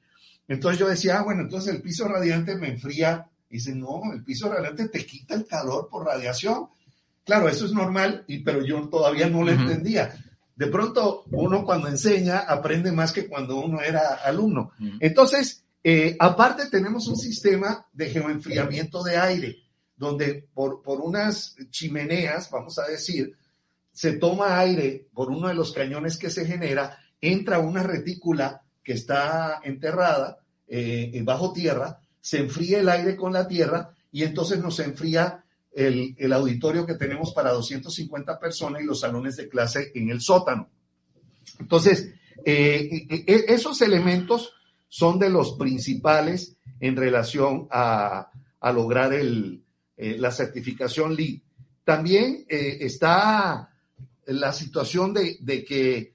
Entonces 0.51 0.79
yo 0.81 0.89
decía, 0.89 1.19
ah, 1.19 1.23
bueno, 1.23 1.43
entonces 1.43 1.73
el 1.73 1.81
piso 1.81 2.09
radiante 2.09 2.55
me 2.55 2.67
enfría. 2.67 3.25
Y 3.49 3.55
dice, 3.55 3.73
no, 3.73 4.01
el 4.13 4.21
piso 4.21 4.51
radiante 4.51 4.89
te 4.89 5.05
quita 5.05 5.33
el 5.33 5.45
calor 5.45 5.87
por 5.89 6.05
radiación. 6.05 6.67
Claro, 7.23 7.47
eso 7.47 7.65
es 7.65 7.71
normal, 7.71 8.25
y, 8.27 8.39
pero 8.39 8.61
yo 8.65 8.89
todavía 8.89 9.29
no 9.29 9.43
lo 9.45 9.51
entendía. 9.51 10.13
De 10.53 10.67
pronto, 10.67 11.23
uno 11.31 11.63
cuando 11.63 11.87
enseña 11.87 12.39
aprende 12.39 12.91
más 12.91 13.13
que 13.13 13.27
cuando 13.27 13.61
uno 13.61 13.79
era 13.81 14.15
alumno. 14.25 14.73
Entonces, 14.99 15.63
eh, 15.85 16.17
aparte 16.19 16.69
tenemos 16.69 17.07
un 17.07 17.15
sistema 17.15 17.87
de 17.93 18.09
geoenfriamiento 18.09 19.03
de 19.03 19.15
aire, 19.15 19.55
donde 19.95 20.49
por, 20.53 20.81
por 20.81 20.99
unas 20.99 21.55
chimeneas, 21.69 22.51
vamos 22.51 22.77
a 22.77 22.87
decir, 22.87 23.37
se 23.93 24.13
toma 24.17 24.59
aire 24.59 25.07
por 25.13 25.29
uno 25.29 25.47
de 25.47 25.53
los 25.53 25.71
cañones 25.71 26.17
que 26.17 26.29
se 26.29 26.45
genera, 26.45 26.97
entra 27.21 27.59
una 27.59 27.83
retícula 27.83 28.63
que 28.83 28.93
está 28.93 29.61
enterrada 29.63 30.40
eh, 30.73 31.21
bajo 31.23 31.51
tierra, 31.51 31.99
se 32.21 32.39
enfría 32.39 32.79
el 32.79 32.89
aire 32.89 33.15
con 33.15 33.33
la 33.33 33.47
tierra 33.47 33.93
y 34.11 34.23
entonces 34.23 34.59
nos 34.59 34.79
enfría 34.79 35.43
el, 35.71 36.15
el, 36.17 36.33
auditorio 36.33 36.85
que 36.85 36.95
tenemos 36.95 37.33
para 37.33 37.51
250 37.51 38.39
personas 38.39 38.81
y 38.81 38.85
los 38.85 38.99
salones 38.99 39.37
de 39.37 39.49
clase 39.49 39.91
en 39.95 40.09
el 40.09 40.21
sótano. 40.21 40.69
Entonces, 41.59 42.13
eh, 42.43 43.05
eh, 43.09 43.23
eh, 43.27 43.45
esos 43.49 43.81
elementos 43.81 44.53
son 44.87 45.19
de 45.19 45.29
los 45.29 45.53
principales 45.53 46.57
en 46.79 46.95
relación 46.95 47.67
a, 47.71 48.31
a 48.59 48.71
lograr 48.71 49.13
el, 49.13 49.63
la 49.95 50.31
certificación 50.31 51.15
LEED. 51.15 51.39
También 51.83 52.45
está 52.47 53.69
la 54.25 54.53
situación 54.53 55.13
de, 55.13 55.37
de 55.39 55.63
que 55.63 56.13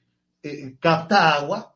capta 0.79 1.35
agua, 1.35 1.75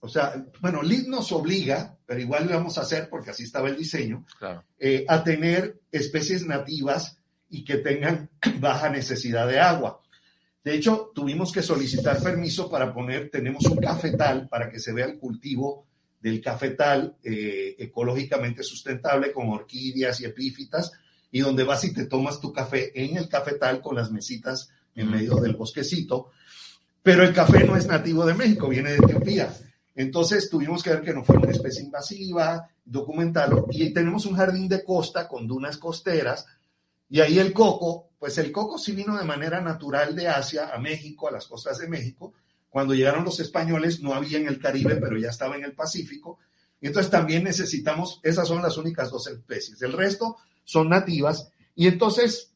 o 0.00 0.08
sea, 0.08 0.44
bueno, 0.60 0.82
LEED 0.82 1.06
nos 1.06 1.32
obliga, 1.32 1.96
pero 2.12 2.20
igual 2.20 2.46
lo 2.46 2.52
vamos 2.52 2.76
a 2.76 2.82
hacer 2.82 3.08
porque 3.08 3.30
así 3.30 3.44
estaba 3.44 3.70
el 3.70 3.76
diseño, 3.78 4.26
eh, 4.78 5.06
a 5.08 5.24
tener 5.24 5.80
especies 5.90 6.44
nativas 6.44 7.16
y 7.48 7.64
que 7.64 7.78
tengan 7.78 8.28
baja 8.60 8.90
necesidad 8.90 9.48
de 9.48 9.58
agua. 9.58 10.02
De 10.62 10.74
hecho, 10.74 11.10
tuvimos 11.14 11.52
que 11.52 11.62
solicitar 11.62 12.22
permiso 12.22 12.70
para 12.70 12.92
poner, 12.92 13.30
tenemos 13.30 13.64
un 13.64 13.78
cafetal 13.78 14.46
para 14.46 14.68
que 14.68 14.78
se 14.78 14.92
vea 14.92 15.06
el 15.06 15.18
cultivo 15.18 15.86
del 16.20 16.42
cafetal 16.42 17.16
eh, 17.24 17.76
ecológicamente 17.78 18.62
sustentable 18.62 19.32
con 19.32 19.48
orquídeas 19.48 20.20
y 20.20 20.26
epífitas 20.26 20.92
y 21.30 21.40
donde 21.40 21.64
vas 21.64 21.82
y 21.84 21.94
te 21.94 22.04
tomas 22.04 22.40
tu 22.40 22.52
café 22.52 22.92
en 22.94 23.16
el 23.16 23.26
cafetal 23.26 23.80
con 23.80 23.96
las 23.96 24.10
mesitas 24.10 24.68
en 24.94 25.10
medio 25.10 25.36
del 25.36 25.56
bosquecito. 25.56 26.30
Pero 27.02 27.24
el 27.24 27.32
café 27.32 27.64
no 27.64 27.74
es 27.74 27.86
nativo 27.86 28.26
de 28.26 28.34
México, 28.34 28.68
viene 28.68 28.90
de 28.90 28.98
Etiopía. 28.98 29.50
Entonces 29.94 30.48
tuvimos 30.48 30.82
que 30.82 30.90
ver 30.90 31.02
que 31.02 31.14
no 31.14 31.24
fuera 31.24 31.42
una 31.42 31.52
especie 31.52 31.82
invasiva, 31.82 32.68
documentarlo, 32.84 33.66
y 33.70 33.92
tenemos 33.92 34.26
un 34.26 34.36
jardín 34.36 34.68
de 34.68 34.84
costa 34.84 35.28
con 35.28 35.46
dunas 35.46 35.76
costeras, 35.76 36.46
y 37.12 37.20
ahí 37.20 37.38
el 37.38 37.52
coco, 37.52 38.08
pues 38.18 38.38
el 38.38 38.50
coco 38.50 38.78
sí 38.78 38.92
vino 38.92 39.18
de 39.18 39.24
manera 39.24 39.60
natural 39.60 40.16
de 40.16 40.28
Asia 40.28 40.70
a 40.72 40.78
México, 40.78 41.28
a 41.28 41.30
las 41.30 41.46
costas 41.46 41.76
de 41.76 41.86
México. 41.86 42.32
Cuando 42.70 42.94
llegaron 42.94 43.22
los 43.22 43.38
españoles 43.38 44.00
no 44.00 44.14
había 44.14 44.38
en 44.38 44.48
el 44.48 44.58
Caribe, 44.58 44.96
pero 44.96 45.18
ya 45.18 45.28
estaba 45.28 45.56
en 45.56 45.64
el 45.64 45.74
Pacífico. 45.74 46.38
Entonces 46.80 47.10
también 47.10 47.44
necesitamos, 47.44 48.18
esas 48.22 48.48
son 48.48 48.62
las 48.62 48.78
únicas 48.78 49.10
dos 49.10 49.26
especies. 49.26 49.82
El 49.82 49.92
resto 49.92 50.38
son 50.64 50.88
nativas. 50.88 51.50
Y 51.74 51.86
entonces, 51.86 52.54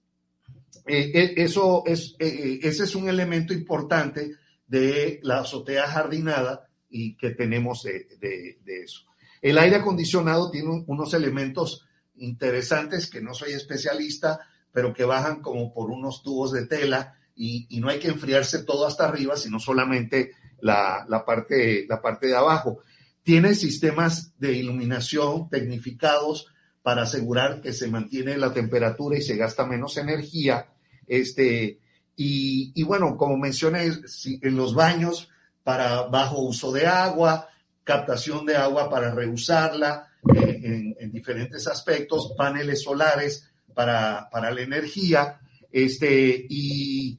eh, 0.87 1.11
eh, 1.15 1.35
eso 1.37 1.83
es, 1.85 2.17
eh, 2.19 2.59
ese 2.63 2.85
es 2.85 2.95
un 2.95 3.11
elemento 3.11 3.53
importante 3.53 4.37
de 4.67 5.21
la 5.23 5.41
azotea 5.41 5.87
jardinada 5.87 6.66
y 6.89 7.17
que 7.17 7.31
tenemos 7.31 7.83
de, 7.83 8.59
eso. 8.65 9.03
El 9.43 9.59
aire 9.59 9.77
acondicionado 9.77 10.51
tiene 10.51 10.85
unos 10.87 11.15
elementos 11.15 11.87
interesantes 12.17 13.09
que 13.09 13.21
no 13.21 13.35
soy 13.35 13.53
especialista, 13.53 14.41
pero 14.73 14.93
que 14.93 15.05
bajan 15.05 15.41
como 15.41 15.73
por 15.73 15.91
unos 15.91 16.23
tubos 16.23 16.53
de 16.53 16.67
tela 16.67 17.15
y, 17.35 17.81
no 17.81 17.89
hay 17.89 17.99
que 17.99 18.09
enfriarse 18.09 18.65
todo 18.65 18.87
hasta 18.87 19.07
arriba, 19.07 19.37
sino 19.37 19.59
solamente 19.59 20.33
la, 20.61 21.07
parte, 21.27 21.87
la 21.89 22.01
parte 22.01 22.29
de 22.29 22.37
abajo. 22.37 22.81
Tiene 23.23 23.55
sistemas 23.55 24.33
de 24.39 24.53
iluminación 24.53 25.51
tecnificados 25.51 26.47
para 26.83 27.03
asegurar 27.03 27.61
que 27.61 27.73
se 27.73 27.89
mantiene 27.89 28.39
la 28.39 28.53
temperatura 28.53 29.19
y 29.19 29.23
se 29.23 29.37
gasta 29.37 29.67
menos 29.67 29.97
energía. 29.97 30.69
Este, 31.07 31.81
y, 32.17 32.73
y 32.75 32.83
bueno, 32.85 33.17
como 33.17 33.37
mencioné, 33.37 33.85
en 33.85 34.57
los 34.57 34.75
baños 34.75 35.29
para 35.67 36.03
bajo 36.03 36.43
uso 36.43 36.71
de 36.71 36.87
agua, 36.87 37.49
captación 37.83 38.47
de 38.47 38.57
agua 38.57 38.89
para 38.89 39.13
reusarla 39.13 40.07
eh, 40.33 40.95
en, 40.97 41.11
diferentes 41.11 41.67
aspectos, 41.67 42.35
paneles 42.39 42.85
solares 42.85 43.51
para, 43.75 44.31
para 44.31 44.53
la 44.53 44.61
energía, 44.61 45.41
este, 45.73 46.47
y, 46.49 47.19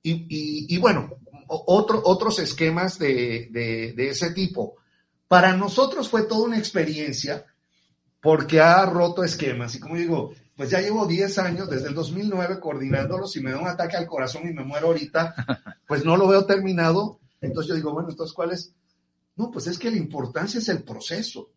y, 0.00 0.74
y, 0.76 0.78
bueno, 0.78 1.10
otro, 1.48 2.00
otros 2.04 2.38
esquemas 2.38 3.00
de, 3.00 3.48
de, 3.50 3.94
de 3.94 4.10
ese 4.10 4.30
tipo. 4.30 4.76
Para 5.26 5.56
nosotros 5.56 6.08
fue 6.08 6.22
toda 6.22 6.46
una 6.46 6.58
experiencia 6.58 7.46
porque 8.20 8.60
ha 8.60 8.86
roto 8.86 9.24
esquemas. 9.24 9.74
Y 9.74 9.80
como 9.80 9.96
digo, 9.96 10.34
pues 10.56 10.70
ya 10.70 10.80
llevo 10.80 11.04
10 11.04 11.36
años, 11.38 11.68
desde 11.68 11.88
el 11.88 11.94
2009, 11.94 12.60
coordinándolos. 12.60 13.32
Si 13.32 13.40
me 13.40 13.50
da 13.50 13.58
un 13.58 13.66
ataque 13.66 13.96
al 13.96 14.06
corazón 14.06 14.48
y 14.48 14.52
me 14.52 14.62
muero 14.62 14.86
ahorita, 14.86 15.34
pues 15.88 16.04
no 16.04 16.16
lo 16.16 16.28
veo 16.28 16.46
terminado. 16.46 17.18
Entonces 17.40 17.68
yo 17.68 17.74
digo, 17.74 17.92
bueno, 17.92 18.10
entonces, 18.10 18.34
¿cuál 18.34 18.52
es? 18.52 18.72
No, 19.36 19.50
pues 19.50 19.66
es 19.66 19.78
que 19.78 19.90
la 19.90 19.96
importancia 19.96 20.58
es 20.58 20.68
el 20.68 20.82
proceso, 20.82 21.50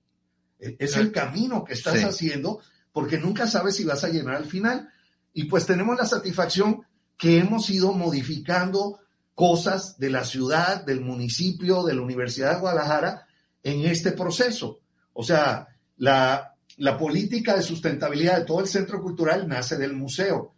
e, 0.59 0.75
es 0.79 0.95
el 0.95 1.11
camino 1.11 1.63
que 1.63 1.73
estás 1.73 2.03
haciendo, 2.03 2.59
porque 2.91 3.17
nunca 3.17 3.47
sabes 3.47 3.75
si 3.75 3.83
vas 3.83 4.03
a 4.03 4.09
llenar 4.09 4.35
al 4.35 4.45
final. 4.45 4.89
Y 5.33 5.45
pues 5.45 5.65
tenemos 5.65 5.97
la 5.97 6.05
satisfacción 6.05 6.81
que 7.17 7.39
hemos 7.39 7.69
ido 7.69 7.93
modificando 7.93 8.99
cosas 9.33 9.97
de 9.97 10.09
la 10.09 10.23
ciudad, 10.23 10.83
del 10.85 11.01
municipio, 11.01 11.83
de 11.83 11.95
la 11.95 12.01
Universidad 12.01 12.55
de 12.55 12.61
Guadalajara 12.61 13.27
en 13.63 13.85
este 13.85 14.11
proceso. 14.11 14.79
O 15.13 15.23
sea, 15.23 15.67
la, 15.97 16.55
la 16.77 16.97
política 16.97 17.55
de 17.55 17.63
sustentabilidad 17.63 18.39
de 18.39 18.45
todo 18.45 18.59
el 18.59 18.67
centro 18.67 19.01
cultural 19.01 19.47
nace 19.47 19.77
del 19.77 19.93
museo 19.93 20.53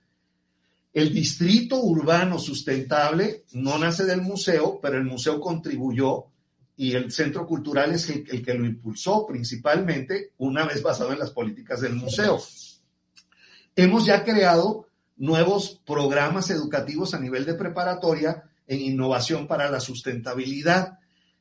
el 0.93 1.11
distrito 1.11 1.81
urbano 1.81 2.37
sustentable 2.37 3.45
no 3.53 3.79
nace 3.79 4.05
del 4.05 4.21
museo, 4.21 4.79
pero 4.79 4.97
el 4.97 5.05
museo 5.05 5.39
contribuyó 5.39 6.27
y 6.75 6.93
el 6.93 7.11
centro 7.11 7.47
cultural 7.47 7.93
es 7.93 8.09
el, 8.09 8.43
que 8.43 8.53
lo 8.53 8.65
impulsó 8.65 9.25
principalmente, 9.25 10.33
una 10.37 10.65
vez 10.65 10.81
basado 10.83 11.11
en 11.11 11.19
las 11.19 11.31
políticas 11.31 11.81
del 11.81 11.95
museo. 11.95 12.39
Hemos 13.75 14.05
ya 14.05 14.23
creado 14.23 14.87
nuevos 15.17 15.81
programas 15.85 16.51
educativos 16.51 17.13
a 17.13 17.19
nivel 17.19 17.45
de 17.45 17.55
preparatoria 17.55 18.43
en 18.67 18.81
innovación 18.81 19.47
para 19.47 19.69
la 19.71 19.79
sustentabilidad. 19.79 20.99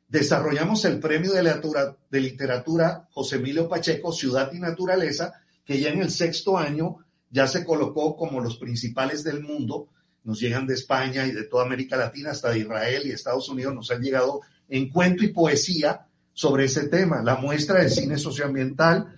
Desarrollamos 0.09 0.85
el 0.87 0.99
premio 0.99 1.33
de 1.33 1.43
literatura, 1.43 1.97
de 2.11 2.21
literatura 2.21 3.09
José 3.11 3.37
Emilio 3.37 3.69
Pacheco, 3.69 4.13
Ciudad 4.13 4.51
y 4.53 4.61
Naturaleza, 4.61 5.35
que 5.65 5.79
ya 5.79 5.91
en 5.91 6.01
el 6.01 6.11
sexto 6.11 6.57
año 6.57 6.99
ya 7.33 7.49
se 7.49 7.65
colocó 7.65 8.15
como 8.17 8.41
los 8.41 8.59
principales 8.59 9.25
del 9.25 9.43
mundo, 9.43 9.89
nos 10.23 10.39
llegan 10.39 10.67
de 10.67 10.75
España 10.75 11.27
y 11.27 11.33
de 11.33 11.45
toda 11.45 11.65
América 11.65 11.97
Latina, 11.97 12.31
hasta 12.31 12.51
de 12.51 12.61
Israel 12.61 13.03
y 13.05 13.11
Estados 13.11 13.49
Unidos, 13.49 13.75
nos 13.75 13.91
han 13.91 14.03
llegado 14.03 14.43
en 14.69 14.89
cuento 14.89 15.25
y 15.25 15.33
poesía 15.33 16.07
sobre 16.33 16.67
ese 16.67 16.89
tema, 16.89 17.23
la 17.23 17.37
muestra 17.37 17.83
de 17.83 17.91
cine 17.91 18.19
socioambiental 18.19 19.17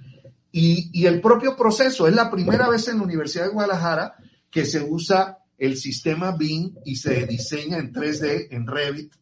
y, 0.51 0.91
y 0.99 1.07
el 1.07 1.21
propio 1.21 1.57
proceso. 1.57 2.09
Es 2.09 2.15
la 2.15 2.31
primera 2.31 2.69
vez 2.69 2.89
en 2.89 2.99
la 2.99 3.05
Universidad 3.05 3.45
de 3.45 3.53
Guadalajara 3.53 4.15
que 4.51 4.65
se 4.65 4.81
usa 4.81 5.39
el 5.59 5.77
sistema 5.77 6.37
BIM 6.37 6.77
y 6.85 6.97
se 6.97 7.27
diseña 7.27 7.79
en 7.79 7.93
3D, 7.93 8.49
en 8.51 8.67
Revit, 8.67 9.13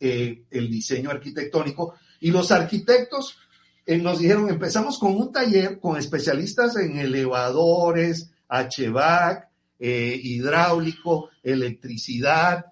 eh, 0.00 0.42
el 0.50 0.68
diseño 0.68 1.10
arquitectónico. 1.10 1.94
Y 2.20 2.32
los 2.32 2.50
arquitectos 2.50 3.36
eh, 3.86 3.98
nos 3.98 4.18
dijeron, 4.18 4.48
empezamos 4.48 4.98
con 4.98 5.14
un 5.14 5.32
taller 5.32 5.78
con 5.78 5.96
especialistas 5.96 6.76
en 6.76 6.98
elevadores, 6.98 8.31
HVAC, 8.52 9.48
eh, 9.78 10.20
hidráulico, 10.22 11.30
electricidad, 11.42 12.66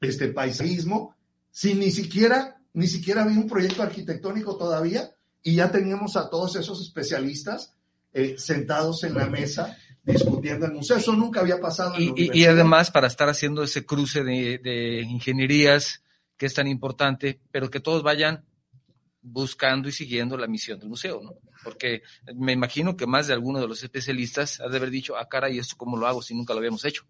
este 0.00 0.28
paisismo, 0.28 1.14
sin 1.50 1.78
ni 1.78 1.90
siquiera, 1.90 2.60
ni 2.72 2.86
siquiera 2.86 3.22
había 3.22 3.38
un 3.38 3.48
proyecto 3.48 3.82
arquitectónico 3.82 4.56
todavía 4.56 5.10
y 5.42 5.56
ya 5.56 5.70
teníamos 5.70 6.16
a 6.16 6.28
todos 6.28 6.56
esos 6.56 6.80
especialistas 6.80 7.74
eh, 8.12 8.36
sentados 8.38 9.04
en 9.04 9.14
la 9.14 9.26
mesa 9.26 9.76
discutiendo 10.02 10.66
el 10.66 10.72
museo. 10.72 10.96
Eso 10.96 11.12
nunca 11.12 11.40
había 11.40 11.60
pasado. 11.60 11.94
En 11.96 12.14
y, 12.16 12.40
y, 12.40 12.44
además 12.46 12.90
para 12.90 13.06
estar 13.06 13.28
haciendo 13.28 13.62
ese 13.62 13.84
cruce 13.84 14.24
de, 14.24 14.58
de 14.58 15.02
ingenierías 15.02 16.02
que 16.36 16.46
es 16.46 16.54
tan 16.54 16.66
importante, 16.66 17.40
pero 17.50 17.70
que 17.70 17.80
todos 17.80 18.02
vayan 18.02 18.44
buscando 19.22 19.88
y 19.88 19.92
siguiendo 19.92 20.36
la 20.36 20.46
misión 20.46 20.78
del 20.78 20.88
museo, 20.88 21.20
¿no? 21.22 21.34
Porque 21.62 22.02
me 22.34 22.52
imagino 22.52 22.96
que 22.96 23.06
más 23.06 23.26
de 23.26 23.34
alguno 23.34 23.60
de 23.60 23.68
los 23.68 23.82
especialistas 23.82 24.60
ha 24.60 24.68
de 24.68 24.76
haber 24.76 24.90
dicho, 24.90 25.16
ah, 25.16 25.28
cara, 25.28 25.50
¿y 25.50 25.58
esto 25.58 25.76
cómo 25.76 25.96
lo 25.96 26.06
hago 26.06 26.22
si 26.22 26.34
nunca 26.34 26.52
lo 26.52 26.58
habíamos 26.58 26.84
hecho? 26.84 27.04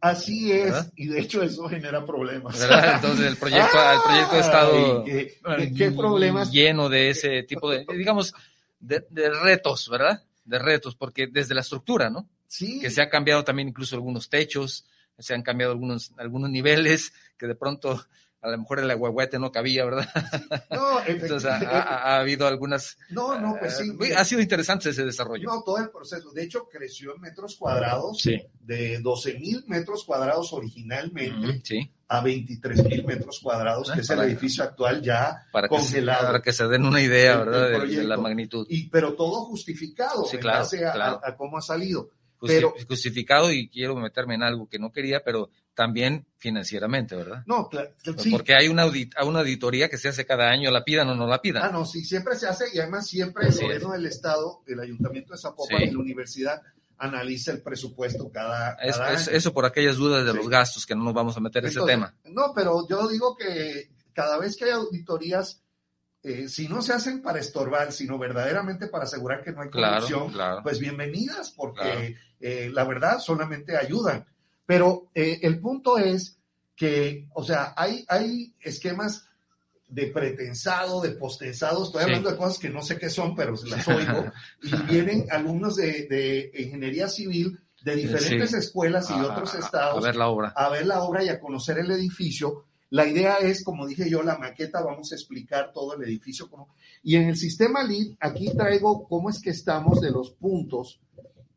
Así 0.00 0.50
es, 0.50 0.90
y 0.96 1.06
de 1.06 1.20
hecho 1.20 1.42
eso 1.44 1.68
genera 1.68 2.04
problemas. 2.04 2.58
¿verdad? 2.58 2.96
Entonces 2.96 3.24
el 3.24 3.36
proyecto, 3.36 3.78
el 3.78 4.00
proyecto 4.04 4.34
ha 4.34 4.40
estado 4.40 5.04
¿qué, 5.04 5.72
qué 5.76 5.90
problemas? 5.92 6.50
lleno 6.50 6.88
de 6.88 7.10
ese 7.10 7.44
tipo 7.44 7.70
de, 7.70 7.86
digamos, 7.96 8.34
de, 8.80 9.06
de 9.10 9.30
retos, 9.30 9.88
¿verdad? 9.88 10.24
De 10.44 10.58
retos, 10.58 10.96
porque 10.96 11.28
desde 11.28 11.54
la 11.54 11.60
estructura, 11.60 12.10
¿no? 12.10 12.28
Sí, 12.48 12.80
Que 12.80 12.90
se 12.90 13.00
ha 13.00 13.08
cambiado 13.08 13.44
también 13.44 13.68
incluso 13.68 13.94
algunos 13.94 14.28
techos, 14.28 14.84
se 15.18 15.34
han 15.34 15.42
cambiado 15.42 15.72
algunos, 15.72 16.12
algunos 16.18 16.50
niveles, 16.50 17.12
que 17.38 17.46
de 17.46 17.54
pronto 17.54 18.04
a 18.42 18.50
lo 18.50 18.58
mejor 18.58 18.80
el 18.80 18.90
aguaguete 18.90 19.38
no 19.38 19.50
cabía, 19.52 19.84
¿verdad? 19.84 20.08
no, 20.70 21.00
Entonces 21.06 21.44
ha, 21.44 21.56
efectivamente. 21.56 21.66
ha- 21.66 22.02
ha 22.16 22.18
habido 22.20 22.46
algunas... 22.46 22.98
no, 23.10 23.38
no, 23.38 23.56
pues 23.58 23.76
sí. 23.78 23.90
eh, 24.04 24.14
ha 24.16 24.24
sido 24.24 24.40
interesante 24.42 24.90
ese 24.90 25.04
desarrollo. 25.04 25.48
No, 25.48 25.62
todo 25.62 25.78
el 25.78 25.90
proceso. 25.90 26.30
De 26.32 26.42
hecho, 26.42 26.68
creció 26.68 27.14
en 27.14 27.20
metros 27.20 27.56
cuadrados 27.56 28.18
Sí. 28.20 28.42
de 28.60 28.98
12 29.00 29.38
mil 29.38 29.64
metros 29.68 30.04
cuadrados 30.04 30.52
originalmente 30.52 31.60
Sí, 31.64 31.90
a 32.08 32.20
23 32.20 32.84
mil 32.84 33.04
metros 33.06 33.40
cuadrados, 33.40 33.90
Ah, 33.90 33.94
que 33.94 34.00
es 34.00 34.10
el 34.10 34.20
edificio 34.20 34.64
actual 34.64 35.02
ya 35.02 35.46
para 35.52 35.68
que, 35.68 35.76
se, 35.76 35.80
congelado. 35.82 36.26
para 36.26 36.42
que 36.42 36.52
se 36.52 36.66
den 36.68 36.84
una 36.84 37.00
idea, 37.00 37.34
El- 37.34 37.38
¿verdad? 37.46 37.74
el 37.84 37.94
de- 37.96 38.04
la 38.04 38.16
magnitud. 38.16 38.66
Y, 38.68 38.88
pero 38.90 39.14
todo 39.14 39.44
justificado 39.46 40.24
Sí, 40.24 40.36
en 40.36 40.42
claro, 40.42 40.58
base 40.60 40.86
a, 40.86 40.92
claro. 40.92 41.20
a- 41.24 41.28
a 41.30 41.36
cómo 41.36 41.58
ha 41.58 41.62
salido. 41.62 42.10
Pero- 42.46 42.74
justificado 42.88 43.52
y 43.52 43.68
quiero 43.68 43.94
meterme 43.96 44.34
en 44.34 44.42
algo 44.42 44.68
que 44.68 44.78
no 44.78 44.90
quería, 44.92 45.22
pero 45.24 45.50
también 45.74 46.26
financieramente, 46.36 47.16
¿verdad? 47.16 47.42
No, 47.46 47.68
claro, 47.68 47.90
sí. 48.18 48.30
Porque 48.30 48.54
hay 48.54 48.68
una, 48.68 48.84
audit- 48.86 49.14
una 49.24 49.40
auditoría 49.40 49.88
que 49.88 49.96
se 49.98 50.08
hace 50.08 50.26
cada 50.26 50.50
año, 50.50 50.70
la 50.70 50.84
pidan 50.84 51.08
o 51.08 51.14
no 51.14 51.26
la 51.26 51.40
pidan. 51.40 51.62
Ah, 51.64 51.70
no, 51.70 51.84
sí, 51.86 52.04
siempre 52.04 52.36
se 52.36 52.46
hace 52.46 52.64
y 52.74 52.78
además 52.78 53.06
siempre 53.06 53.46
el 53.48 53.54
gobierno 53.54 53.92
del 53.92 54.06
Estado, 54.06 54.62
el 54.66 54.80
Ayuntamiento 54.80 55.32
de 55.32 55.38
Zapopan 55.38 55.78
Sí. 55.78 55.84
y 55.84 55.90
la 55.92 55.98
universidad 55.98 56.62
analiza 56.98 57.52
el 57.52 57.62
presupuesto 57.62 58.30
cada, 58.30 58.74
Es- 58.74 58.96
cada 58.96 59.12
es- 59.14 59.28
año. 59.28 59.36
eso 59.36 59.52
por 59.52 59.64
aquellas 59.64 59.96
dudas 59.96 60.24
de 60.24 60.30
Sí. 60.32 60.36
los 60.36 60.48
gastos, 60.48 60.84
que 60.86 60.94
no 60.94 61.04
nos 61.04 61.14
vamos 61.14 61.36
a 61.36 61.40
meter 61.40 61.64
en 61.64 61.70
ese 61.70 61.80
tema. 61.86 62.14
No, 62.24 62.52
pero 62.54 62.86
yo 62.88 63.08
digo 63.08 63.34
que 63.36 63.90
cada 64.12 64.38
vez 64.38 64.56
que 64.56 64.66
hay 64.66 64.70
auditorías, 64.72 65.61
eh, 66.22 66.48
si 66.48 66.68
no 66.68 66.82
se 66.82 66.92
hacen 66.92 67.20
para 67.22 67.40
estorbar, 67.40 67.92
sino 67.92 68.18
verdaderamente 68.18 68.86
para 68.86 69.04
asegurar 69.04 69.42
que 69.42 69.52
no 69.52 69.62
hay 69.62 69.70
Claro, 69.70 69.94
corrupción, 70.06 70.32
claro. 70.32 70.60
pues 70.62 70.78
bienvenidas, 70.78 71.50
porque 71.50 71.80
Claro. 71.82 72.14
eh, 72.40 72.70
la 72.72 72.84
verdad 72.84 73.18
solamente 73.18 73.76
ayudan. 73.76 74.24
Pero 74.66 75.08
eh, 75.14 75.40
el 75.42 75.58
punto 75.60 75.98
es 75.98 76.38
que, 76.76 77.28
o 77.34 77.42
sea, 77.44 77.74
hay, 77.76 78.04
hay 78.08 78.54
esquemas 78.60 79.26
de 79.88 80.06
pretensado, 80.06 81.00
de 81.02 81.10
postensado, 81.10 81.84
estoy 81.84 82.00
Sí. 82.00 82.04
hablando 82.04 82.30
de 82.30 82.36
cosas 82.36 82.58
que 82.58 82.70
no 82.70 82.80
sé 82.82 82.96
qué 82.98 83.10
son, 83.10 83.34
pero 83.36 83.54
las 83.66 83.86
oigo, 83.88 84.24
y 84.62 84.74
vienen 84.90 85.26
alumnos 85.30 85.76
de, 85.76 86.06
de 86.08 86.50
ingeniería 86.62 87.08
civil 87.08 87.58
de 87.82 87.96
diferentes 87.96 88.50
Sí. 88.50 88.56
escuelas 88.56 89.10
y 89.10 89.14
A- 89.14 89.22
otros 89.26 89.54
a- 89.54 89.58
estados 89.58 89.98
A 90.02 90.06
ver 90.06 90.16
la 90.16 90.28
obra. 90.28 90.52
a 90.56 90.68
ver 90.70 90.86
la 90.86 91.02
obra 91.02 91.22
y 91.24 91.28
a 91.28 91.40
conocer 91.40 91.78
el 91.78 91.90
edificio. 91.90 92.64
La 92.92 93.08
idea 93.08 93.36
es, 93.38 93.64
como 93.64 93.86
dije 93.86 94.10
yo, 94.10 94.22
la 94.22 94.36
maqueta, 94.36 94.82
vamos 94.82 95.12
a 95.12 95.14
explicar 95.14 95.72
todo 95.72 95.94
el 95.94 96.02
edificio. 96.02 96.50
Y 97.02 97.16
en 97.16 97.30
el 97.30 97.36
sistema 97.36 97.82
LEED, 97.82 98.16
aquí 98.20 98.50
traigo 98.54 99.08
cómo 99.08 99.30
es 99.30 99.40
que 99.40 99.48
estamos 99.48 100.02
de 100.02 100.10
los 100.10 100.32
puntos, 100.32 101.00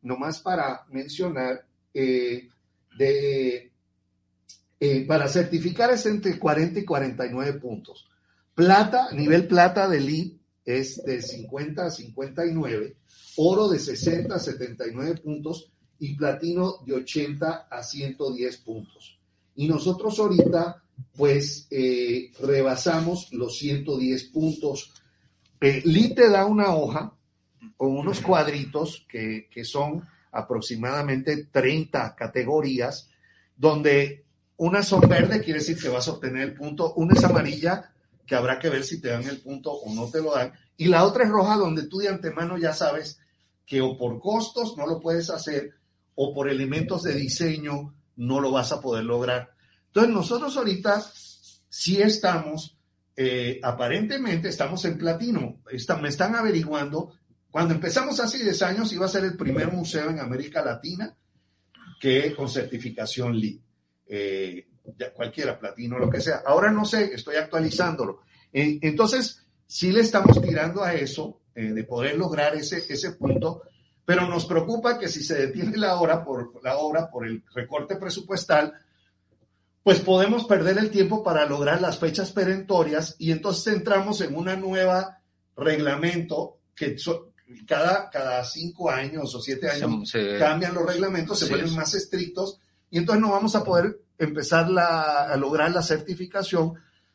nomás 0.00 0.40
para 0.40 0.86
mencionar, 0.88 1.66
eh, 1.92 2.48
de, 2.96 3.70
eh, 4.80 5.06
para 5.06 5.28
certificar 5.28 5.90
es 5.90 6.06
entre 6.06 6.38
40 6.38 6.80
y 6.80 6.84
49 6.86 7.60
puntos. 7.60 8.08
Plata, 8.54 9.12
nivel 9.12 9.46
plata 9.46 9.90
de 9.90 10.00
LEED 10.00 10.32
es 10.64 11.04
de 11.04 11.20
50 11.20 11.84
a 11.84 11.90
59, 11.90 12.96
oro 13.36 13.68
de 13.68 13.78
60 13.78 14.34
a 14.34 14.38
79 14.38 15.20
puntos 15.20 15.70
y 15.98 16.16
platino 16.16 16.76
de 16.86 16.94
80 16.94 17.68
a 17.70 17.82
110 17.82 18.56
puntos. 18.56 19.20
Y 19.54 19.68
nosotros 19.68 20.18
ahorita, 20.18 20.82
pues, 21.14 21.66
eh, 21.70 22.32
rebasamos 22.40 23.32
los 23.32 23.58
110 23.58 24.24
puntos. 24.24 24.92
Eh, 25.60 25.82
Lee 25.84 26.14
te 26.14 26.28
da 26.28 26.46
una 26.46 26.74
hoja 26.74 27.12
con 27.76 27.96
unos 27.96 28.20
cuadritos 28.20 29.06
que, 29.08 29.48
que 29.50 29.64
son 29.64 30.06
aproximadamente 30.32 31.48
30 31.50 32.14
categorías, 32.14 33.08
donde 33.56 34.24
unas 34.58 34.86
son 34.86 35.00
verde, 35.00 35.42
quiere 35.42 35.60
decir 35.60 35.78
que 35.78 35.88
vas 35.88 36.08
a 36.08 36.12
obtener 36.12 36.42
el 36.42 36.54
punto, 36.54 36.94
una 36.94 37.14
es 37.14 37.24
amarilla, 37.24 37.90
que 38.26 38.34
habrá 38.34 38.58
que 38.58 38.68
ver 38.68 38.84
si 38.84 39.00
te 39.00 39.08
dan 39.08 39.24
el 39.24 39.40
punto 39.40 39.72
o 39.72 39.94
no 39.94 40.10
te 40.10 40.20
lo 40.20 40.34
dan, 40.34 40.52
y 40.76 40.86
la 40.86 41.04
otra 41.04 41.24
es 41.24 41.30
roja, 41.30 41.56
donde 41.56 41.86
tú 41.86 41.98
de 41.98 42.08
antemano 42.08 42.58
ya 42.58 42.72
sabes 42.72 43.18
que 43.64 43.80
o 43.80 43.96
por 43.96 44.20
costos 44.20 44.76
no 44.76 44.86
lo 44.86 45.00
puedes 45.00 45.30
hacer, 45.30 45.74
o 46.14 46.34
por 46.34 46.48
elementos 46.48 47.02
de 47.02 47.14
diseño 47.14 47.94
no 48.16 48.40
lo 48.40 48.50
vas 48.50 48.72
a 48.72 48.80
poder 48.80 49.04
lograr. 49.04 49.55
Entonces 49.96 50.14
nosotros 50.14 50.54
ahorita 50.58 51.02
sí 51.70 52.02
estamos, 52.02 52.76
eh, 53.16 53.58
aparentemente 53.62 54.50
estamos 54.50 54.84
en 54.84 54.98
platino, 54.98 55.62
Está- 55.70 55.96
me 55.96 56.10
están 56.10 56.34
averiguando, 56.34 57.14
cuando 57.50 57.72
empezamos 57.72 58.20
hace 58.20 58.44
10 58.44 58.60
años 58.60 58.92
iba 58.92 59.06
a 59.06 59.08
ser 59.08 59.24
el 59.24 59.38
primer 59.38 59.72
museo 59.72 60.10
en 60.10 60.20
América 60.20 60.62
Latina 60.62 61.16
que 61.98 62.34
con 62.34 62.50
certificación 62.50 63.40
LEED, 63.40 63.56
eh, 64.08 64.66
cualquiera, 65.14 65.58
platino, 65.58 65.98
lo 65.98 66.10
que 66.10 66.20
sea. 66.20 66.42
Ahora 66.44 66.70
no 66.70 66.84
sé, 66.84 67.14
estoy 67.14 67.36
actualizándolo. 67.36 68.20
Eh, 68.52 68.78
entonces, 68.82 69.46
sí 69.66 69.92
le 69.92 70.00
estamos 70.00 70.42
tirando 70.42 70.84
a 70.84 70.92
eso, 70.92 71.40
de 71.54 71.84
poder 71.84 72.18
lograr 72.18 72.54
ese, 72.54 72.84
ese 72.86 73.12
punto, 73.12 73.62
pero 74.04 74.28
nos 74.28 74.44
preocupa 74.44 74.98
que 74.98 75.08
si 75.08 75.24
se 75.24 75.46
detiene 75.46 75.78
la 75.78 75.98
obra 75.98 76.22
por 76.22 76.62
la 76.62 76.76
obra 76.76 77.10
por 77.10 77.26
el 77.26 77.42
recorte 77.54 77.96
presupuestal, 77.96 78.74
pues 79.86 80.00
podemos 80.00 80.46
perder 80.46 80.78
el 80.78 80.90
tiempo 80.90 81.22
para 81.22 81.46
lograr 81.46 81.80
las 81.80 82.00
fechas 82.00 82.32
perentorias 82.32 83.14
y 83.20 83.30
entonces 83.30 83.72
entramos 83.72 84.20
en 84.20 84.34
una 84.34 84.56
nueva 84.56 85.20
reglamento 85.56 86.58
que 86.74 86.98
so- 86.98 87.30
cada, 87.68 88.10
cada 88.10 88.44
cinco 88.44 88.90
años 88.90 89.32
o 89.32 89.40
siete 89.40 89.70
años 89.70 90.10
Se- 90.10 90.32
se- 90.32 90.38
cambian 90.40 90.74
los 90.74 90.84
reglamentos, 90.84 91.38
se 91.38 91.46
vuelven 91.46 91.68
es. 91.68 91.76
más 91.76 91.94
estrictos 91.94 92.58
y 92.90 92.98
entonces 92.98 93.22
no 93.22 93.30
vamos 93.30 93.54
a 93.54 93.62
poder 93.62 94.00
empezar 94.18 94.68
la- 94.68 95.22
a 95.32 95.36
lograr 95.36 95.70
la 95.70 95.82
certificación 95.84 96.74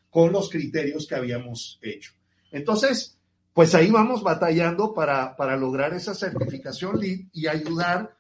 con 0.10 0.32
los 0.32 0.50
criterios 0.50 1.06
que 1.08 1.16
habíamos 1.16 1.78
hecho. 1.82 2.14
Entonces, 2.52 3.18
pues 3.52 3.76
ahí 3.76 3.92
vamos 3.92 4.24
batallando 4.24 4.94
para, 4.94 5.36
para 5.36 5.58
lograr 5.58 5.94
esa 5.94 6.16
certificación 6.16 6.98
LEED 7.02 7.26
y 7.34 7.48
ayudar 7.48 8.16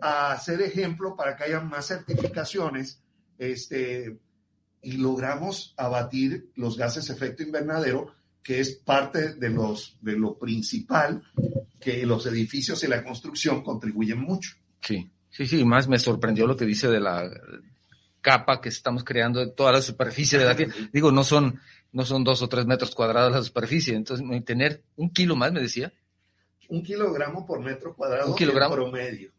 a 0.00 0.38
ser 0.38 0.62
ejemplo 0.62 1.16
para 1.16 1.36
que 1.36 1.42
haya 1.42 1.58
más 1.60 1.86
certificaciones 1.88 3.00
este, 3.38 4.18
y 4.82 4.92
logramos 4.98 5.74
abatir 5.76 6.50
los 6.54 6.76
gases 6.76 7.10
efecto 7.10 7.42
invernadero, 7.42 8.14
que 8.42 8.60
es 8.60 8.76
parte 8.76 9.34
de, 9.34 9.50
los, 9.50 9.96
de 10.00 10.16
lo 10.16 10.38
principal 10.38 11.22
que 11.80 12.06
los 12.06 12.26
edificios 12.26 12.82
y 12.84 12.86
la 12.86 13.02
construcción 13.02 13.62
contribuyen 13.62 14.20
mucho. 14.20 14.52
Sí, 14.80 15.10
sí, 15.30 15.46
sí, 15.46 15.64
más 15.64 15.88
me 15.88 15.98
sorprendió 15.98 16.46
lo 16.46 16.56
que 16.56 16.64
dice 16.64 16.88
de 16.88 17.00
la 17.00 17.28
capa 18.20 18.60
que 18.60 18.68
estamos 18.68 19.04
creando 19.04 19.40
de 19.40 19.48
toda 19.48 19.72
la 19.72 19.82
superficie 19.82 20.38
de 20.38 20.44
la 20.44 20.56
tierra. 20.56 20.74
Digo, 20.92 21.12
no 21.12 21.24
son, 21.24 21.60
no 21.92 22.04
son 22.04 22.24
dos 22.24 22.42
o 22.42 22.48
tres 22.48 22.66
metros 22.66 22.94
cuadrados 22.94 23.32
la 23.32 23.42
superficie, 23.42 23.94
entonces 23.94 24.26
tener 24.44 24.82
un 24.96 25.10
kilo 25.10 25.36
más, 25.36 25.52
me 25.52 25.60
decía. 25.60 25.92
Un 26.68 26.82
kilogramo 26.82 27.44
por 27.46 27.60
metro 27.60 27.94
cuadrado 27.94 28.30
Un 28.30 28.36
kilogramo. 28.36 28.74
en 28.74 28.80
promedio. 28.80 29.30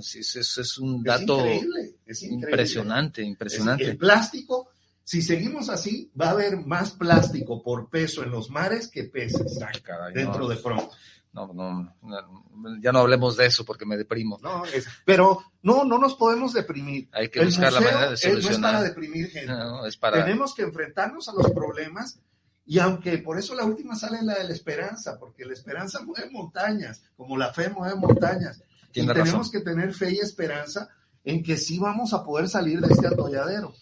Sí, 0.00 0.20
eso, 0.20 0.40
eso 0.40 0.60
es 0.62 0.78
un 0.78 0.96
Es 0.98 1.04
dato 1.04 1.38
increíble, 1.40 1.94
es 2.06 2.22
increíble. 2.22 2.50
impresionante, 2.50 3.22
Es- 3.22 3.28
impresionante. 3.28 3.84
El 3.84 3.96
plástico, 3.96 4.68
si 5.04 5.22
seguimos 5.22 5.68
así, 5.68 6.10
va 6.20 6.26
a 6.28 6.30
haber 6.30 6.56
más 6.58 6.92
plástico 6.92 7.62
por 7.62 7.88
peso 7.88 8.22
en 8.22 8.30
los 8.30 8.50
mares 8.50 8.88
que 8.88 9.04
peces 9.04 9.58
caray, 9.82 10.14
dentro 10.14 10.40
no, 10.42 10.48
de 10.48 10.56
pronto. 10.56 10.90
no, 11.32 11.46
no, 11.52 11.94
no, 12.02 12.80
ya 12.80 12.92
no 12.92 12.98
hablemos 13.00 13.36
de 13.36 13.46
eso 13.46 13.64
porque 13.64 13.86
me 13.86 13.96
deprimo. 13.96 14.38
No, 14.42 14.64
es- 14.66 14.86
pero 15.04 15.42
no, 15.62 15.84
no 15.84 15.98
nos 15.98 16.14
podemos 16.14 16.52
deprimir. 16.52 17.08
Hay 17.12 17.28
que 17.28 17.40
El 17.40 17.46
buscar 17.46 17.72
la 17.72 17.80
manera 17.80 18.08
de 18.10 18.14
es- 18.14 18.22
No 18.24 18.28
es 18.28 18.34
para 18.34 18.42
solucionar. 18.42 18.82
deprimir 18.84 19.30
gente. 19.30 19.46
No, 19.52 19.86
es 19.86 19.96
para, 19.96 20.24
Tenemos 20.24 20.54
que 20.54 20.62
enfrentarnos 20.62 21.28
a 21.28 21.32
los 21.32 21.50
problemas 21.52 22.18
y 22.64 22.78
aunque 22.78 23.18
por 23.18 23.38
eso 23.38 23.54
la 23.54 23.64
última 23.64 23.96
sale 23.96 24.22
la 24.22 24.34
de 24.34 24.44
la 24.44 24.52
esperanza, 24.52 25.18
porque 25.18 25.44
la 25.44 25.52
esperanza 25.52 26.02
mueve 26.02 26.30
montañas, 26.30 27.02
como 27.16 27.36
la 27.36 27.52
fe 27.52 27.68
mueve 27.70 27.96
montañas. 27.96 28.62
Y 28.94 29.06
tenemos 29.06 29.50
que 29.50 29.60
tener 29.60 29.94
fe 29.94 30.12
y 30.12 30.18
esperanza 30.18 30.88
en 31.24 31.42
que 31.42 31.56
sí 31.56 31.78
vamos 31.78 32.12
a 32.12 32.24
poder 32.24 32.48
salir 32.48 32.80
de 32.80 32.92
este 32.92 33.06
atolladero. 33.06 33.74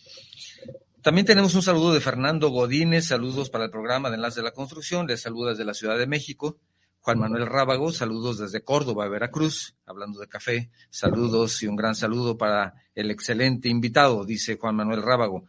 También 1.02 1.26
tenemos 1.26 1.54
un 1.54 1.62
saludo 1.62 1.94
de 1.94 2.00
Fernando 2.00 2.50
Godínez, 2.50 3.06
saludos 3.06 3.48
para 3.50 3.64
el 3.64 3.70
programa 3.70 4.10
de 4.10 4.16
Enlace 4.16 4.40
de 4.40 4.44
la 4.44 4.52
Construcción, 4.52 5.06
le 5.06 5.16
saluda 5.16 5.50
desde 5.50 5.64
la 5.64 5.74
Ciudad 5.74 5.98
de 5.98 6.06
México. 6.06 6.58
Juan 7.00 7.18
Manuel 7.18 7.46
Rábago, 7.46 7.92
saludos 7.92 8.38
desde 8.38 8.62
Córdoba, 8.62 9.08
Veracruz, 9.08 9.74
hablando 9.86 10.20
de 10.20 10.28
café, 10.28 10.70
saludos 10.90 11.62
y 11.62 11.66
un 11.66 11.76
gran 11.76 11.94
saludo 11.94 12.36
para 12.36 12.74
el 12.94 13.10
excelente 13.10 13.70
invitado, 13.70 14.26
dice 14.26 14.58
Juan 14.58 14.76
Manuel 14.76 15.00
Rábago. 15.00 15.46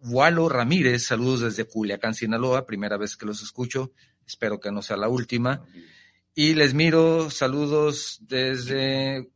Walo 0.00 0.48
Ramírez, 0.48 1.06
saludos 1.06 1.40
desde 1.40 1.64
Culiacán, 1.64 2.14
Sinaloa, 2.14 2.66
primera 2.66 2.96
vez 2.96 3.16
que 3.16 3.26
los 3.26 3.42
escucho, 3.42 3.92
espero 4.26 4.60
que 4.60 4.72
no 4.72 4.82
sea 4.82 4.96
la 4.96 5.08
última. 5.08 5.64
Y 6.34 6.54
les 6.54 6.74
miro, 6.74 7.30
saludos 7.30 8.18
desde 8.22 9.30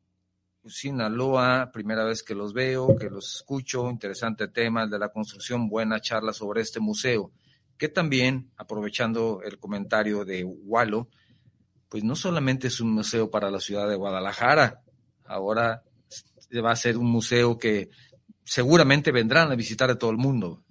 Sinaloa, 0.67 1.71
primera 1.73 2.05
vez 2.05 2.23
que 2.23 2.35
los 2.35 2.53
veo, 2.53 2.97
que 2.97 3.09
los 3.09 3.37
escucho, 3.37 3.89
interesante 3.91 4.49
tema, 4.49 4.87
de 4.87 4.99
la 4.99 5.09
construcción, 5.09 5.69
buena 5.69 6.01
charla 6.01 6.33
sobre 6.33 6.61
este 6.61 6.81
museo, 6.81 7.33
que 7.79 7.89
también, 7.89 8.51
aprovechando 8.57 9.41
el 9.43 9.59
comentario 9.59 10.25
de 10.25 10.45
Walo, 10.45 11.09
pues 11.89 12.05
no 12.05 12.15
solamente 12.15 12.69
es 12.69 12.81
un 12.81 12.93
museo 12.93 13.31
para 13.31 13.51
la 13.51 13.61
ciudad 13.61 13.89
de 13.89 13.97
Guadalajara, 13.97 14.83
ahora 15.25 15.83
va 16.65 16.73
a 16.73 16.77
ser 16.77 16.99
un 16.99 17.07
museo 17.07 17.57
que 17.59 17.89
seguramente 18.51 19.13
vendrán 19.13 19.53
a 19.53 19.55
visitar 19.55 19.91
a 19.91 19.97
todo 19.97 20.11
el 20.11 20.17
mundo, 20.17 20.65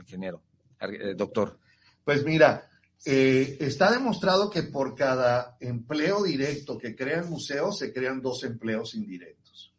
ingeniero, 0.00 0.40
eh, 0.80 1.12
doctor. 1.14 1.58
Pues 2.02 2.24
mira, 2.24 2.70
eh, 3.04 3.58
está 3.60 3.92
demostrado 3.92 4.48
que 4.48 4.62
por 4.62 4.94
cada 4.94 5.58
empleo 5.60 6.22
directo 6.22 6.78
que 6.78 6.96
crea 6.96 7.18
el 7.18 7.26
museo 7.26 7.70
se 7.70 7.92
crean 7.92 8.22
dos 8.22 8.44
empleos 8.44 8.94
indirectos. 8.94 9.74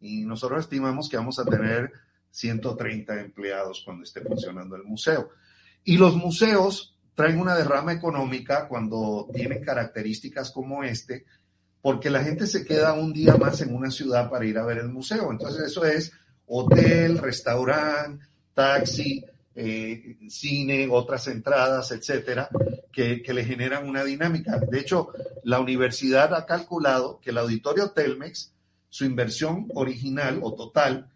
Y 0.00 0.24
nosotros 0.24 0.60
estimamos 0.60 1.10
que 1.10 1.18
vamos 1.18 1.38
a 1.38 1.44
tener 1.44 1.92
130 2.30 3.20
empleados 3.20 3.82
cuando 3.84 4.04
esté 4.04 4.22
funcionando 4.22 4.74
el 4.74 4.84
museo. 4.84 5.28
Y 5.84 5.98
los 5.98 6.16
museos 6.16 6.96
traen 7.14 7.38
una 7.38 7.56
derrama 7.56 7.92
económica 7.92 8.66
cuando 8.68 9.28
tienen 9.34 9.62
características 9.62 10.50
como 10.50 10.82
este, 10.82 11.26
porque 11.82 12.08
la 12.08 12.24
gente 12.24 12.46
se 12.46 12.64
queda 12.64 12.94
un 12.94 13.12
día 13.12 13.36
más 13.36 13.60
en 13.60 13.74
una 13.74 13.90
ciudad 13.90 14.30
para 14.30 14.46
ir 14.46 14.56
a 14.56 14.64
ver 14.64 14.78
el 14.78 14.88
museo. 14.88 15.30
Entonces 15.30 15.66
eso 15.66 15.84
es 15.84 16.10
hotel, 16.46 17.18
restaurante, 17.18 18.24
taxi, 18.54 19.24
eh, 19.54 20.18
cine, 20.28 20.88
otras 20.90 21.26
entradas, 21.28 21.90
etcétera, 21.90 22.48
que, 22.92 23.22
le 23.26 23.44
generan 23.44 23.88
una 23.88 24.04
dinámica. 24.04 24.58
De 24.58 24.80
hecho, 24.80 25.08
la 25.44 25.60
universidad 25.60 26.34
ha 26.34 26.46
calculado 26.46 27.20
que 27.20 27.30
el 27.30 27.38
auditorio 27.38 27.90
Telmex, 27.90 28.52
su 28.88 29.04
inversión 29.04 29.68
original 29.74 30.40
o 30.42 30.54
total, 30.54 31.10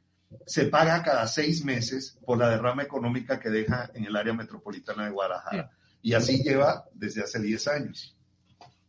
se 0.47 0.67
paga 0.67 1.03
cada 1.03 1.27
seis 1.27 1.65
meses 1.65 2.17
por 2.25 2.39
la 2.39 2.49
derrama 2.49 2.83
económica 2.83 3.41
que 3.41 3.51
deja 3.51 3.91
en 3.95 4.05
el 4.05 4.17
área 4.17 4.33
metropolitana 4.33 5.05
de 5.05 5.11
Guadalajara. 5.11 5.71
Y 6.03 6.15
así 6.15 6.43
lleva 6.43 6.85
desde 6.95 7.23
hace 7.23 7.41
10 7.41 7.69
años. 7.69 8.17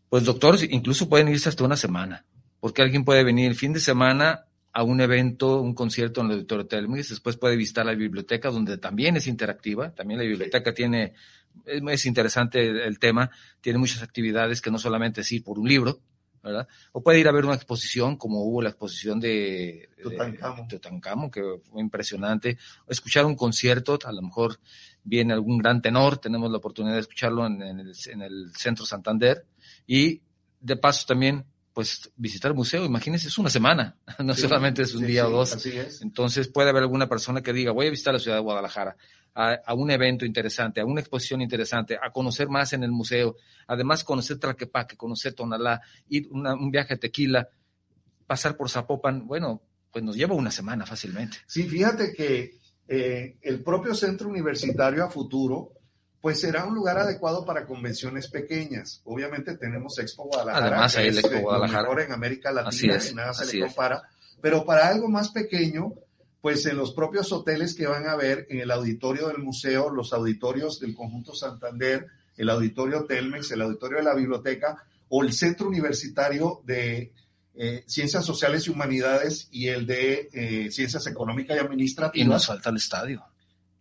Pues 0.10 0.24
doctor, 0.24 0.58
incluso 0.70 1.10
pueden 1.10 1.30
irse 1.30 1.50
hasta 1.50 1.64
una 1.64 1.78
semana, 1.78 2.26
porque 2.60 2.82
alguien 2.82 3.04
puede 3.04 3.24
venir 3.24 3.50
el 3.50 3.56
fin 3.56 3.74
de 3.74 3.80
semana 3.80 4.46
a 4.74 4.84
un 4.84 5.02
evento, 5.02 5.62
un 5.62 5.74
concierto 5.74 6.22
en 6.22 6.28
el 6.28 6.34
Auditorio 6.34 6.68
Telmex, 6.68 7.10
después 7.10 7.38
puede 7.38 7.56
visitar 7.56 7.86
la 7.86 7.94
biblioteca 7.94 8.50
donde 8.50 8.78
también 8.78 9.18
es 9.18 9.28
interactiva, 9.28 9.94
también 9.94 10.20
la 10.20 10.26
biblioteca 10.26 10.74
tiene, 10.74 11.14
es, 11.66 12.06
interesante 12.06 12.86
el, 12.86 13.00
tema, 13.00 13.30
tiene 13.60 13.80
muchas 13.80 14.02
actividades 14.02 14.62
que 14.62 14.72
no 14.72 14.78
solamente 14.78 15.22
es 15.22 15.32
ir 15.32 15.44
por 15.44 15.60
un 15.60 15.68
libro, 15.68 16.00
¿verdad? 16.42 16.68
O 16.94 17.04
puede 17.04 17.20
ir 17.20 17.28
a 17.28 17.32
ver 17.32 17.46
una 17.46 17.56
exposición 17.56 18.16
como 18.16 18.44
hubo 18.44 18.62
la 18.62 18.70
exposición 18.70 19.20
de, 19.20 19.90
Tutankamón, 20.68 21.30
que 21.30 21.42
fue 21.64 21.82
impresionante, 21.82 22.58
o 22.86 22.92
escuchar 22.92 23.26
un 23.26 23.36
concierto, 23.36 24.00
a 24.06 24.12
lo 24.12 24.22
mejor 24.22 24.60
viene 25.04 25.34
algún 25.34 25.58
gran 25.58 25.82
tenor, 25.82 26.18
tenemos 26.18 26.50
la 26.50 26.58
oportunidad 26.58 26.96
de 26.96 27.02
escucharlo 27.02 27.46
en, 27.46 27.62
el, 27.62 27.94
en 28.08 28.22
el 28.22 28.52
Centro 28.56 28.86
Santander, 28.86 29.46
y 29.86 30.22
de 30.62 30.78
paso 30.78 31.06
también 31.08 31.46
pues 31.74 32.12
visitar 32.16 32.52
el 32.52 32.58
museo, 32.58 32.84
imagínense, 32.84 33.28
es 33.28 33.38
una 33.38 33.50
semana, 33.50 33.96
no 34.24 34.34
solamente 34.34 34.82
es 34.82 34.94
un 34.94 35.06
día 35.06 35.28
o 35.28 35.30
dos. 35.30 35.66
Entonces 36.02 36.48
puede 36.48 36.70
haber 36.70 36.84
alguna 36.84 37.08
persona 37.08 37.42
que 37.42 37.54
diga, 37.54 37.72
voy 37.72 37.88
a 37.88 37.92
visitar 37.92 38.14
la 38.14 38.20
ciudad 38.20 38.38
de 38.38 38.44
Guadalajara, 38.44 38.96
a, 39.34 39.74
un 39.74 39.90
evento 39.90 40.26
interesante, 40.26 40.82
a 40.82 40.86
una 40.86 41.00
exposición 41.00 41.42
interesante, 41.42 41.98
a 42.02 42.12
conocer 42.12 42.50
más 42.50 42.74
en 42.74 42.84
el 42.84 42.92
museo, 42.92 43.38
además 43.68 44.04
conocer 44.04 44.38
Traquepaque, 44.38 44.98
conocer 44.98 45.34
Tonalá, 45.34 45.82
ir 46.10 46.28
un 46.32 46.70
viaje 46.70 46.96
a 46.96 46.98
Tequila, 46.98 47.48
pasar 48.28 48.58
por 48.58 48.70
Zapopan, 48.70 49.26
bueno, 49.26 49.62
pues 49.92 50.04
nos 50.04 50.16
lleva 50.16 50.36
una 50.36 50.52
semana 50.52 50.86
fácilmente. 50.86 51.38
Sí, 51.46 51.64
fíjate 51.64 52.14
que 52.14 52.60
eh, 52.88 53.38
el 53.42 53.64
propio 53.64 53.94
centro 53.94 54.30
universitario 54.30 55.04
a 55.06 55.10
futuro 55.10 55.74
pues 56.22 56.40
será 56.40 56.66
un 56.66 56.76
lugar 56.76 57.00
adecuado 57.00 57.44
para 57.44 57.66
convenciones 57.66 58.30
pequeñas. 58.30 59.02
Obviamente 59.06 59.58
tenemos 59.58 59.98
Expo 59.98 60.26
Guadalajara. 60.26 60.68
Además, 60.68 60.96
hay 60.98 61.08
el 61.08 61.18
Expo 61.18 61.40
Guadalajara. 61.40 61.82
Mejor 61.82 62.02
en 62.02 62.12
América 62.12 62.52
Latina 62.52 63.00
y 63.10 63.16
nada 63.16 63.34
se 63.34 63.52
le 63.52 63.66
compara. 63.66 64.04
Pero 64.40 64.64
para 64.64 64.88
algo 64.88 65.10
más 65.10 65.32
pequeño, 65.32 65.94
pues 66.40 66.66
en 66.68 66.78
los 66.78 66.94
propios 66.94 67.32
hoteles 67.32 67.74
que 67.74 67.88
van 67.88 68.08
a 68.08 68.16
ver, 68.16 68.46
en 68.50 68.60
el 68.60 68.70
auditorio 68.70 69.28
del 69.30 69.40
museo, 69.40 69.90
los 69.90 70.14
auditorios 70.14 70.80
del 70.80 70.94
conjunto 70.94 71.34
Santander, 71.34 72.06
el 72.38 72.50
auditorio 72.50 73.06
Telmex, 73.06 73.52
el 73.52 73.64
auditorio 73.64 73.98
de 73.98 74.04
la 74.04 74.14
biblioteca 74.14 74.78
o 75.10 75.24
el 75.24 75.34
centro 75.34 75.68
universitario 75.68 76.62
de 76.66 77.12
eh, 77.56 77.84
Ciencias 77.88 78.26
Sociales 78.26 78.68
y 78.68 78.70
Humanidades 78.70 79.48
y 79.52 79.68
el 79.68 79.88
de 79.88 80.30
eh, 80.32 80.72
Ciencias 80.72 81.06
Económicas 81.08 81.58
y 81.58 81.60
Administrativas. 81.60 82.28
Y 82.28 82.30
nos 82.30 82.46
falta 82.46 82.70
el 82.70 82.78
estadio 82.78 83.31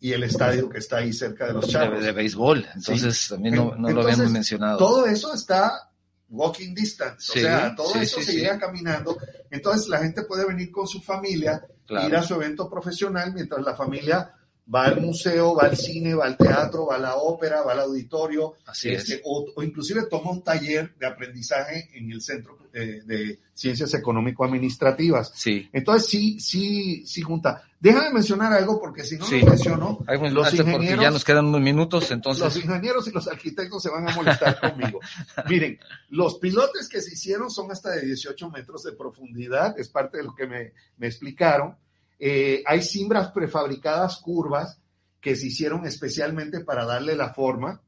y 0.01 0.12
el 0.12 0.24
estadio 0.24 0.68
que 0.68 0.78
está 0.78 0.98
ahí 0.98 1.12
cerca 1.12 1.46
de 1.46 1.53
los 1.53 1.68
chavos. 1.68 2.03
De, 2.03 2.12
béisbol, 2.12 2.66
entonces 2.74 3.28
también 3.28 3.57
no, 3.57 3.74
lo 3.76 4.03
habíamos 4.03 4.30
mencionado. 4.30 4.78
Todo 4.78 5.07
eso 5.07 5.34
está 5.34 5.90
walking 6.30 6.74
distance, 6.74 7.32
o 7.32 7.34
sea, 7.34 7.74
todo 7.74 7.94
eso 7.96 8.22
se 8.22 8.32
llega 8.32 8.59
caminando, 8.59 9.16
entonces 9.51 9.88
la 9.88 9.98
gente 9.98 10.22
puede 10.22 10.46
venir 10.46 10.70
con 10.70 10.86
su 10.86 11.01
familia, 11.01 11.66
ir 11.88 12.16
a 12.16 12.22
su 12.22 12.34
evento 12.34 12.70
profesional, 12.70 13.34
mientras 13.34 13.62
la 13.62 13.74
familia 13.74 14.32
va 14.73 14.85
al 14.85 15.01
museo, 15.01 15.55
va 15.55 15.65
al 15.65 15.77
cine, 15.77 16.15
va 16.15 16.27
al 16.27 16.37
teatro, 16.37 16.87
va 16.87 16.97
a 16.97 16.99
la 16.99 17.17
ópera, 17.17 17.63
va 17.63 17.73
al 17.73 17.81
auditorio, 17.81 18.55
Así 18.67 18.91
este, 18.91 19.21
o, 19.25 19.63
inclusive 19.63 20.07
toma 20.09 20.31
un 20.31 20.43
taller 20.43 20.95
de 20.97 21.07
aprendizaje 21.07 21.91
en 21.95 22.11
el 22.13 22.21
Centro 22.21 22.59
de, 22.73 23.41
Ciencias 23.53 23.93
Económico-Administrativas. 23.95 25.33
Sí. 25.35 25.69
Entonces 25.73 26.09
sí, 26.09 26.41
sí, 26.41 27.05
sí 27.05 27.21
junta. 27.21 27.63
Déjame 27.79 28.11
mencionar 28.11 28.53
algo 28.53 28.81
porque 28.81 29.05
si 29.05 29.17
no 29.17 29.29
lo 29.29 29.47
menciono, 29.47 29.99
los 30.31 30.55
ingenieros, 30.55 31.03
ya 31.03 31.11
nos 31.11 31.25
quedan 31.25 31.47
unos 31.47 31.61
minutos, 31.61 32.11
entonces. 32.11 32.43
Los 32.45 32.57
ingenieros 32.57 33.07
y 33.09 33.11
los 33.11 33.29
arquitectos 33.29 33.83
se 33.83 33.91
van 33.91 34.09
a 34.09 34.15
molestar 34.15 34.61
conmigo. 34.71 35.01
Miren, 35.49 35.79
los 36.09 36.39
pilotes 36.39 36.89
que 36.89 37.03
se 37.03 37.13
hicieron 37.13 37.51
son 37.51 37.71
hasta 37.71 37.91
de 37.91 38.07
18 38.07 38.51
metros 38.51 38.83
de 38.85 38.93
profundidad, 38.93 39.79
es 39.79 39.89
parte 39.89 40.19
de 40.19 40.25
lo 40.25 40.35
que 40.35 40.47
me, 40.47 40.73
me 40.97 41.07
explicaron 41.07 41.77
eh, 42.21 42.62
hay 42.66 42.83
cimbras 42.83 43.33
prefabricadas 43.33 44.18
curvas 44.18 44.79
que 45.23 45.37
se 45.37 45.47
hicieron 45.47 45.87
especialmente 45.87 46.61
para 46.61 46.85
darle 46.85 47.16
la 47.16 47.33
forma. 47.33 47.81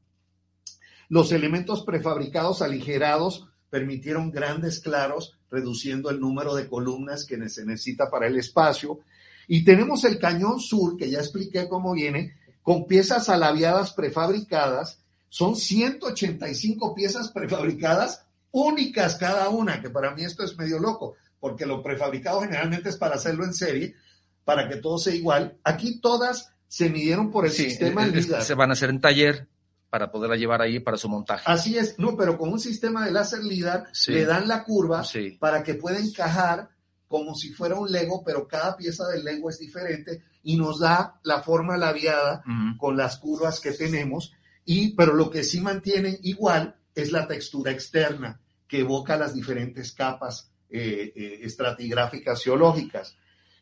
Los 1.07 1.31
elementos 1.31 1.83
prefabricados 1.83 2.63
aligerados 2.63 3.47
permitieron 3.69 4.31
grandes 4.31 4.79
claros, 4.79 5.37
reduciendo 5.49 6.09
el 6.09 6.19
número 6.19 6.55
de 6.55 6.67
columnas 6.67 7.25
que 7.25 7.37
se 7.47 7.65
necesita 7.65 8.09
para 8.09 8.27
el 8.27 8.37
espacio. 8.37 8.99
Y 9.47 9.63
tenemos 9.63 10.03
el 10.03 10.17
cañón 10.17 10.59
sur, 10.59 10.97
que 10.97 11.09
ya 11.09 11.19
expliqué 11.19 11.67
cómo 11.67 11.93
viene, 11.93 12.35
con 12.63 12.87
piezas 12.87 13.29
alaviadas 13.29 13.93
prefabricadas. 13.93 14.99
Son 15.29 15.55
185 15.55 16.95
piezas 16.95 17.29
prefabricadas 17.29 18.25
únicas 18.51 19.15
cada 19.15 19.49
una, 19.49 19.81
que 19.81 19.89
para 19.89 20.11
mí 20.15 20.23
esto 20.23 20.43
es 20.43 20.57
medio 20.57 20.79
loco, 20.79 21.15
porque 21.39 21.65
lo 21.65 21.83
prefabricado 21.83 22.41
generalmente 22.41 22.89
es 22.89 22.97
para 22.97 23.15
hacerlo 23.15 23.43
en 23.43 23.53
serie, 23.53 23.95
para 24.43 24.67
que 24.67 24.77
todo 24.77 24.97
sea 24.97 25.13
igual. 25.13 25.57
Aquí 25.63 25.99
todas 25.99 26.53
se 26.67 26.89
midieron 26.89 27.31
por 27.31 27.45
el 27.45 27.51
sistema 27.51 28.05
LIDAR. 28.05 28.43
Se 28.43 28.55
van 28.55 28.69
a 28.69 28.73
hacer 28.73 28.89
en 28.89 28.99
taller 28.99 29.47
para 29.89 30.11
poderla 30.11 30.35
llevar 30.35 30.61
ahí 30.61 30.79
para 30.79 30.97
su 30.97 31.07
montaje. 31.07 31.43
Así 31.45 31.77
es, 31.77 31.99
no, 31.99 32.17
pero 32.17 32.37
con 32.37 32.51
un 32.51 32.59
sistema 32.59 33.05
de 33.05 33.11
láser 33.11 33.43
LIDAR 33.43 33.85
le 34.07 34.25
dan 34.25 34.47
la 34.47 34.63
curva 34.63 35.03
para 35.39 35.63
que 35.63 35.75
pueda 35.75 35.99
encajar 35.99 36.69
como 37.07 37.35
si 37.35 37.51
fuera 37.51 37.75
un 37.75 37.91
Lego, 37.91 38.23
pero 38.25 38.47
cada 38.47 38.75
pieza 38.75 39.07
del 39.07 39.23
Lego 39.23 39.51
es 39.51 39.59
diferente 39.59 40.23
y 40.41 40.57
nos 40.57 40.79
da 40.79 41.19
la 41.21 41.43
forma 41.43 41.77
labiada 41.77 42.43
con 42.79 42.97
las 42.97 43.17
curvas 43.17 43.59
que 43.59 43.71
tenemos. 43.71 44.33
Y, 44.65 44.95
pero 44.95 45.13
lo 45.13 45.29
que 45.29 45.43
sí 45.43 45.61
mantienen 45.61 46.17
igual 46.23 46.75
es 46.95 47.11
la 47.11 47.27
textura 47.27 47.71
externa 47.71 48.39
que 48.67 48.79
evoca 48.79 49.15
las 49.15 49.35
diferentes 49.35 49.91
capas 49.91 50.49
eh, 50.71 51.13
eh, 51.15 51.39
estratigráficas 51.43 52.43
geológicas. 52.43 53.15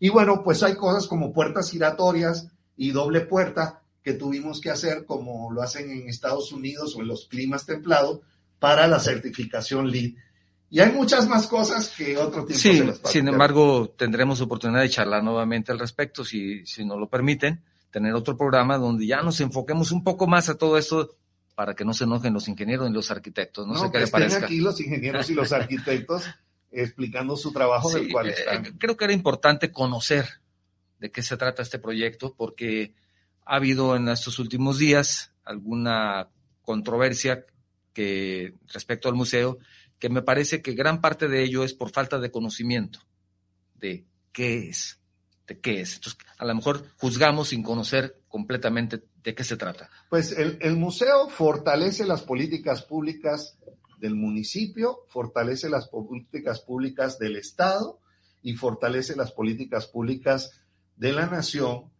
Y 0.03 0.09
bueno, 0.09 0.41
pues 0.43 0.63
hay 0.63 0.73
cosas 0.73 1.05
como 1.05 1.31
puertas 1.31 1.69
giratorias 1.69 2.47
y 2.75 2.89
doble 2.89 3.21
puerta 3.21 3.83
que 4.01 4.13
tuvimos 4.13 4.59
que 4.59 4.71
hacer 4.71 5.05
como 5.05 5.51
lo 5.51 5.61
hacen 5.61 5.91
en 5.91 6.09
Estados 6.09 6.51
Unidos 6.51 6.95
o 6.95 7.01
en 7.01 7.07
los 7.07 7.27
climas 7.27 7.67
templados 7.67 8.21
para 8.57 8.87
la 8.87 8.99
certificación 8.99 9.91
LEED. 9.91 10.15
Y 10.71 10.79
hay 10.79 10.91
muchas 10.91 11.27
más 11.27 11.45
cosas 11.45 11.89
que 11.95 12.17
otro 12.17 12.45
tiempo 12.45 12.59
sí, 12.59 13.09
sin 13.11 13.27
embargo, 13.27 13.93
tendremos 13.95 14.41
oportunidad 14.41 14.81
de 14.81 14.89
charlar 14.89 15.23
nuevamente 15.23 15.71
al 15.71 15.77
respecto, 15.77 16.25
si, 16.25 16.65
si 16.65 16.83
nos 16.83 16.97
lo 16.97 17.07
permiten, 17.07 17.61
tener 17.91 18.15
otro 18.15 18.35
programa 18.35 18.79
donde 18.79 19.05
ya 19.05 19.21
nos 19.21 19.39
enfoquemos 19.39 19.91
un 19.91 20.03
poco 20.03 20.25
más 20.25 20.49
a 20.49 20.57
todo 20.57 20.79
esto 20.79 21.15
para 21.53 21.75
que 21.75 21.85
no 21.85 21.93
se 21.93 22.05
enojen 22.05 22.33
los 22.33 22.47
ingenieros 22.47 22.89
y 22.89 22.93
los 22.93 23.11
arquitectos. 23.11 23.67
No, 23.67 23.75
sé 23.75 23.91
qué 23.91 23.99
le 23.99 24.07
parezca. 24.07 24.45
aquí 24.47 24.61
los 24.61 24.81
ingenieros 24.81 25.29
y 25.29 25.35
los 25.35 25.51
arquitectos 25.53 26.23
explicando 26.72 27.36
su 27.36 27.51
trabajo 27.51 27.91
del 27.91 28.11
cual 28.11 28.30
eh, 28.30 28.36
están. 28.38 28.78
creo 28.78 28.95
que 28.95 29.05
era 29.05 29.13
importante 29.13 29.72
conocer 29.72 30.26
de 30.99 31.11
qué 31.11 31.22
se 31.22 31.38
trata 31.38 31.61
este 31.61 31.80
proyecto 31.80 32.36
porque 32.36 32.93
ha 33.45 33.55
habido 33.55 33.95
en 33.95 34.07
estos 34.07 34.39
últimos 34.39 34.78
días 34.78 35.34
alguna 35.43 36.30
controversia 36.61 37.45
que 37.93 38.53
respecto 38.67 39.09
al 39.09 39.15
museo 39.15 39.57
que 39.99 40.09
me 40.09 40.22
parece 40.22 40.61
que 40.61 40.74
gran 40.74 41.01
parte 41.01 41.28
de 41.28 41.43
ello 41.43 41.63
es 41.63 41.74
por 41.74 41.91
falta 41.91 42.19
de 42.19 42.32
conocimiento. 42.32 42.99
de 43.76 44.05
qué 44.32 44.69
es, 44.69 44.99
de 45.47 45.59
qué 45.59 45.82
es. 45.82 45.95
Entonces, 45.95 46.19
a 46.38 46.45
lo 46.45 46.55
mejor 46.55 46.86
juzgamos 46.97 47.49
sin 47.49 47.63
conocer 47.63 48.22
completamente 48.28 49.03
de 49.24 49.36
qué 49.36 49.43
se 49.43 49.57
trata. 49.57 49.89
Pues 50.09 50.32
el, 50.32 50.57
el 50.61 50.78
museo 50.78 51.30
fortalece 51.30 52.05
las 52.05 52.22
políticas 52.22 52.84
públicas 52.84 53.57
del 54.01 54.15
municipio, 54.15 55.05
fortalece 55.07 55.69
las 55.69 55.87
políticas 55.87 56.59
públicas 56.59 57.19
del 57.19 57.37
Estado 57.37 57.99
y 58.41 58.55
fortalece 58.55 59.15
las 59.15 59.31
políticas 59.31 59.87
públicas 59.87 60.51
de 60.97 61.13
la 61.13 61.27
nación 61.27 61.91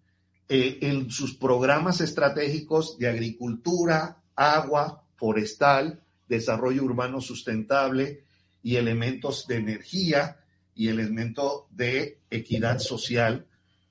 eh, 0.50 0.80
en 0.82 1.10
sus 1.10 1.38
programas 1.38 2.02
estratégicos 2.02 2.98
de 2.98 3.08
agricultura, 3.08 4.22
agua, 4.36 5.06
forestal, 5.16 6.02
desarrollo 6.28 6.84
urbano 6.84 7.22
sustentable 7.22 8.26
y 8.64 8.76
elementos 8.76 9.48
de 9.48 9.58
energía 9.58 10.40
y 10.74 10.88
elementos 10.88 11.66
de 11.70 12.20
equidad 12.30 12.80
social 12.80 13.46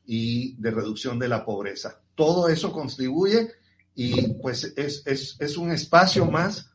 y 0.04 0.54
de 0.56 0.70
reducción 0.70 1.18
de 1.18 1.28
la 1.28 1.44
pobreza. 1.44 2.00
Todo 2.14 2.48
eso 2.48 2.72
contribuye 2.72 3.52
y 3.94 4.34
pues 4.34 4.64
es, 4.76 5.02
es, 5.06 5.36
es 5.38 5.56
un 5.56 5.70
espacio 5.70 6.26
más 6.26 6.69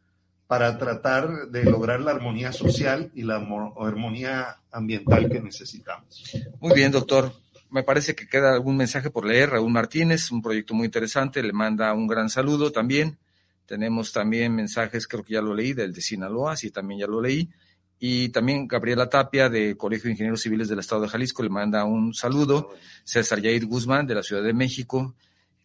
para 0.47 0.77
tratar 0.77 1.47
de 1.49 1.63
lograr 1.63 2.01
la 2.01 2.11
armonía 2.11 2.51
social 2.51 3.11
y 3.15 3.23
la 3.23 3.35
armonía 3.35 4.57
ambiental 4.71 5.29
que 5.29 5.41
necesitamos. 5.41 6.23
Muy 6.59 6.73
bien, 6.75 6.91
doctor. 6.91 7.33
Me 7.71 7.83
parece 7.83 8.15
que 8.15 8.27
queda 8.27 8.53
algún 8.53 8.77
mensaje 8.77 9.09
por 9.09 9.25
leer. 9.25 9.49
Raúl 9.49 9.71
Martínez, 9.71 10.31
un 10.31 10.41
proyecto 10.41 10.73
muy 10.73 10.85
interesante, 10.85 11.41
le 11.41 11.51
manda 11.51 11.93
un 11.93 12.07
gran 12.07 12.29
saludo 12.29 12.71
también. 12.71 13.17
Tenemos 13.65 14.13
también 14.13 14.53
mensajes, 14.53 15.07
creo 15.07 15.23
que 15.23 15.33
ya 15.33 15.41
lo 15.41 15.55
leí, 15.55 15.73
del 15.73 15.91
de 15.91 16.01
Sinaloa, 16.01 16.55
sí, 16.55 16.69
también 16.69 16.99
ya 17.01 17.07
lo 17.07 17.19
leí. 17.19 17.49
Y 17.97 18.29
también 18.29 18.67
Gabriela 18.67 19.09
Tapia, 19.09 19.49
de 19.49 19.75
Colegio 19.75 20.05
de 20.05 20.11
Ingenieros 20.11 20.41
Civiles 20.41 20.69
del 20.69 20.79
Estado 20.79 21.01
de 21.01 21.07
Jalisco, 21.07 21.41
le 21.41 21.49
manda 21.49 21.83
un 21.85 22.13
saludo. 22.13 22.69
César 23.03 23.41
Yair 23.41 23.65
Guzmán, 23.65 24.05
de 24.05 24.13
la 24.13 24.21
Ciudad 24.21 24.43
de 24.43 24.53
México, 24.53 25.15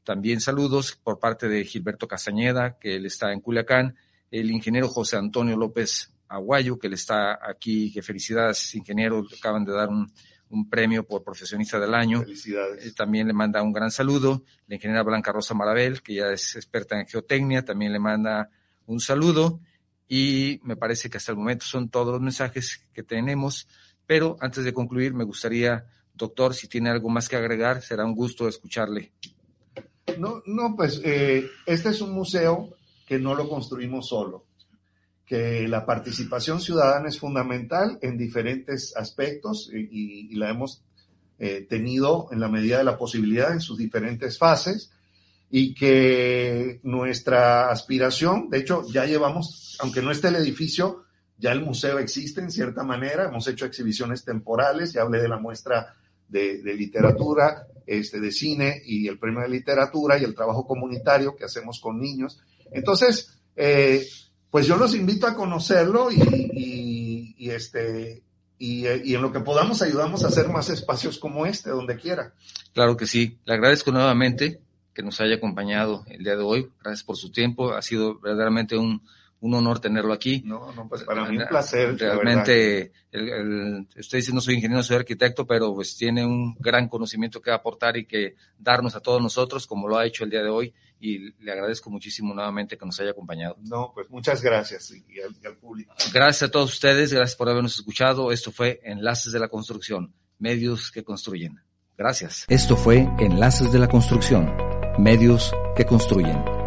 también 0.05 0.41
saludos 0.41 0.99
por 1.03 1.19
parte 1.19 1.49
de 1.49 1.65
Gilberto 1.65 2.09
Castañeda, 2.09 2.79
que 2.79 2.97
él 2.97 3.05
está 3.05 3.33
en 3.33 3.41
Culiacán 3.41 3.97
el 4.31 4.51
ingeniero 4.51 4.89
José 4.89 5.17
Antonio 5.17 5.57
López 5.57 6.13
Aguayo, 6.29 6.79
que 6.79 6.89
le 6.89 6.95
está 6.95 7.39
aquí, 7.43 7.93
que 7.93 8.03
felicidades, 8.03 8.75
ingeniero, 8.75 9.23
le 9.23 9.37
acaban 9.37 9.65
de 9.65 9.73
dar 9.73 9.89
un, 9.89 10.11
premio 10.69 11.07
por 11.07 11.23
profesionista 11.23 11.79
del 11.79 11.95
año. 11.95 12.23
Felicidades. 12.23 12.85
Eh, 12.85 12.93
también 12.93 13.29
le 13.29 13.33
manda 13.33 13.63
un 13.63 13.73
gran 13.73 13.91
saludo. 13.91 14.43
La 14.67 14.75
ingeniera 14.75 15.05
Blanca 15.05 15.31
Rosa 15.31 15.55
Marabel, 15.55 16.03
que 16.03 16.15
ya 16.15 16.33
es 16.33 16.57
experta 16.57 16.99
en 16.99 17.07
geotecnia, 17.07 17.65
también 17.65 17.93
le 17.93 18.01
manda 18.01 18.51
un 18.87 18.99
saludo. 18.99 19.61
Y 20.09 20.59
me 20.65 20.75
parece 20.75 21.09
que 21.09 21.19
hasta 21.19 21.31
el 21.31 21.39
momento 21.39 21.67
son 21.67 21.89
todos 21.89 22.13
los 22.13 22.21
mensajes 22.21 22.85
que 22.93 23.05
tenemos. 23.05 23.69
Pero 24.07 24.37
antes 24.41 24.65
de 24.65 24.73
concluir, 24.73 25.15
me 25.15 25.23
gustaría, 25.23 25.87
doctor, 26.15 26.53
si 26.53 26.67
tiene 26.67 26.91
algo 26.91 27.09
más 27.09 27.29
que 27.29 27.37
agregar, 27.37 27.81
será 27.81 28.05
un 28.05 28.17
gusto 28.17 28.49
escucharle. 28.49 29.13
No, 30.19 30.43
no, 30.47 30.75
pues 30.75 31.01
eh, 31.05 31.49
este 31.65 31.91
es 31.91 32.01
un 32.01 32.11
museo 32.11 32.77
que 33.11 33.19
no 33.19 33.35
lo 33.35 33.49
construimos 33.49 34.07
solo, 34.07 34.45
que 35.27 35.67
la 35.67 35.85
participación 35.85 36.61
ciudadana 36.61 37.09
es 37.09 37.19
fundamental 37.19 37.99
en 38.03 38.17
diferentes 38.17 38.97
aspectos 38.97 39.69
y, 39.75 40.33
la 40.37 40.51
hemos 40.51 40.85
eh, 41.41 41.67
tenido 41.69 42.29
en 42.31 42.39
la 42.39 42.47
medida 42.47 42.79
de 42.79 42.85
la 42.85 42.97
posibilidad 42.97 43.53
en 43.53 43.61
sus 43.61 43.79
diferentes 43.79 44.39
fases 44.39 44.93
y 45.51 45.75
que 45.75 46.79
nuestra 46.85 47.73
aspiración, 47.73 48.49
de 48.49 48.59
hecho 48.59 48.85
ya 48.93 49.07
llevamos, 49.07 49.77
aunque 49.81 50.03
no 50.03 50.13
esté 50.13 50.29
el 50.29 50.37
edificio, 50.37 51.03
ya 51.37 51.51
el 51.51 51.65
museo 51.65 51.99
existe 51.99 52.41
en 52.41 52.53
cierta 52.53 52.85
manera, 52.85 53.25
hemos 53.25 53.49
hecho 53.49 53.67
exhibiciones 53.67 54.25
temporales, 54.25 54.93
ya 54.93 55.03
hablé 55.03 55.21
de 55.21 55.29
la 55.29 55.39
muestra 55.39 55.97
de, 56.29 56.63
de, 56.63 56.75
literatura, 56.75 57.67
este, 57.89 58.21
de 58.21 58.31
cine 58.31 58.81
y 58.85 59.09
el 59.09 59.19
premio 59.19 59.41
de 59.41 59.49
literatura 59.49 60.17
y 60.17 60.23
el 60.23 60.37
trabajo 60.37 60.65
comunitario 60.65 61.35
que 61.35 61.47
hacemos 61.47 61.81
con 61.81 61.99
niños. 61.99 62.41
Entonces, 62.73 63.39
eh, 63.57 64.07
pues 64.51 64.67
yo 64.67 64.77
los 64.77 64.95
invito 64.95 65.27
a 65.27 65.35
conocerlo 65.35 66.11
y, 66.11 67.35
este, 67.51 68.23
y, 68.59 68.87
en 68.87 69.23
lo 69.23 69.33
que 69.33 69.41
podamos 69.41 69.83
ayudamos 69.83 70.25
a 70.25 70.29
hacer 70.29 70.49
más 70.49 70.69
espacios 70.71 71.19
como 71.19 71.47
este, 71.47 71.71
donde 71.71 71.97
quiera. 71.97 72.35
Claro 72.75 72.97
que 72.97 73.07
sí. 73.07 73.39
Le 73.45 73.55
agradezco 73.55 73.93
nuevamente 73.93 74.61
que 74.93 75.03
nos 75.03 75.21
haya 75.21 75.37
acompañado 75.37 76.05
el 76.09 76.25
día 76.25 76.37
de 76.37 76.43
hoy. 76.43 76.71
Gracias 76.83 77.05
por 77.05 77.17
su 77.17 77.31
tiempo. 77.31 77.73
Ha 77.73 77.83
sido 77.83 78.19
verdaderamente 78.19 78.77
un, 78.77 79.03
un 79.41 79.55
honor 79.55 79.81
tenerlo 79.81 80.13
aquí. 80.13 80.43
No, 80.45 80.73
no, 80.73 80.89
pues 80.89 81.03
para 81.05 81.25
mí 81.25 81.39
un 81.39 81.47
placer. 81.47 81.97
Realmente, 81.99 82.93
el, 83.11 83.87
usted 83.97 84.19
dice 84.19 84.33
no 84.33 84.41
soy 84.41 84.57
ingeniero, 84.57 84.83
soy 84.83 84.97
arquitecto, 84.97 85.47
pero 85.47 85.75
pues 85.75 85.97
tiene 85.97 86.25
un 86.25 86.55
gran 86.59 86.89
conocimiento 86.89 87.41
que 87.41 87.51
aportar 87.51 87.97
y 87.97 88.05
que 88.05 88.37
darnos 88.59 88.95
a 88.95 89.01
todos 89.01 89.23
nosotros, 89.23 89.67
como 89.67 89.89
lo 89.89 89.97
ha 89.97 90.07
hecho 90.07 90.25
el 90.25 90.31
día 90.31 90.43
de 90.43 90.51
hoy, 90.51 90.75
y 91.01 91.33
le 91.43 91.53
agradezco 91.53 91.91
muchísimo 91.91 92.35
nuevamente 92.35 92.77
que 92.77 92.85
nos 92.85 93.01
haya 93.01 93.11
acompañado. 93.11 93.57
No, 93.63 93.91
pues 93.95 94.09
muchas 94.11 94.43
gracias 94.43 94.93
y, 94.93 95.21
al, 95.21 95.57
público. 95.57 95.95
Gracias 96.13 96.49
a 96.49 96.51
todos 96.53 96.73
ustedes, 96.73 97.13
gracias 97.13 97.37
por 97.37 97.49
habernos 97.49 97.75
escuchado. 97.75 98.31
Esto 98.31 98.53
fue 98.53 98.81
Enlaces 98.85 99.33
de 99.33 99.41
la 99.41 99.49
Construcción, 99.49 100.13
medios 100.39 100.93
que 100.93 101.03
construyen. 101.03 101.61
Gracias. 101.97 102.45
Esto 102.49 102.77
fue 102.77 103.09
Enlaces 103.19 103.73
de 103.73 103.79
la 103.79 103.89
Construcción, 103.89 104.55
medios 104.99 105.53
que 105.77 105.85
construyen 105.85 106.60